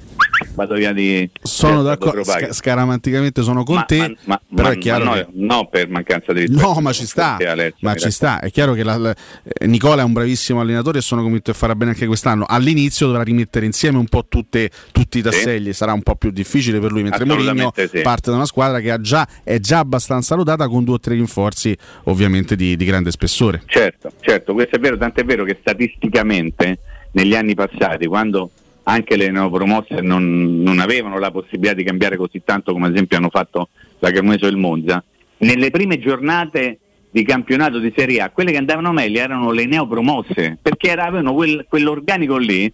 [0.54, 1.30] vado via di...
[1.42, 5.28] Sono d'accordo, sca- scaramanticamente sono con Ma- te, ma- ma- però è chiaro ma che...
[5.34, 6.46] no, no per mancanza di.
[6.50, 8.40] No, ma ci sta, Alessio, ma ci sta.
[8.40, 11.58] È chiaro che la- la- eh, Nicola è un bravissimo allenatore e sono convinto che
[11.58, 12.46] farà bene anche quest'anno.
[12.48, 16.80] All'inizio dovrà rimettere insieme un po' tutte- tutti i tasselli, sarà un po' più difficile
[16.80, 18.02] per lui, mentre Mourinho sì.
[18.02, 21.16] parte da una squadra che ha già, è già abbastanza rodata con due o tre
[21.16, 23.62] rinforzi ovviamente di, di grande spessore.
[23.66, 26.80] Certo, certo, questo è vero, tant'è vero che statisticamente
[27.14, 28.52] negli anni passati, quando
[28.84, 33.18] anche le neopromosse non, non avevano la possibilità di cambiare così tanto come ad esempio
[33.18, 33.70] hanno fatto
[34.00, 35.04] la Cremonese o il Monza,
[35.40, 36.80] nelle prime giornate
[37.12, 41.66] di campionato di Serie A, quelle che andavano meglio erano le neopromosse, perché avevano quel-
[41.68, 42.74] quell'organico lì, eh,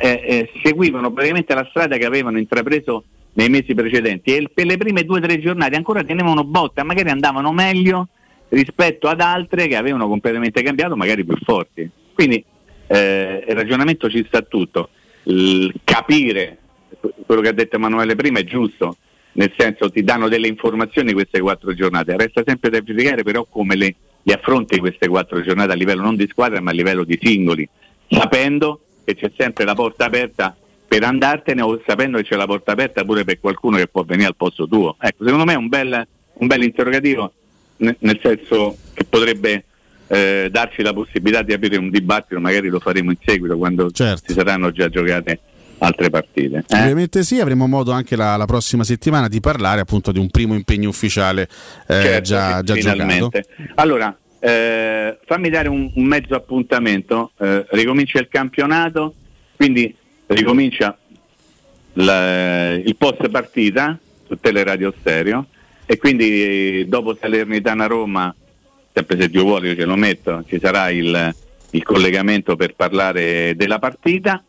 [0.00, 5.04] eh, seguivano praticamente la strada che avevano intrapreso nei mesi precedenti e per le prime
[5.04, 8.08] due o tre giornate ancora tenevano botta, magari andavano meglio
[8.48, 11.88] rispetto ad altre che avevano completamente cambiato, magari più forti.
[12.12, 12.44] Quindi
[12.86, 14.90] eh, il ragionamento ci sta tutto.
[15.84, 16.58] Capire
[17.26, 18.96] quello che ha detto Emanuele prima è giusto,
[19.32, 23.76] nel senso ti danno delle informazioni queste quattro giornate, resta sempre da verificare però come
[23.76, 27.18] le, le affronti queste quattro giornate a livello non di squadra ma a livello di
[27.20, 27.68] singoli,
[28.08, 32.72] sapendo che c'è sempre la porta aperta per andartene o sapendo che c'è la porta
[32.72, 34.96] aperta pure per qualcuno che può venire al posto tuo.
[35.00, 37.32] Ecco, secondo me è un bel, un bel interrogativo,
[37.78, 39.64] ne- nel senso che potrebbe
[40.12, 44.32] eh, darci la possibilità di aprire un dibattito, magari lo faremo in seguito quando si
[44.34, 45.40] saranno già giocate
[45.78, 46.64] altre partite.
[46.68, 46.80] eh?
[46.80, 50.54] Ovviamente sì, avremo modo anche la, la prossima settimana di parlare appunto di un primo
[50.54, 51.42] impegno ufficiale
[51.88, 52.90] eh, Certo, già, già giocato.
[52.92, 53.46] finalmente.
[53.76, 57.32] Allora, eh, fammi dare un, un mezzo appuntamento.
[57.38, 59.14] Eh, ricomincia il campionato,
[59.56, 59.94] quindi
[60.26, 60.96] ricomincia
[61.94, 65.46] la- il post partita su Teleradio Stereo
[65.86, 68.34] e quindi eh, dopo Salernitana Roma,
[68.92, 71.34] sempre se Dio vuole io ce lo metto, ci sarà il,
[71.70, 74.42] il collegamento per parlare della partita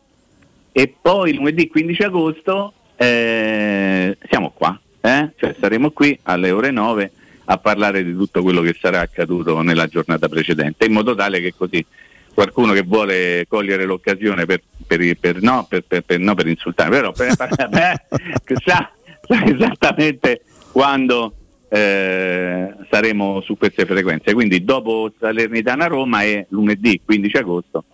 [0.72, 5.30] e poi lunedì 15 agosto eh, siamo qua, eh?
[5.36, 7.10] cioè saremo qui alle ore 9
[7.46, 11.54] a parlare di tutto quello che sarà accaduto nella giornata precedente, in modo tale che
[11.56, 11.84] così
[12.32, 15.84] qualcuno che vuole cogliere l'occasione per, per- per- no, per,
[16.18, 18.90] no, per insultare, però sa,
[19.26, 20.42] sa esattamente
[20.72, 21.34] quando
[21.74, 24.32] eh, saremo su queste frequenze.
[24.32, 27.84] Quindi dopo Salernitana Roma è lunedì 15 agosto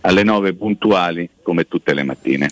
[0.00, 2.48] alle 9 puntuali come tutte le mattine.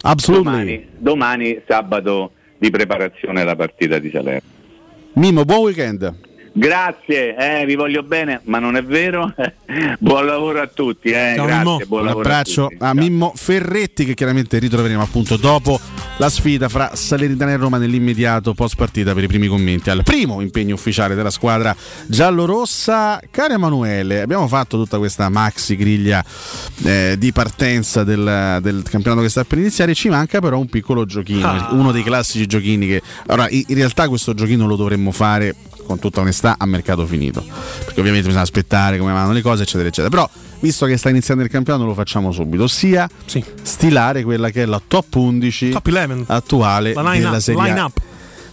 [0.50, 4.48] Domani, domani sabato di preparazione alla partita di Salerno.
[5.14, 6.14] Mimo, buon weekend.
[6.56, 9.34] Grazie, eh, vi voglio bene, ma non è vero.
[9.98, 11.80] buon lavoro a tutti, eh, Ciao, grazie, Mimmo.
[11.88, 12.84] buon Un lavoro abbraccio a tutti.
[12.84, 15.80] a, Mimmo Ferretti che chiaramente ritroveremo appunto dopo
[16.18, 20.40] la sfida fra Salernitana e Roma nell'immediato post partita per i primi commenti al primo
[20.40, 21.74] impegno ufficiale della squadra
[22.06, 23.20] giallorossa.
[23.32, 26.24] Caro Emanuele, abbiamo fatto tutta questa maxi griglia
[26.84, 31.04] eh, di partenza del, del campionato che sta per iniziare, ci manca però un piccolo
[31.04, 31.68] giochino, Ah.
[31.72, 33.02] uno dei classici giochini che...
[33.26, 35.52] Allora, in in realtà questo giochino lo dovremmo fare
[35.84, 37.42] con tutta onestà a mercato finito.
[37.42, 40.08] Perché ovviamente bisogna aspettare come vanno le cose eccetera eccetera.
[40.08, 40.28] Però
[40.60, 42.64] visto che sta iniziando il campionato lo facciamo subito.
[42.64, 43.08] Ossia
[43.62, 46.24] stilare quella che è la top 11 Top 11.
[46.26, 48.00] attuale La line della up, Serie line up.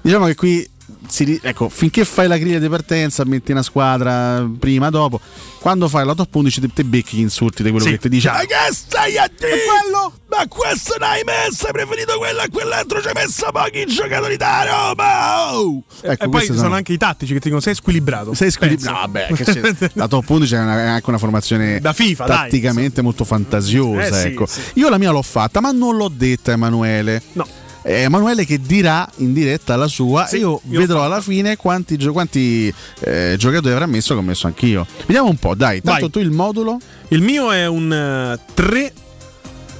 [0.01, 0.69] diciamo che qui
[1.08, 5.19] si ecco, finché fai la griglia di partenza metti una squadra prima dopo
[5.62, 7.92] quando fai la top 11 te, te becchi gli insulti di quello Sì.
[7.92, 11.68] che ti dice Ma "Ah, che stai a dire quello ma questo non hai messo
[11.68, 16.18] hai preferito quello a quell'altro ci hai messo pochi giocatori da Roma oh!" ecco, e
[16.18, 18.34] poi queste sono anche i tattici che ti dicono sei squilibrato.
[18.34, 18.92] sei squilibrato.
[18.92, 23.02] No, vabbè, la top 11 è, una- è anche una formazione Da FIFA, dai, tatticamente
[23.04, 24.02] molto fantasiosa.
[24.08, 24.46] Eh sì, ecco.
[24.48, 24.60] sì.
[24.76, 27.22] Io la mia l'ho fatta, ma non l'ho detta Emanuele.
[27.34, 27.46] No.
[27.84, 31.56] È Emanuele che dirà in diretta la sua Sì, e io io vedrò alla fine
[31.58, 34.85] quanti, gio- quanti, eh, giocatori avrà messo che ho messo anch'io.
[35.08, 35.82] Vediamo un po', dai.
[35.82, 36.10] Tanto Vai.
[36.11, 36.77] tu il modulo
[37.08, 38.93] Il mio è un eh, 3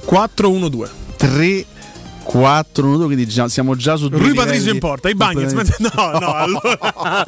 [0.04, 0.90] 4 1 2.
[1.16, 1.64] 3
[2.24, 5.52] 4 1 2 quindi già- siamo già su due Rui Patricio in porta, i Bagnets.
[5.54, 7.24] completamente- No, no, allora.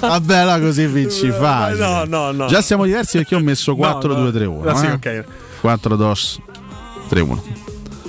[0.00, 1.78] Vabbè, là così vinci facile.
[1.78, 2.46] No, no, no.
[2.46, 4.20] Già siamo diversi perché ho messo 4 no.
[4.22, 4.68] 2 3 1.
[4.70, 4.92] Ah, sì, eh?
[4.92, 5.24] ok.
[5.60, 6.14] 4 2
[7.08, 7.42] 3 1.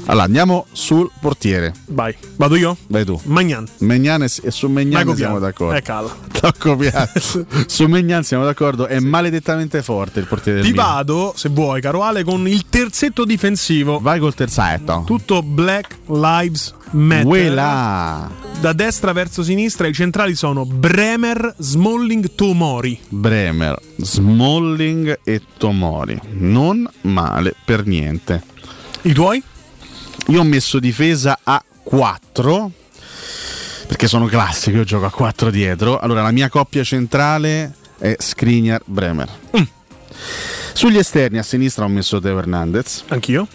[0.09, 1.73] Allora, andiamo sul portiere.
[1.87, 2.77] Vai, vado io?
[2.87, 3.19] Vai tu.
[3.25, 3.67] Magnan.
[3.79, 5.75] Megnan e su Megnan Mai siamo d'accordo.
[5.75, 6.15] Eh, cala.
[6.57, 7.19] Copiato.
[7.67, 8.87] su Megnan siamo d'accordo.
[8.87, 13.99] È maledettamente forte il portiere Ti vado, se vuoi, caro Ale, con il terzetto difensivo.
[13.99, 15.03] Vai col terzetto.
[15.05, 17.25] Tutto Black Lives Matter.
[17.25, 18.31] Quella.
[18.61, 22.97] Da destra verso sinistra i centrali sono Bremer, Smalling, Tomori.
[23.09, 26.17] Bremer, Smalling e Tomori.
[26.37, 28.41] Non male per niente.
[29.01, 29.43] I tuoi?
[30.27, 32.71] Io ho messo difesa a 4
[33.87, 35.97] perché sono classico, io gioco a 4 dietro.
[35.97, 39.29] Allora la mia coppia centrale è Skriniar Bremer.
[39.57, 39.63] Mm.
[40.73, 43.05] Sugli esterni a sinistra ho messo Teo Hernandez.
[43.07, 43.47] Anch'io.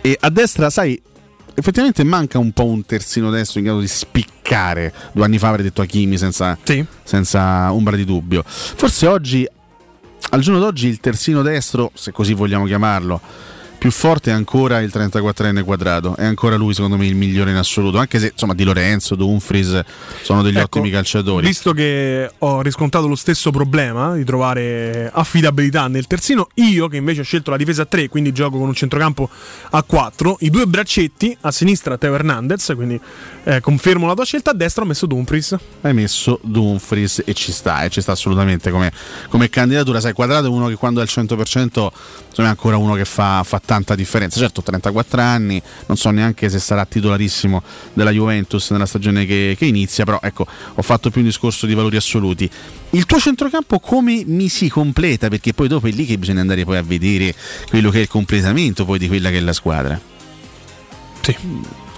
[0.00, 1.00] E a destra, sai,
[1.54, 4.92] effettivamente manca un po' un terzino destro in grado di spiccare.
[5.12, 6.58] Due anni fa avrei detto Hakimi senza,
[7.04, 8.42] senza ombra di dubbio.
[8.46, 9.46] Forse oggi,
[10.30, 13.20] al giorno d'oggi, il terzino destro, se così vogliamo chiamarlo,
[13.80, 17.56] più forte è ancora il 34enne quadrato, è ancora lui secondo me il migliore in
[17.56, 19.80] assoluto, anche se insomma Di Lorenzo, Dumfries
[20.20, 21.46] sono degli Ecco, ottimi calciatori.
[21.46, 27.20] Visto che ho riscontrato lo stesso problema di trovare affidabilità nel terzino, io che invece
[27.20, 29.30] ho scelto la difesa a 3, quindi gioco con un centrocampo
[29.70, 33.00] a 4, i due braccetti a sinistra Teo Hernandez, quindi
[33.44, 35.56] eh, confermo la tua scelta, a destra ho messo Dumfries.
[35.80, 38.92] Hai messo Dumfries e ci sta, e ci sta assolutamente come,
[39.30, 40.00] come candidatura.
[40.00, 41.92] Sai, Quadrato è uno che quando è al 100% insomma,
[42.34, 44.40] è ancora uno che fa, fa tanta differenza.
[44.40, 49.64] Certo, 34 anni, non so neanche se sarà titolarissimo della Juventus nella stagione che, che
[49.64, 52.50] inizia, però ecco, ho fatto più un discorso di valori assoluti.
[52.90, 55.28] Il tuo centrocampo come mi si completa?
[55.28, 57.32] Perché poi dopo è lì che bisogna andare poi a vedere
[57.68, 60.00] quello che è il completamento poi di quella che è la squadra.
[61.20, 61.36] Sì.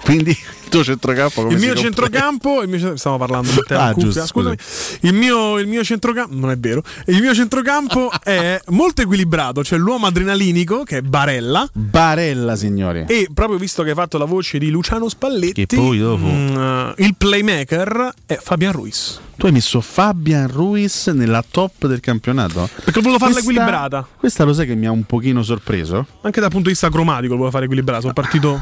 [0.03, 3.93] Quindi il tuo centrocampo come il mio centrocampo, il mio- stavo parlando di te, Ah,
[3.95, 4.55] giusto, scusami.
[5.01, 9.77] Il mio, il mio centrocampo, non è vero, il mio centrocampo è molto equilibrato, c'è
[9.77, 11.67] l'uomo adrenalinico che è Barella.
[11.71, 13.05] Barella, signori.
[13.07, 16.57] E proprio visto che hai fatto la voce di Luciano Spalletti, Che poi dopo- mm,
[16.57, 19.19] eh, il playmaker è Fabian Ruiz.
[19.37, 22.69] Tu hai messo Fabian Ruiz nella top del campionato?
[22.83, 24.07] Perché ho voluto farla Questa- equilibrata.
[24.17, 26.05] Questa lo sai che mi ha un pochino sorpreso?
[26.21, 28.01] Anche dal punto di vista cromatico lo volevo fare equilibrato.
[28.01, 28.61] Sono partito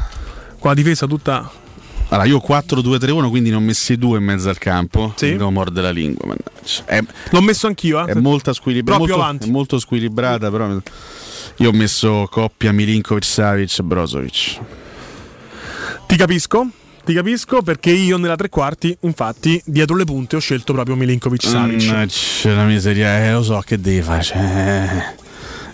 [0.62, 1.50] con la difesa tutta.
[2.10, 5.12] Allora, io 4-2-3-1, quindi ne ho messi due in mezzo al campo.
[5.16, 5.30] Sì.
[5.30, 6.28] Mi devo mordere la lingua.
[6.28, 6.84] mannaggia.
[6.84, 8.12] È, L'ho messo anch'io, eh.
[8.12, 8.98] è molto squilibrata.
[8.98, 9.48] Proprio molto, avanti.
[9.48, 10.80] È molto squilibrata, però.
[11.56, 14.60] Io ho messo coppia Milinkovic, Savic, Brozovic.
[16.06, 16.68] Ti capisco.
[17.04, 21.42] Ti capisco perché io nella tre quarti, infatti, dietro le punte ho scelto proprio Milinkovic
[21.42, 21.84] Savic.
[21.86, 24.22] Mannaggia, la miseria, eh, lo so che devi fare.
[24.22, 25.14] cioè,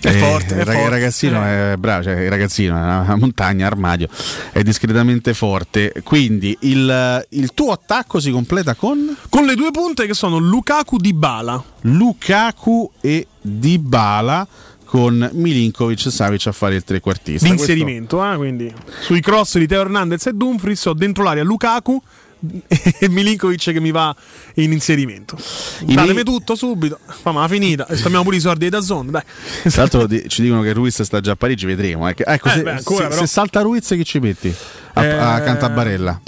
[0.01, 4.09] È forte, è il rag- ragazzino è bravo, cioè il ragazzino è una, montagna, armadio,
[4.53, 5.93] è discretamente forte.
[6.05, 10.99] Quindi il, il tuo attacco si completa con Con le due punte che sono Lukaku
[10.99, 11.63] di Bala.
[11.83, 14.47] Lukaku e Dybala
[14.89, 17.47] con Milinkovic Savic a fare il trequartista.
[17.47, 22.01] L'inserimento, eh, quindi sui cross di Teo Hernandez e Dumfries ho dentro l'area Lukaku
[23.01, 24.15] e Milinkovic che mi va
[24.55, 25.37] in inserimento.
[25.85, 29.23] Datemi tutto subito, ma ma finita, e stiamo pure i soldi da zone, dai.
[29.65, 32.07] Tra l'altro ci dicono che Ruiz sta già a Parigi, vedremo.
[32.09, 33.21] Ecco, ecco, Eh, se, beh, ancora, se- però.
[33.23, 34.55] se salta Ruiz chi ci metti?
[34.95, 36.21] A, a Eh, Cantabarella.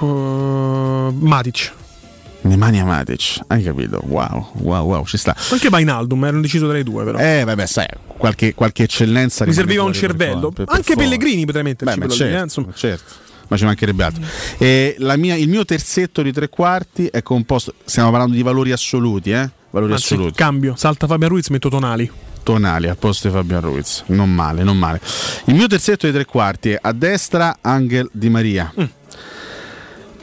[0.00, 1.72] Uh, Matic.
[2.40, 4.00] Nemanja Matic, hai capito?
[4.06, 5.34] Wow, wow, wow, ci sta.
[5.50, 7.18] Anche Bainaldum, ero indeciso tra i due però.
[7.18, 10.50] Eh, vabbè, sai, qualche, qualche eccellenza Mi serviva un fuori cervello.
[10.52, 11.00] per- per Anche forza.
[11.02, 13.12] Pellegrini potrei metterci Beh, ma eh, certo, certo.
[13.48, 14.22] Ma ci mancherebbe altro.
[14.58, 17.74] E mia- il mio terzetto di tre quarti è composto.
[17.84, 19.48] Stiamo parlando di valori assoluti, eh?
[19.70, 20.34] Valori Anzi, assoluti.
[20.34, 22.10] cambio, salta Fabian Ruiz, metto Tonali.
[22.42, 24.04] Tonali al posto di Fabian Ruiz.
[24.06, 25.00] Non male, non male.
[25.46, 28.72] Il mio terzetto di tre quarti è a destra Angel Di Maria.
[28.80, 28.84] Mm.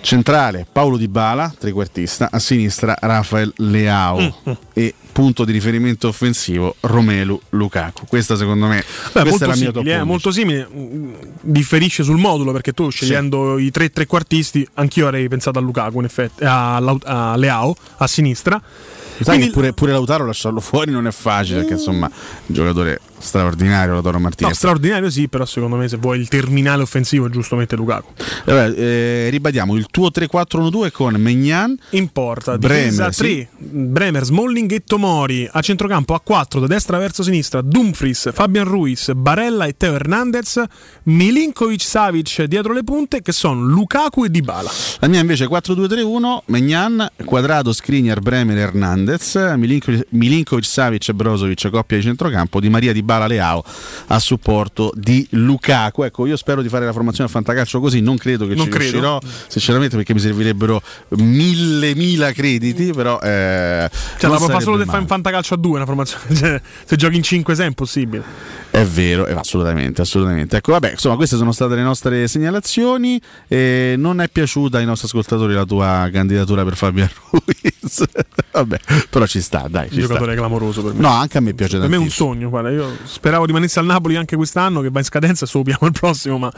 [0.05, 4.03] Centrale Paolo Di Bala, trequartista, a sinistra Rafael Leao
[4.47, 8.05] Mm, e punto di riferimento offensivo Romelu Lukaku.
[8.07, 10.05] Questa secondo me Beh, questa è la mia top simile, eh, 11.
[10.07, 10.67] molto simile.
[10.71, 15.97] Mm, Differisce sul modulo perché tu scegliendo i tre trequartisti, anch'io avrei pensato a Lukaku,
[15.99, 18.61] in effetti, a, a Leao a sinistra.
[18.61, 22.99] Sai Quindi- che pure, pure Lautaro lasciarlo fuori non è facile perché insomma un giocatore
[23.17, 24.55] straordinario Lautaro No, Martinez.
[24.55, 28.11] straordinario sì, però secondo me se vuoi il terminale offensivo è giusto mettere Lukaku.
[28.45, 33.17] Vabbè, eh, ribadiamo il tuo 3-4-1-2 con Megnan In porta, Bremer, difesa sì.
[33.21, 38.65] 3, Bremer, Smalling e Tomori, a centrocampo a 4, da destra verso sinistra, Dumfries, Fabian
[38.65, 40.61] Ruiz, Barella e Teo Hernandez,
[41.03, 44.69] Milinkovic Savic dietro le punte che sono Lukaku e Dybala.
[44.99, 51.97] La mia invece è 4-2-3-1, Megnan, Quadrado, Skriniar, Bremer, Hernandez, Milinkovic, Milinkovic, Savic, Brozovic, coppia
[51.97, 53.63] di centrocampo, Di Maria, Di Bala, Leao
[54.07, 56.03] a supporto di Lukaku.
[56.03, 58.71] Ecco, io spero di fare la formazione a fantacalcio così, non credo che Non ci
[58.71, 58.91] credo.
[58.91, 63.19] riuscirò, sinceramente perché mi servirebbero mille, mila crediti, però...
[63.21, 65.07] Eh, Cioè, la può fare solo se fa in male.
[65.07, 66.35] fantacalcio a 2 una formazione.
[66.35, 68.23] Cioè, se giochi in 5 6 è impossibile.
[68.69, 70.57] È vero, eh, assolutamente, assolutamente.
[70.57, 73.21] Ecco, vabbè, insomma, queste sono state le nostre segnalazioni.
[73.47, 77.74] E non è piaciuta ai nostri ascoltatori la tua candidatura per Fabian Ruiz.
[78.51, 79.89] vabbè, però ci sta, dai.
[79.89, 80.41] Ci giocatore sta.
[80.41, 80.99] clamoroso per me.
[81.01, 82.29] No, anche a me piace Per me è un tantissimo.
[82.31, 85.91] sogno, guarda, io speravo rimanesse al Napoli anche quest'anno che va in scadenza subiamo il
[85.91, 86.51] prossimo, ma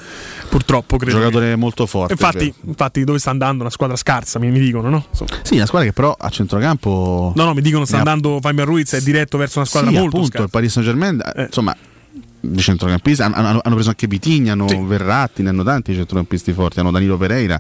[0.50, 1.18] purtroppo credo.
[1.18, 2.14] giocatore molto forte.
[2.14, 3.62] Infatti, infatti, dove sta andando?
[3.64, 5.06] Una squadra scarsa, mi, mi dicono, no?
[5.10, 5.30] Insomma.
[5.44, 7.34] Sì, una squadra che però a centrocampo.
[7.36, 10.10] No, no, mi dicono sta andando Fabian Ruiz è diretto verso una squadra sì, molto
[10.18, 10.46] appunto, scarsa.
[10.46, 11.76] il Paris Saint Germain, insomma,
[12.40, 16.92] di centrocampisti hanno, hanno- preso anche Vitigna, hanno Verratti, ne hanno tanti centrocampisti forti, hanno
[16.92, 17.60] Danilo Pereira.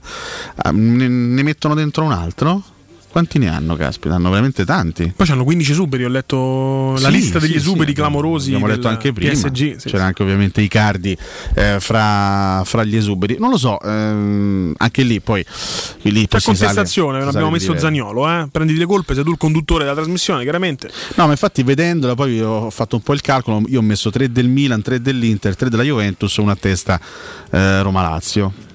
[0.56, 2.64] Ah, Ne, ne mettono dentro un altro?
[3.10, 4.16] Quanti ne hanno, caspita?
[4.16, 5.12] Hanno veramente tanti.
[5.16, 8.48] Poi c'hanno 15 esuberi, ho letto la Sì, lista degli sì, esuberi sì, clamorosi.
[8.54, 9.32] Abbiamo letto anche prima.
[9.32, 11.18] PSG, C'era anche ovviamente Icardi
[11.56, 13.38] eh, fra, fra gli esuberi.
[13.40, 15.44] Non lo so, ehm, anche lì poi.
[16.02, 17.76] Lì sale- contestazione, sale abbiamo messo.
[17.78, 18.48] Zagnolo, eh?
[18.52, 20.90] prenditi le colpe, sei tu il conduttore della trasmissione, chiaramente.
[21.16, 24.32] No, ma infatti vedendola poi ho fatto un po' il calcolo, io ho messo 3
[24.32, 27.00] del Milan, 3 dell'Inter, 3 della Juventus, una testa
[27.52, 28.66] eh, Roma-Lazio.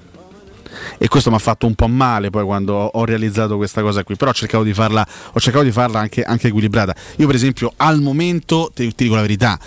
[0.97, 4.15] E questo mi ha fatto un po' male poi quando ho- realizzato questa cosa qui,
[4.15, 5.05] però ho cercato di farla,
[5.37, 6.95] cercato di farla anche, anche equilibrata.
[7.17, 9.59] Io per esempio al momento, ti, ti dico la verità,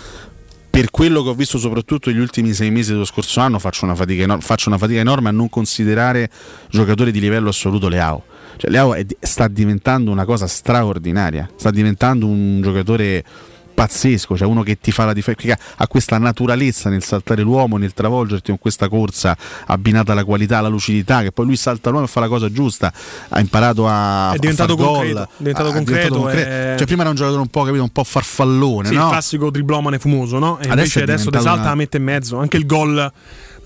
[0.69, 3.95] per quello che ho visto soprattutto negli ultimi sei mesi dello scorso anno faccio una
[3.95, 6.29] fatica, enor- faccio una fatica enorme a non considerare
[6.69, 8.23] giocatore di livello assoluto Leao.
[8.57, 13.23] Cioè, Leao è sta diventando una cosa straordinaria, sta diventando un giocatore
[13.77, 17.93] pazzesco, cioè uno che ti fa la difesa, ha questa naturalezza nel saltare l'uomo, nel
[17.93, 22.07] travolgerti con questa corsa abbinata alla qualità, alla lucidità, che poi lui salta l'uomo e
[22.09, 22.91] fa la cosa giusta,
[23.29, 26.49] ha imparato a, È diventato concreto, gol, è diventato ha- concreto, concreto.
[26.49, 29.03] è- Cioè prima era un giocatore un po', capito, un po' farfallone, Sì, no?
[29.03, 30.57] il classico triplomane fumoso, no?
[30.57, 32.37] E Adesso invece adesso te diventato salta una- la mette in mezzo.
[32.39, 33.11] Anche il gol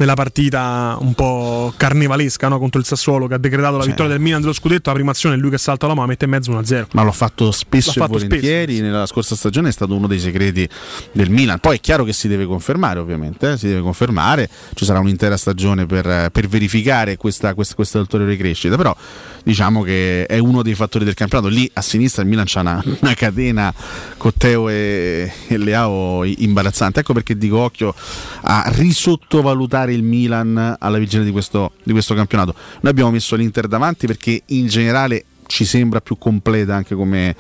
[0.02, 2.58] nella partita un po' carnevalesca no?
[2.58, 4.90] contro il Sassuolo che ha decretato la vittoria del Milan dello scudetto.
[4.90, 6.88] La prima azione è lui che salta la mano, mette in mezzo 1-0.
[6.94, 8.80] ma l'ho fatto spesso L'ha e fatto volentieri.
[8.82, 10.68] Nella scorsa stagione è stato uno dei segreti
[11.12, 11.60] del Milan.
[11.60, 13.52] Poi è chiaro che si deve confermare, ovviamente.
[13.52, 14.50] eh, Si deve confermare.
[14.74, 18.76] Ci sarà un'intera stagione per, per verificare questa, questa, questa ulteriore crescita.
[18.76, 18.96] Però
[19.44, 21.50] diciamo che è uno dei fattori del campionato.
[21.50, 23.72] Lì a sinistra il Milan c'ha una, una catena
[24.18, 27.02] con Teo e, e Leao imbarazzante.
[27.02, 27.94] Ecco perché dico occhio
[28.42, 32.54] a risottovalutare il Milan alla vigilia di questo, di questo campionato.
[32.82, 37.36] Noi abbiamo messo l'Inter davanti perché in generale ci sembra più completa anche come,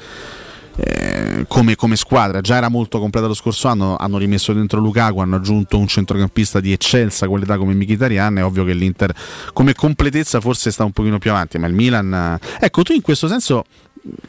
[0.75, 2.41] eh, come, come squadra.
[2.41, 6.59] Già era molto completa lo scorso anno, hanno rimesso dentro Lukaku, hanno aggiunto un centrocampista
[6.59, 8.37] di eccelsa qualità come Mkhitaryan.
[8.37, 9.15] È ovvio che l'Inter
[9.53, 12.13] come completezza forse sta un pochino più avanti, ma il Milan...
[12.13, 13.65] eh, Ecco, tu in questo senso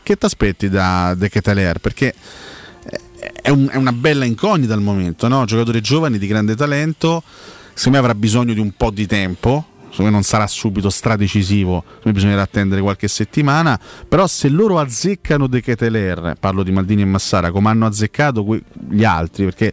[0.02, 1.81] che ti aspetti da De Ketelaere?
[1.81, 2.15] Perché
[3.41, 5.44] è, un- è una bella incognita al momento, no?
[5.44, 7.23] Giocatore giovane di grande talento,
[7.75, 9.67] secondo me avrà bisogno di un po' di tempo.
[9.94, 13.78] Non sarà subito stradecisivo, bisognerà attendere qualche settimana.
[14.09, 19.05] Però se loro azzeccano De Keteler, parlo di Maldini e Massara, come hanno azzeccato gli
[19.05, 19.70] altri, perché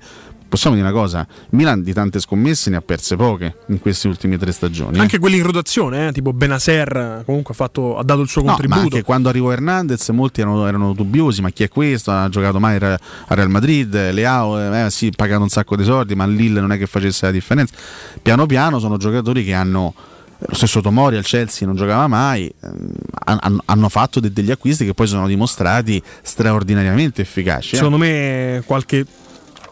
[0.49, 4.37] possiamo dire una cosa: Milan di tante scommesse ne ha perse poche in queste ultime
[4.37, 4.97] tre stagioni.
[4.97, 4.99] eh.
[4.99, 8.47] Anche quelli in rotazione, eh, tipo Benaser, comunque ha, fatto- ha dato il suo No,
[8.47, 8.81] ma contributo.
[8.95, 12.11] anche quando arrivò Hernandez molti erano, erano dubbiosi, ma chi è questo?
[12.11, 16.15] Ha giocato mai a Real Madrid, Leao, eh, eh, sì, pagato un sacco di soldi,
[16.15, 17.73] ma Lille non è che facesse la differenza.
[18.21, 19.93] Piano piano sono giocatori che hanno
[20.41, 22.91] lo stesso Tomori al Chelsea non giocava mai, ehm,
[23.25, 27.73] han- hanno fatto de- degli acquisti che poi sono dimostrati straordinariamente efficaci.
[27.73, 27.77] eh.
[27.77, 29.05] Secondo me qualche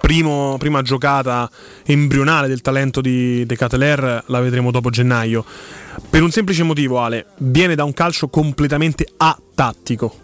[0.07, 1.51] primo- prima giocata
[1.83, 5.43] embrionale del talento di De Cateler la vedremo dopo gennaio.
[6.09, 10.15] Per un semplice motivo, Ale, viene da un calcio completamente atattico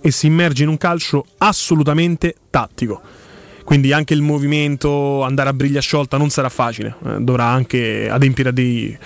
[0.00, 3.02] e si immerge in un calcio assolutamente tattico.
[3.64, 8.50] Quindi anche il movimento, andare a briglia sciolta non sarà facile, eh, dovrà anche adempiere
[8.50, 8.96] a dei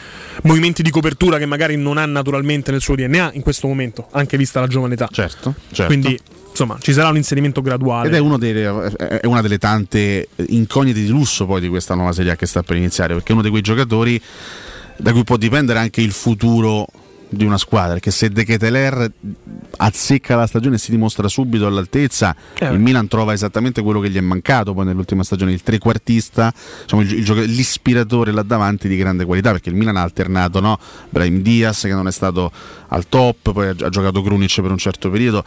[0.43, 4.37] movimenti di copertura che magari non ha naturalmente nel suo DNA in questo momento, anche
[4.37, 5.09] vista la giovane età.
[5.11, 5.87] Certo, certo.
[5.87, 6.19] Quindi
[6.57, 8.09] insomma ci sarà un inserimento graduale.
[8.09, 12.13] Ed è, uno dei- è una delle tante incognite di lusso poi di questa nuova
[12.13, 14.21] Serie A che sta per iniziare, perché è uno di quei giocatori
[14.97, 16.87] da cui può dipendere anche il futuro
[17.29, 19.11] di una squadra, perché se De Keteler
[19.79, 22.67] azzecca la stagione e si dimostra subito all'altezza, Eh.
[22.67, 27.03] il Milan trova esattamente quello che gli è mancato poi nell'ultima stagione, il trequartista, diciamo,
[27.03, 30.79] il, il l'ispiratore là davanti di grande qualità, perché il Milan ha alternato no?
[31.11, 32.51] Brahim Diaz che non è stato
[32.89, 35.45] al top, poi ha, ha giocato Krunic per un certo periodo,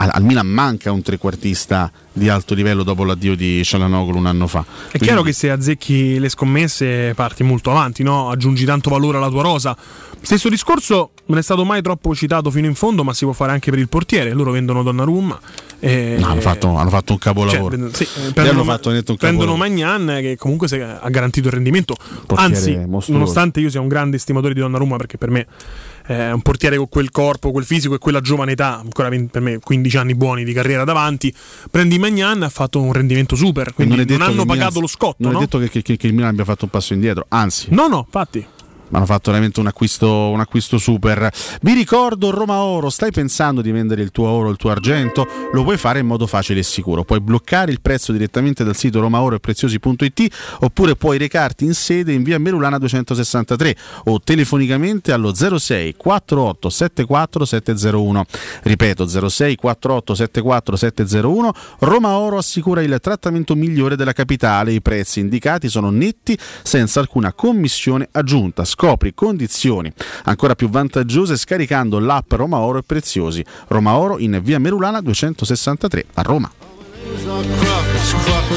[0.00, 4.46] al, al Milan manca un trequartista di alto livello dopo l'addio di Cialanoglu un anno
[4.46, 4.64] fa.
[4.90, 8.30] È chiaro che se azzecchi le scommesse parti molto avanti, no?
[8.30, 9.76] aggiungi tanto valore alla tua rosa.
[10.22, 13.52] Stesso discorso non è stato mai troppo citato fino in fondo, ma si può fare
[13.52, 14.32] anche per il portiere.
[14.32, 15.38] Loro vendono Donnarumma.
[15.78, 16.16] E...
[16.18, 17.78] No, hanno, fatto, hanno fatto un capolavoro.
[17.78, 19.56] Cioè, sì, eh, prendono, netto un prendono.
[19.56, 20.68] Magnan che comunque
[21.00, 21.94] ha garantito il rendimento.
[22.34, 23.12] Anzi, mostruoso.
[23.12, 25.46] nonostante io sia un grande stimatore di Donnarumma perché per me
[26.14, 29.42] è un portiere con quel corpo, quel fisico e quella giovane età, ancora 20 per
[29.42, 31.32] me 15 anni buoni di carriera davanti,
[31.70, 34.86] prendi Magnan ha fatto un rendimento super, quindi non, che hanno il Milan- pagato lo
[34.88, 35.38] scotto, Non no?
[35.38, 37.68] è detto che, che- che il Milan abbia fatto un passo indietro, anzi.
[37.70, 38.44] No, no, infatti.
[38.92, 41.30] Hanno fatto veramente un acquisto, un acquisto super.
[41.62, 45.26] Vi ricordo Roma Oro, stai pensando di vendere il tuo oro il tuo argento?
[45.52, 47.04] Lo puoi fare in modo facile e sicuro.
[47.04, 52.38] Puoi bloccare il prezzo direttamente dal sito romaoroepreziosi.it oppure puoi recarti in sede in via
[52.38, 58.24] Merulana 263 o telefonicamente allo 06 48 74 701.
[58.62, 61.52] Ripeto 06 48 74 701.
[61.80, 64.72] Roma Oro assicura il trattamento migliore della capitale.
[64.72, 68.64] I prezzi indicati sono netti senza alcuna commissione aggiunta.
[68.80, 69.92] Scopri condizioni
[70.24, 73.44] ancora più vantaggiose scaricando l'app Roma Oro e Preziosi.
[73.68, 76.50] Roma Oro in via Merulana 263 a Roma.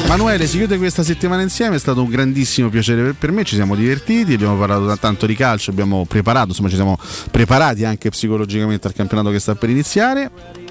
[0.08, 3.74] Manuele, si chiude questa settimana insieme, è stato un grandissimo piacere per, me, ci siamo
[3.74, 6.98] divertiti, abbiamo parlato tanto di calcio, abbiamo preparato, insomma ci siamo
[7.30, 10.63] preparati anche psicologicamente al campionato che sta per iniziare.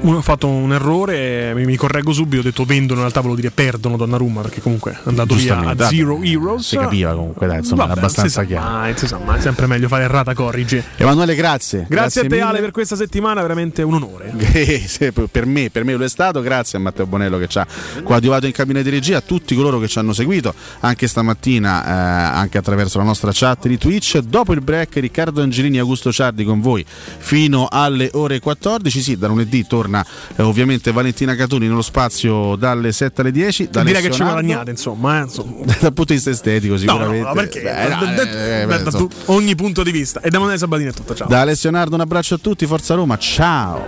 [0.00, 3.40] Uno- ho fatto un errore, mi, mi correggo subito, ho detto vendono, in realtà volevo
[3.40, 6.66] dire perdono Donnarumma perché comunque è andato via a Zero Heroes.
[6.66, 8.70] si capiva comunque, dai, insomma, Vabbè, abbastanza chiaro.
[8.70, 10.84] mai, si sa mai, è sempre meglio fare errata corrige.
[10.96, 11.86] Emanuele, grazie.
[11.88, 12.42] Grazie, a te mille.
[12.42, 14.32] Ale per questa settimana, veramente un onore.
[14.58, 17.66] Eh, per me, per me lo è stato, grazie a Matteo Bonello che ci ha
[18.02, 22.36] coadiuvato in cabina di regia, a tutti coloro che ci hanno seguito anche stamattina, eh,
[22.38, 24.18] anche attraverso la nostra chat di Twitch.
[24.18, 29.00] Dopo il break, Riccardo Angelini e Augusto Ciardi con voi fino alle ore 14.
[29.00, 33.68] Sì, da lunedì torna eh, ovviamente Valentina Catuni nello spazio dalle 7 alle 10.
[33.70, 35.18] Da Direi che ci guadagnate, insomma.
[35.20, 35.64] eh, insomma.
[35.80, 37.20] Dal punto di vista estetico, sicuramente.
[37.22, 37.60] no, no, perché?
[37.62, 40.20] Beh, no, Da- da- eh, da- da ogni punto di vista.
[40.20, 41.28] E da Manuele Sabatini è tutto, ciao.
[41.28, 43.86] Da Alessio Nardo un abbraccio a tutti, Forza Roma, ciao!